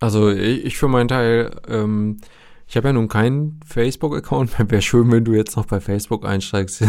[0.00, 2.18] Also ich, ich, für meinen Teil ähm,
[2.66, 4.70] Ich habe ja nun keinen Facebook-Account.
[4.70, 6.80] Wäre schön, wenn du jetzt noch bei Facebook einsteigst.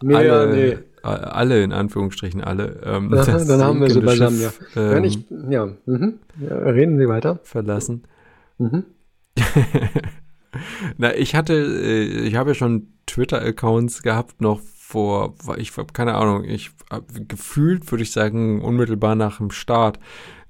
[0.00, 0.78] Nee, alle, nee.
[1.02, 2.80] Alle, in Anführungsstrichen, alle.
[2.84, 4.50] Ähm, Aha, das dann haben wir sie beisammen, ja.
[4.50, 5.66] Schiff, ja, ähm, nicht, ja.
[5.86, 6.14] Mhm.
[6.40, 6.56] ja.
[6.58, 7.40] Reden Sie weiter.
[7.42, 8.04] verlassen.
[8.58, 8.84] Mhm.
[10.96, 16.14] Na, ich hatte, äh, ich habe ja schon Twitter-Accounts gehabt noch vor, ich habe keine
[16.14, 19.98] Ahnung, ich hab, gefühlt würde ich sagen unmittelbar nach dem Start.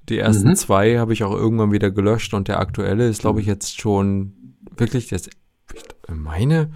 [0.07, 0.55] Die ersten Mhm.
[0.55, 4.55] zwei habe ich auch irgendwann wieder gelöscht und der aktuelle ist, glaube ich, jetzt schon
[4.75, 5.29] wirklich, der ist,
[5.75, 5.83] ich
[6.15, 6.71] meine,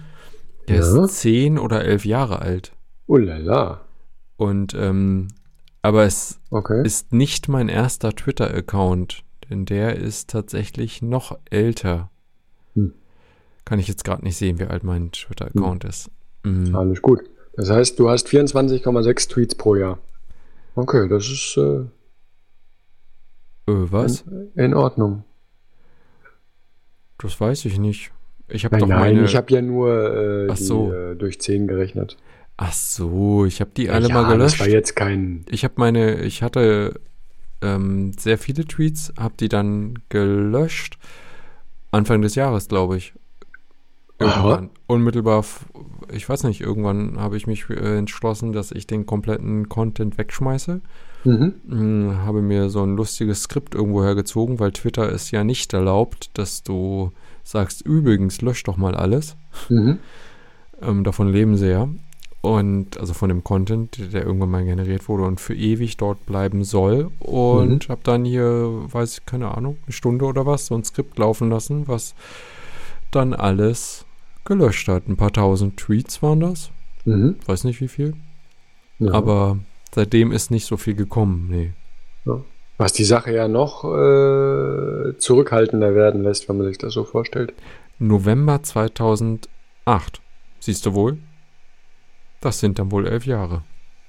[0.68, 1.04] der Ja.
[1.04, 2.72] ist zehn oder elf Jahre alt.
[3.06, 3.80] Oh la la.
[4.36, 5.28] Und ähm,
[5.82, 6.82] aber es Okay.
[6.84, 12.10] ist nicht mein erster Twitter-Account, denn der ist tatsächlich noch älter.
[12.74, 12.94] Hm.
[13.66, 16.10] Kann ich jetzt gerade nicht sehen, wie alt mein Twitter-Account ist.
[16.42, 17.20] Mm, Alles gut.
[17.56, 19.98] Das heißt, du hast 24,6 Tweets pro Jahr.
[20.74, 21.80] Okay, das ist äh,
[23.70, 24.24] äh, was?
[24.54, 25.24] in Ordnung.
[27.18, 28.10] Das weiß ich nicht.
[28.48, 29.24] Ich habe Nein, doch nein, meine.
[29.24, 30.92] ich habe ja nur äh, die, so.
[30.92, 32.16] äh, durch 10 gerechnet.
[32.56, 34.60] Ach so, ich habe die alle ja, mal gelöscht.
[34.60, 35.44] Das war jetzt kein.
[35.48, 37.00] Ich habe meine, ich hatte
[37.62, 40.98] ähm, sehr viele Tweets, habe die dann gelöscht.
[41.90, 43.12] Anfang des Jahres, glaube ich.
[44.20, 44.26] Aha.
[44.28, 44.70] Irgendwann.
[44.86, 45.66] Unmittelbar, f-
[46.12, 50.80] ich weiß nicht, irgendwann habe ich mich äh, entschlossen, dass ich den kompletten Content wegschmeiße.
[51.24, 51.54] Mhm.
[51.68, 56.30] Hm, habe mir so ein lustiges Skript irgendwo hergezogen, weil Twitter ist ja nicht erlaubt,
[56.34, 57.12] dass du
[57.42, 59.36] sagst, übrigens, lösch doch mal alles.
[59.68, 59.98] Mhm.
[60.82, 61.88] Ähm, davon leben sie ja.
[62.44, 66.62] Und also von dem Content, der- irgendwann mal generiert wurde und für ewig dort bleiben
[66.64, 67.10] soll.
[67.20, 71.18] Und habe dann hier, weiß ich, keine Ahnung, eine Stunde oder was, so ein Skript
[71.18, 72.14] laufen lassen, was
[73.10, 74.04] dann alles
[74.44, 75.08] gelöscht hat.
[75.08, 76.70] Ein paar tausend Tweets waren das.
[77.06, 77.36] Mhm.
[77.46, 78.14] Weiß nicht wie viel.
[78.98, 79.12] Ja.
[79.12, 79.58] Aber
[79.94, 81.48] seitdem ist nicht so viel gekommen.
[81.50, 81.72] Nee.
[82.76, 87.54] Was die Sache ja noch äh, zurückhaltender werden lässt, wenn man sich das so vorstellt.
[88.00, 89.48] November 2008.
[90.60, 91.18] Siehst du wohl?
[92.44, 93.62] Das sind dann wohl elf Jahre.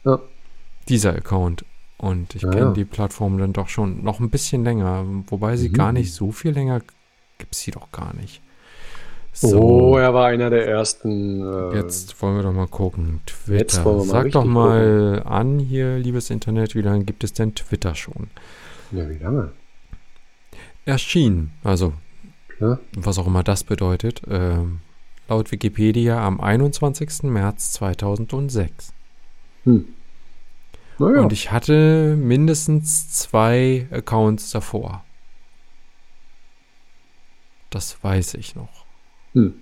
[0.04, 0.20] Ja.
[0.90, 1.66] Dieser Account.
[1.98, 2.72] Und ich Ja, kenne ja.
[2.74, 5.06] die Plattform dann doch schon noch ein bisschen länger.
[5.28, 5.74] Wobei sie Mhm.
[5.74, 6.82] gar nicht so viel länger
[7.38, 8.42] gibt es sie doch gar nicht.
[9.42, 11.42] Oh, er war einer der ersten.
[11.42, 13.20] Äh, Jetzt wollen wir doch mal gucken.
[13.26, 13.84] Twitter.
[13.84, 18.30] mal Sag doch mal an hier, liebes Internet, wie lange gibt es denn Twitter schon?
[18.92, 19.52] Ja, wie lange?
[20.86, 21.94] Erschien, also
[22.60, 22.80] Ja.
[22.96, 24.80] was auch immer das bedeutet, ähm,
[25.28, 27.24] laut Wikipedia am 21.
[27.24, 28.94] März 2006.
[29.64, 29.88] Hm.
[30.98, 31.22] Naja.
[31.22, 35.04] Und ich hatte mindestens zwei Accounts davor.
[37.70, 38.86] Das weiß ich noch.
[39.34, 39.62] hm.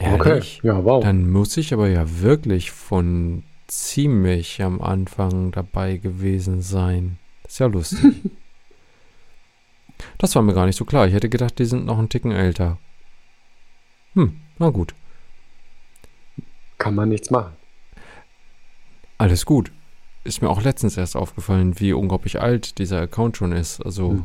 [0.00, 0.28] Okay.
[0.28, 0.60] Ehrlich?
[0.62, 1.02] Ja, wow.
[1.02, 7.18] Dann muss ich aber ja wirklich von ziemlich am Anfang dabei gewesen sein.
[7.42, 7.98] Das ist ja lustig.
[10.18, 11.08] das war mir gar nicht so klar.
[11.08, 12.78] Ich hätte gedacht, die sind noch einen Ticken älter.
[14.18, 14.94] Hm, na gut.
[16.78, 17.52] Kann man nichts machen.
[19.16, 19.70] Alles gut.
[20.24, 23.80] Ist mir auch letztens erst aufgefallen, wie unglaublich alt dieser Account schon ist.
[23.80, 24.24] Also, Hm.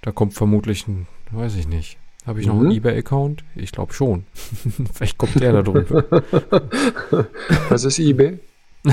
[0.00, 1.98] da kommt vermutlich ein, weiß ich nicht.
[2.26, 2.60] Habe ich noch Mhm.
[2.68, 3.44] einen eBay-Account?
[3.54, 4.24] Ich glaube schon.
[4.94, 6.04] Vielleicht kommt der da drüber.
[7.68, 8.38] Was ist eBay?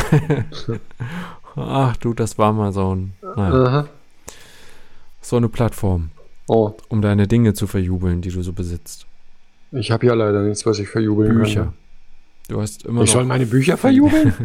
[1.56, 3.88] Ach du, das war mal so ein, naja,
[5.22, 6.12] so eine Plattform,
[6.48, 9.08] Oh, um deine Dinge zu verjubeln, die du so besitzt.
[9.72, 11.74] ich habe ja leider nichts, was ich verjubeln Bücher.
[12.48, 13.06] Du hast immer kann.
[13.06, 14.34] Ich soll meine Bücher verjubeln?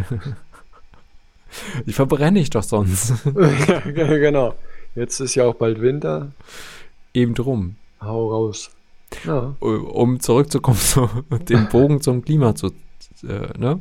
[1.86, 3.12] Die verbrenne ich doch sonst.
[3.24, 3.80] ja,
[4.18, 4.54] genau.
[4.94, 6.32] Jetzt ist ja auch bald Winter.
[7.12, 7.76] Eben drum.
[8.00, 8.70] Hau raus.
[9.24, 9.56] Ja.
[9.60, 11.10] Um zurückzukommen, so,
[11.48, 12.68] den Bogen zum Klima zu.
[13.22, 13.80] Äh, ne?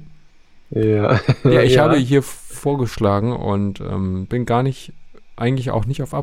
[0.72, 1.20] Ja.
[1.44, 4.94] Ja, ich habe hier vorgeschlagen und ähm, bin gar nicht,
[5.36, 6.14] eigentlich auch nicht auf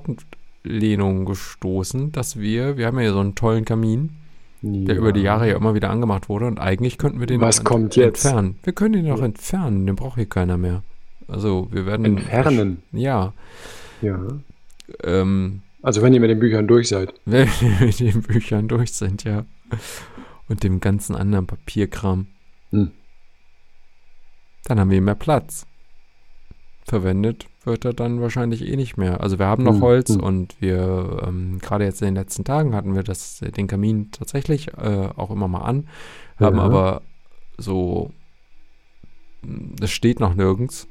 [0.67, 4.11] Ablehnung gestoßen, dass wir, wir haben ja so einen tollen Kamin,
[4.63, 5.01] der Ja.
[5.01, 7.65] über die Jahre ja immer wieder angemacht wurde und eigentlich könnten wir den Was auch
[7.65, 8.25] kommt jetzt?
[8.25, 8.57] entfernen.
[8.65, 9.27] Wir können den auch Ja.
[9.27, 10.83] entfernen, den braucht hier keiner mehr.
[11.29, 12.83] Also wir werden Entfernen.
[12.93, 13.33] Ja,
[14.03, 14.21] Ja.
[15.05, 17.15] ähm, Also wenn ihr mit den Büchern durch seid.
[17.27, 19.45] wenn wir mit den Büchern durch sind, ja.
[20.49, 22.27] Und dem ganzen anderen Papierkram.
[22.71, 22.91] Hm.
[24.65, 25.67] Dann haben wir mehr Platz.
[26.85, 29.21] Verwendet wird er dann wahrscheinlich eh nicht mehr.
[29.21, 30.21] Also wir haben noch Hm, Holz hm.
[30.21, 34.69] und wir, ähm, gerade jetzt in den letzten Tagen hatten wir das, den Kamin tatsächlich
[34.79, 35.89] äh, auch immer mal an,
[36.39, 36.63] haben Ja.
[36.63, 37.03] aber
[37.59, 38.13] so,
[39.43, 40.87] das steht noch nirgends.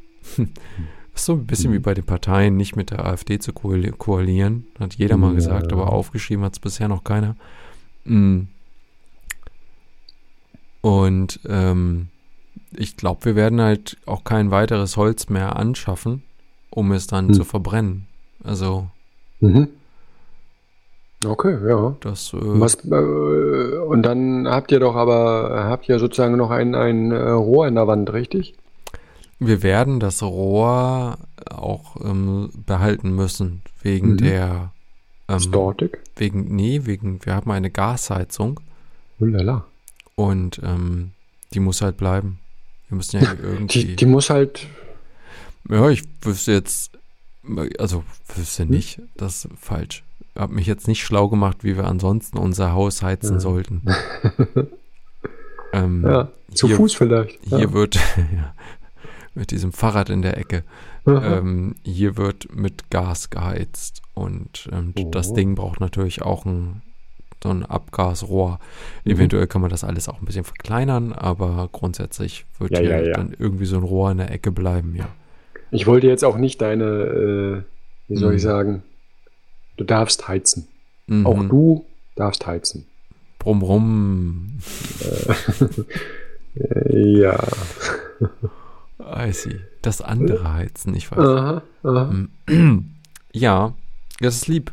[1.14, 1.74] Ist so ein bisschen Hm.
[1.76, 4.66] wie bei den Parteien, nicht mit der AfD zu koali- koalieren.
[4.80, 5.36] Hat jeder mal Ja.
[5.36, 7.36] gesagt, aber aufgeschrieben hat es bisher noch keiner.
[8.06, 8.42] Mm.
[10.82, 12.08] Und ähm,
[12.76, 16.22] ich glaube, wir werden halt auch kein weiteres Holz mehr anschaffen,
[16.76, 17.34] um es dann Hm.
[17.34, 18.06] zu verbrennen.
[18.44, 18.88] Also
[19.40, 19.68] Mhm.
[21.26, 21.96] Okay, ja.
[22.02, 26.76] Das, äh, Was, äh, und dann habt ihr doch aber, habt ihr sozusagen noch ein,
[26.76, 28.54] ein äh, Rohr in der Wand, richtig?
[29.38, 31.18] wir werden das Rohr
[31.52, 34.18] auch ähm, behalten müssen, wegen Mhm.
[34.18, 34.72] der,
[35.28, 36.00] ähm, Statik?
[36.16, 38.60] wegen, nee, wegen, wir haben eine Gasheizung
[39.20, 39.66] Ulala.
[40.16, 41.12] und ähm,
[41.54, 42.40] die muss halt bleiben.
[42.88, 43.84] Wir müssen ja irgendwie.
[43.86, 44.68] Die, die muss halt,
[45.70, 46.98] Ja, ich wüsste jetzt,
[47.80, 48.04] also
[48.36, 48.70] wüsste Hm?
[48.70, 50.04] nicht, das ist falsch.
[50.36, 53.40] Hab mich jetzt nicht schlau gemacht, wie wir ansonsten unser Haus heizen Ja.
[53.40, 53.82] sollten.
[55.74, 57.40] ähm, ja, zu hier- Fuß vielleicht.
[57.44, 57.74] Hier ja.
[57.74, 58.54] wird, ja,
[59.34, 60.64] mit diesem Fahrrad in der Ecke,
[61.08, 65.10] ähm, hier wird mit Gas geheizt und ähm, Oh.
[65.12, 66.82] das Ding braucht natürlich auch ein,
[67.44, 68.60] so ein Abgasrohr.
[69.04, 69.12] Mhm.
[69.12, 73.02] Eventuell kann man das alles auch ein bisschen verkleinern, aber grundsätzlich wird Ja, hier ja,
[73.08, 73.14] ja.
[73.14, 75.08] dann irgendwie so ein Rohr in der Ecke bleiben, ja.
[75.72, 77.62] Ich wollte jetzt auch nicht deine, äh,
[78.08, 78.36] wie soll Mhm.
[78.38, 78.84] ich sagen,
[79.78, 80.68] du darfst heizen.
[81.08, 81.26] Mhm.
[81.26, 81.86] Auch du
[82.16, 82.86] darfst heizen.
[83.40, 84.60] Brumm, brumm.
[86.60, 87.38] Äh, ja.
[89.00, 89.60] I see.
[89.82, 91.20] Das andere heizen, ich weiß.
[91.20, 92.14] Aha, aha.
[92.48, 92.86] Mhm.
[93.34, 93.74] Ja,
[94.22, 94.72] das ist lieb.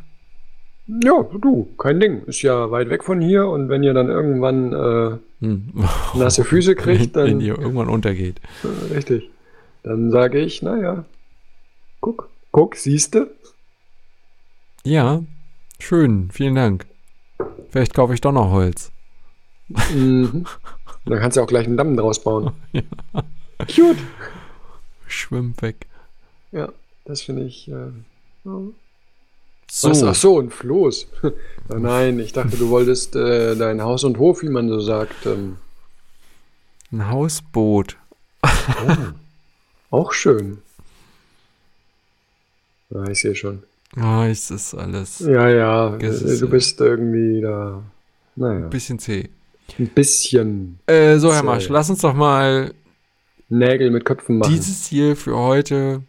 [0.87, 2.23] Ja, du, kein Ding.
[2.27, 5.73] Ist ja weit weg von hier und wenn ihr dann irgendwann äh, Hm.
[6.15, 8.39] nasse Füße kriegt, Wenn dann ihr irgendwann untergeht.
[8.63, 9.29] äh, richtig.
[9.83, 11.05] Dann sage ich, naja,
[11.99, 13.35] guck, guck, siehste.
[14.83, 15.23] Ja,
[15.79, 16.85] schön, vielen Dank.
[17.69, 18.91] Vielleicht kaufe ich doch noch Holz.
[19.67, 20.45] Mhm.
[21.05, 22.51] Dann kannst du auch gleich einen Damm draus bauen.
[22.73, 22.81] Ja.
[23.67, 23.99] Cute.
[25.07, 25.85] Schwimm weg.
[26.51, 26.69] Ja,
[27.05, 27.67] das finde ich.
[27.69, 27.91] Äh,
[28.45, 28.59] ja.
[29.69, 30.03] So, Was?
[30.03, 31.07] Ach so, ein Floß.
[31.69, 35.25] Oh Nein, ich dachte, du wolltest äh, dein Haus und Hof, wie man so sagt.
[35.25, 35.57] Ähm,
[36.91, 37.97] ein Hausboot.
[39.93, 40.57] Auch schön.
[42.89, 43.63] Ja, ich sehe schon.
[43.95, 47.83] Ah, ist das alles Ja, ja, Das äh, du bist irgendwie da.
[48.35, 49.29] Naja, ein bisschen zäh.
[49.77, 51.43] ein bisschen Äh, so, Herr.
[51.43, 52.73] Marsch, lass uns doch mal
[53.49, 54.51] Nägel mit Köpfen machen.
[54.51, 56.01] dieses hier für heute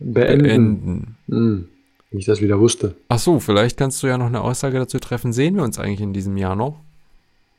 [0.00, 0.42] beenden.
[0.42, 1.16] beenden.
[1.28, 1.68] Hm,
[2.10, 2.96] ich das wieder wusste.
[3.08, 5.32] Ach so, vielleicht kannst du ja noch eine Aussage dazu treffen.
[5.32, 6.80] Sehen wir uns eigentlich in diesem Jahr noch?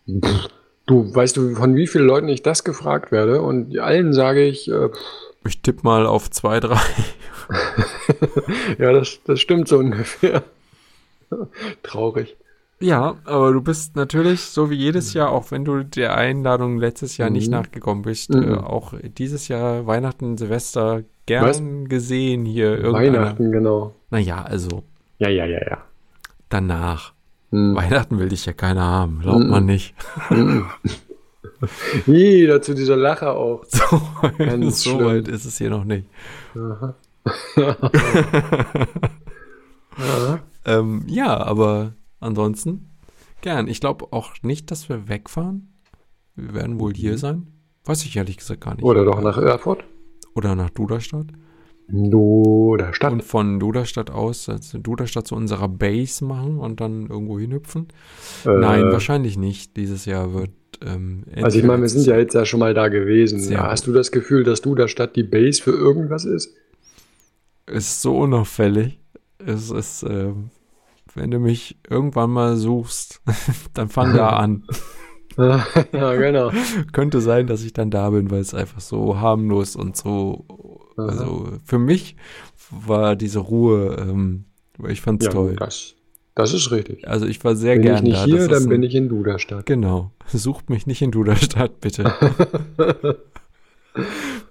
[0.09, 0.47] Pff,
[0.87, 3.43] Du, weißt du, von wie vielen Leuten ich das gefragt werde?
[3.43, 4.97] Und allen sage ich, äh, pff,
[5.45, 6.79] Ich tippe mal auf zwei, drei.
[8.77, 10.43] ja, das, das stimmt so ungefähr.
[11.83, 12.35] Traurig.
[12.81, 17.17] Ja, aber du bist natürlich, so wie jedes Jahr, auch wenn du der Einladung letztes
[17.17, 17.53] Jahr nicht Mhm.
[17.57, 18.53] nachgekommen bist, Mhm.
[18.53, 23.19] äh, auch dieses Jahr Weihnachten, Silvester gern gesehen hier irgendeiner.
[23.21, 23.95] Weihnachten, genau.
[24.11, 24.83] Naja, also
[25.19, 25.77] Ja, ja, ja, ja.
[26.47, 27.13] danach.
[27.51, 27.75] Hm.
[27.75, 29.49] Weihnachten will dich ja keiner haben, glaubt Mhm.
[29.49, 29.93] man nicht.
[32.05, 33.63] Jeder zu dieser Lache auch.
[33.65, 34.01] So,
[34.37, 35.05] Ganz so schlimm.
[35.05, 36.07] weit ist es hier noch nicht.
[36.55, 36.95] Aha.
[39.97, 40.39] Aha.
[40.65, 42.89] Ähm, ja, aber ansonsten
[43.41, 43.67] gern.
[43.67, 45.73] Ich glaube auch nicht, dass wir wegfahren.
[46.35, 47.47] Wir werden wohl hier sein.
[47.85, 48.83] Weiß ich ehrlich gesagt gar nicht.
[48.83, 49.83] Oder doch nach Erfurt.
[50.35, 51.27] Oder nach Duderstadt.
[51.91, 53.11] Oder Stadt.
[53.11, 57.87] Und von Duderstadt aus, also Duderstadt zu unserer Base machen und dann irgendwo hinhüpfen?
[58.45, 59.75] Äh, Nein, wahrscheinlich nicht.
[59.77, 60.51] Dieses Jahr wird.
[60.85, 63.51] Ähm, Also ich meine, wir sind ja jetzt ja schon mal da gewesen.
[63.51, 66.53] Ja, hast du das Gefühl, dass du der Stadt die Base für irgendwas ist?
[67.67, 68.99] ist so unauffällig.
[69.37, 70.49] Es ist, ähm,
[71.15, 73.21] wenn du mich irgendwann mal suchst,
[73.73, 74.63] dann fang da an.
[75.93, 76.51] ja, genau.
[76.91, 80.45] Könnte sein, dass ich dann da bin, weil es einfach so harmlos und so.
[80.97, 81.07] Aha.
[81.07, 82.15] Also für mich
[82.71, 84.45] war diese Ruhe, ähm,
[84.87, 85.55] ich fand's Ja, toll.
[85.57, 85.95] das,
[86.35, 87.07] das ist richtig.
[87.07, 88.25] Also ich war sehr Bin gern ich nicht da.
[88.25, 89.65] hier, Das dann ein- bin ich in Duderstadt.
[89.65, 90.11] Genau.
[90.27, 92.13] Sucht mich nicht in Duderstadt, bitte.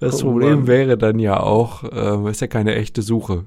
[0.00, 0.66] Das Oh Problem Mann.
[0.66, 3.44] wäre dann ja auch, ähm, ist ja keine echte Suche.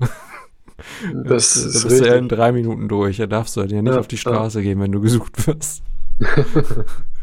[1.13, 3.17] Das da ist bist du ja in drei Minuten durch.
[3.17, 4.21] Da darfst du ja nicht Ja, auf die ja.
[4.21, 5.83] Straße gehen, wenn du gesucht wirst.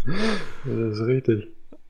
[0.65, 1.49] Das ist richtig.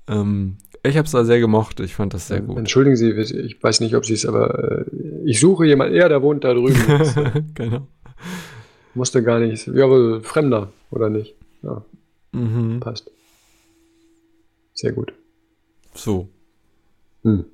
[0.09, 1.81] Ähm, ich habe es da sehr gemocht.
[1.81, 2.57] Ich fand das sehr gut.
[2.59, 4.91] Entschuldigen Sie, ich weiß nicht, ob Sie es, aber äh,
[5.25, 6.75] ich suche jemanden, ja, der wohnt da drüben.
[6.89, 7.87] Äh, genau.
[8.95, 9.67] musste gar nicht.
[9.69, 11.35] Ja, aber Fremder, oder nicht?
[11.63, 11.85] Ja,
[12.33, 12.81] Mhm.
[12.81, 13.11] passt.
[14.75, 15.13] Sehr gut.
[15.95, 16.29] So,
[17.25, 17.45] Hm.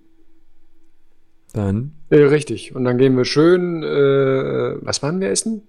[1.52, 1.92] dann.
[2.10, 2.74] Äh, richtig.
[2.74, 5.62] Und dann gehen wir schön, äh, was waren wir essen?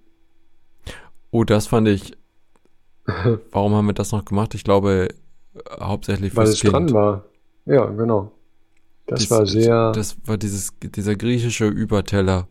[1.32, 2.14] Oh, das fand ich.
[3.52, 4.56] Warum haben wir das noch gemacht?
[4.56, 5.10] Ich glaube,
[5.54, 6.74] äh, hauptsächlich Weil fürs es Kind.
[6.74, 7.26] dran war.
[7.66, 8.32] Ja, genau.
[9.08, 9.92] Das Dies- war sehr.
[9.92, 12.48] Das war dieses, dieser griechische Überteller.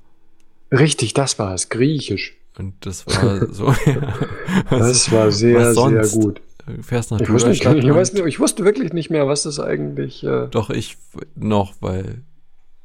[0.70, 1.68] richtig, das war es.
[1.68, 2.36] Griechisch.
[2.58, 3.74] Und das war so.
[4.70, 6.40] Das war sehr, sehr gut.
[6.66, 9.58] Du fährst nach Ich wusste, ich, und- weiß ich wusste wirklich nicht mehr, was das
[9.60, 10.22] eigentlich.
[10.24, 10.96] Äh, Doch, ich
[11.34, 12.22] noch, weil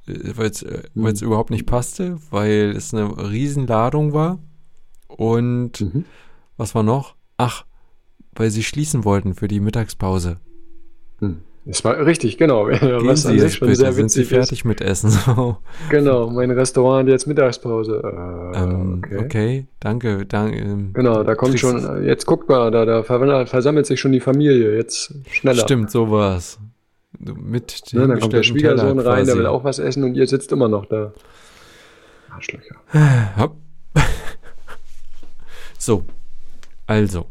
[0.07, 0.81] weil es Hm.
[0.95, 4.39] weil's überhaupt nicht passte, weil es eine Riesenladung war
[5.07, 6.05] Und Mhm.
[6.57, 7.13] was war noch?
[7.39, 7.63] Ach,
[8.35, 10.37] weil sie schließen wollten für die Mittagspause.
[11.19, 11.37] Hm.
[11.65, 12.65] Das war richtig, genau.
[12.67, 14.37] Gehen Was Sie an sich schon sehr sind Sie witzig ist.
[14.37, 15.09] fertig mit Essen?
[15.25, 15.57] So.
[15.89, 18.01] Genau, mein Restaurant hat jetzt Mittagspause.
[18.03, 19.17] Äh, ähm, okay.
[19.23, 19.67] okay.
[19.79, 20.57] danke, danke.
[20.57, 24.75] Ähm, Genau, da kommt schon, jetzt guckt mal, da, da versammelt sich schon die Familie,
[24.75, 25.61] jetzt schneller.
[25.61, 26.59] Stimmt, sowas.
[27.19, 29.39] Mit dem Ne, dann kommt der Schwiegersohn Teller rein, der quasi.
[29.39, 31.13] will auch was essen und ihr sitzt immer noch da.
[32.35, 32.75] Arschlöcher.
[33.37, 33.55] Hopp.
[35.81, 36.03] So,
[36.89, 37.27] also,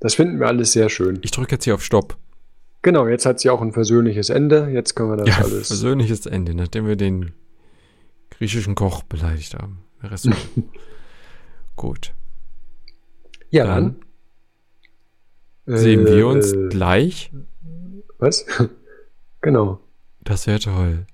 [0.00, 1.18] Das finden wir alles sehr schön.
[1.22, 2.16] ich drücke jetzt hier auf Stopp.
[2.80, 4.68] Genau, jetzt hat sie auch ein versöhnliches Ende.
[4.70, 5.68] Jetzt können wir das Ja, alles.
[5.68, 7.32] persönliches Ende, nachdem wir den
[8.30, 9.80] griechischen Koch beleidigt haben.
[11.76, 12.12] Gut,
[13.50, 13.96] ja, dann
[15.66, 17.32] dann sehen äh, wir uns äh, gleich.
[18.18, 18.46] Was?
[19.40, 19.80] genau.
[20.20, 21.06] Das wäre toll.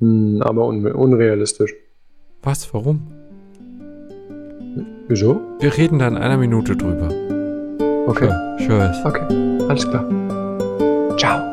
[0.00, 1.74] Hm, aber un unrealistisch.
[2.42, 3.12] Was, warum?
[5.08, 5.40] Wieso?
[5.60, 7.08] Wir reden da in einer Minute drüber.
[8.06, 8.30] Okay.
[8.58, 8.96] Tschüss.
[9.04, 9.24] Okay,
[9.68, 10.04] alles klar.
[11.16, 11.47] Ciao.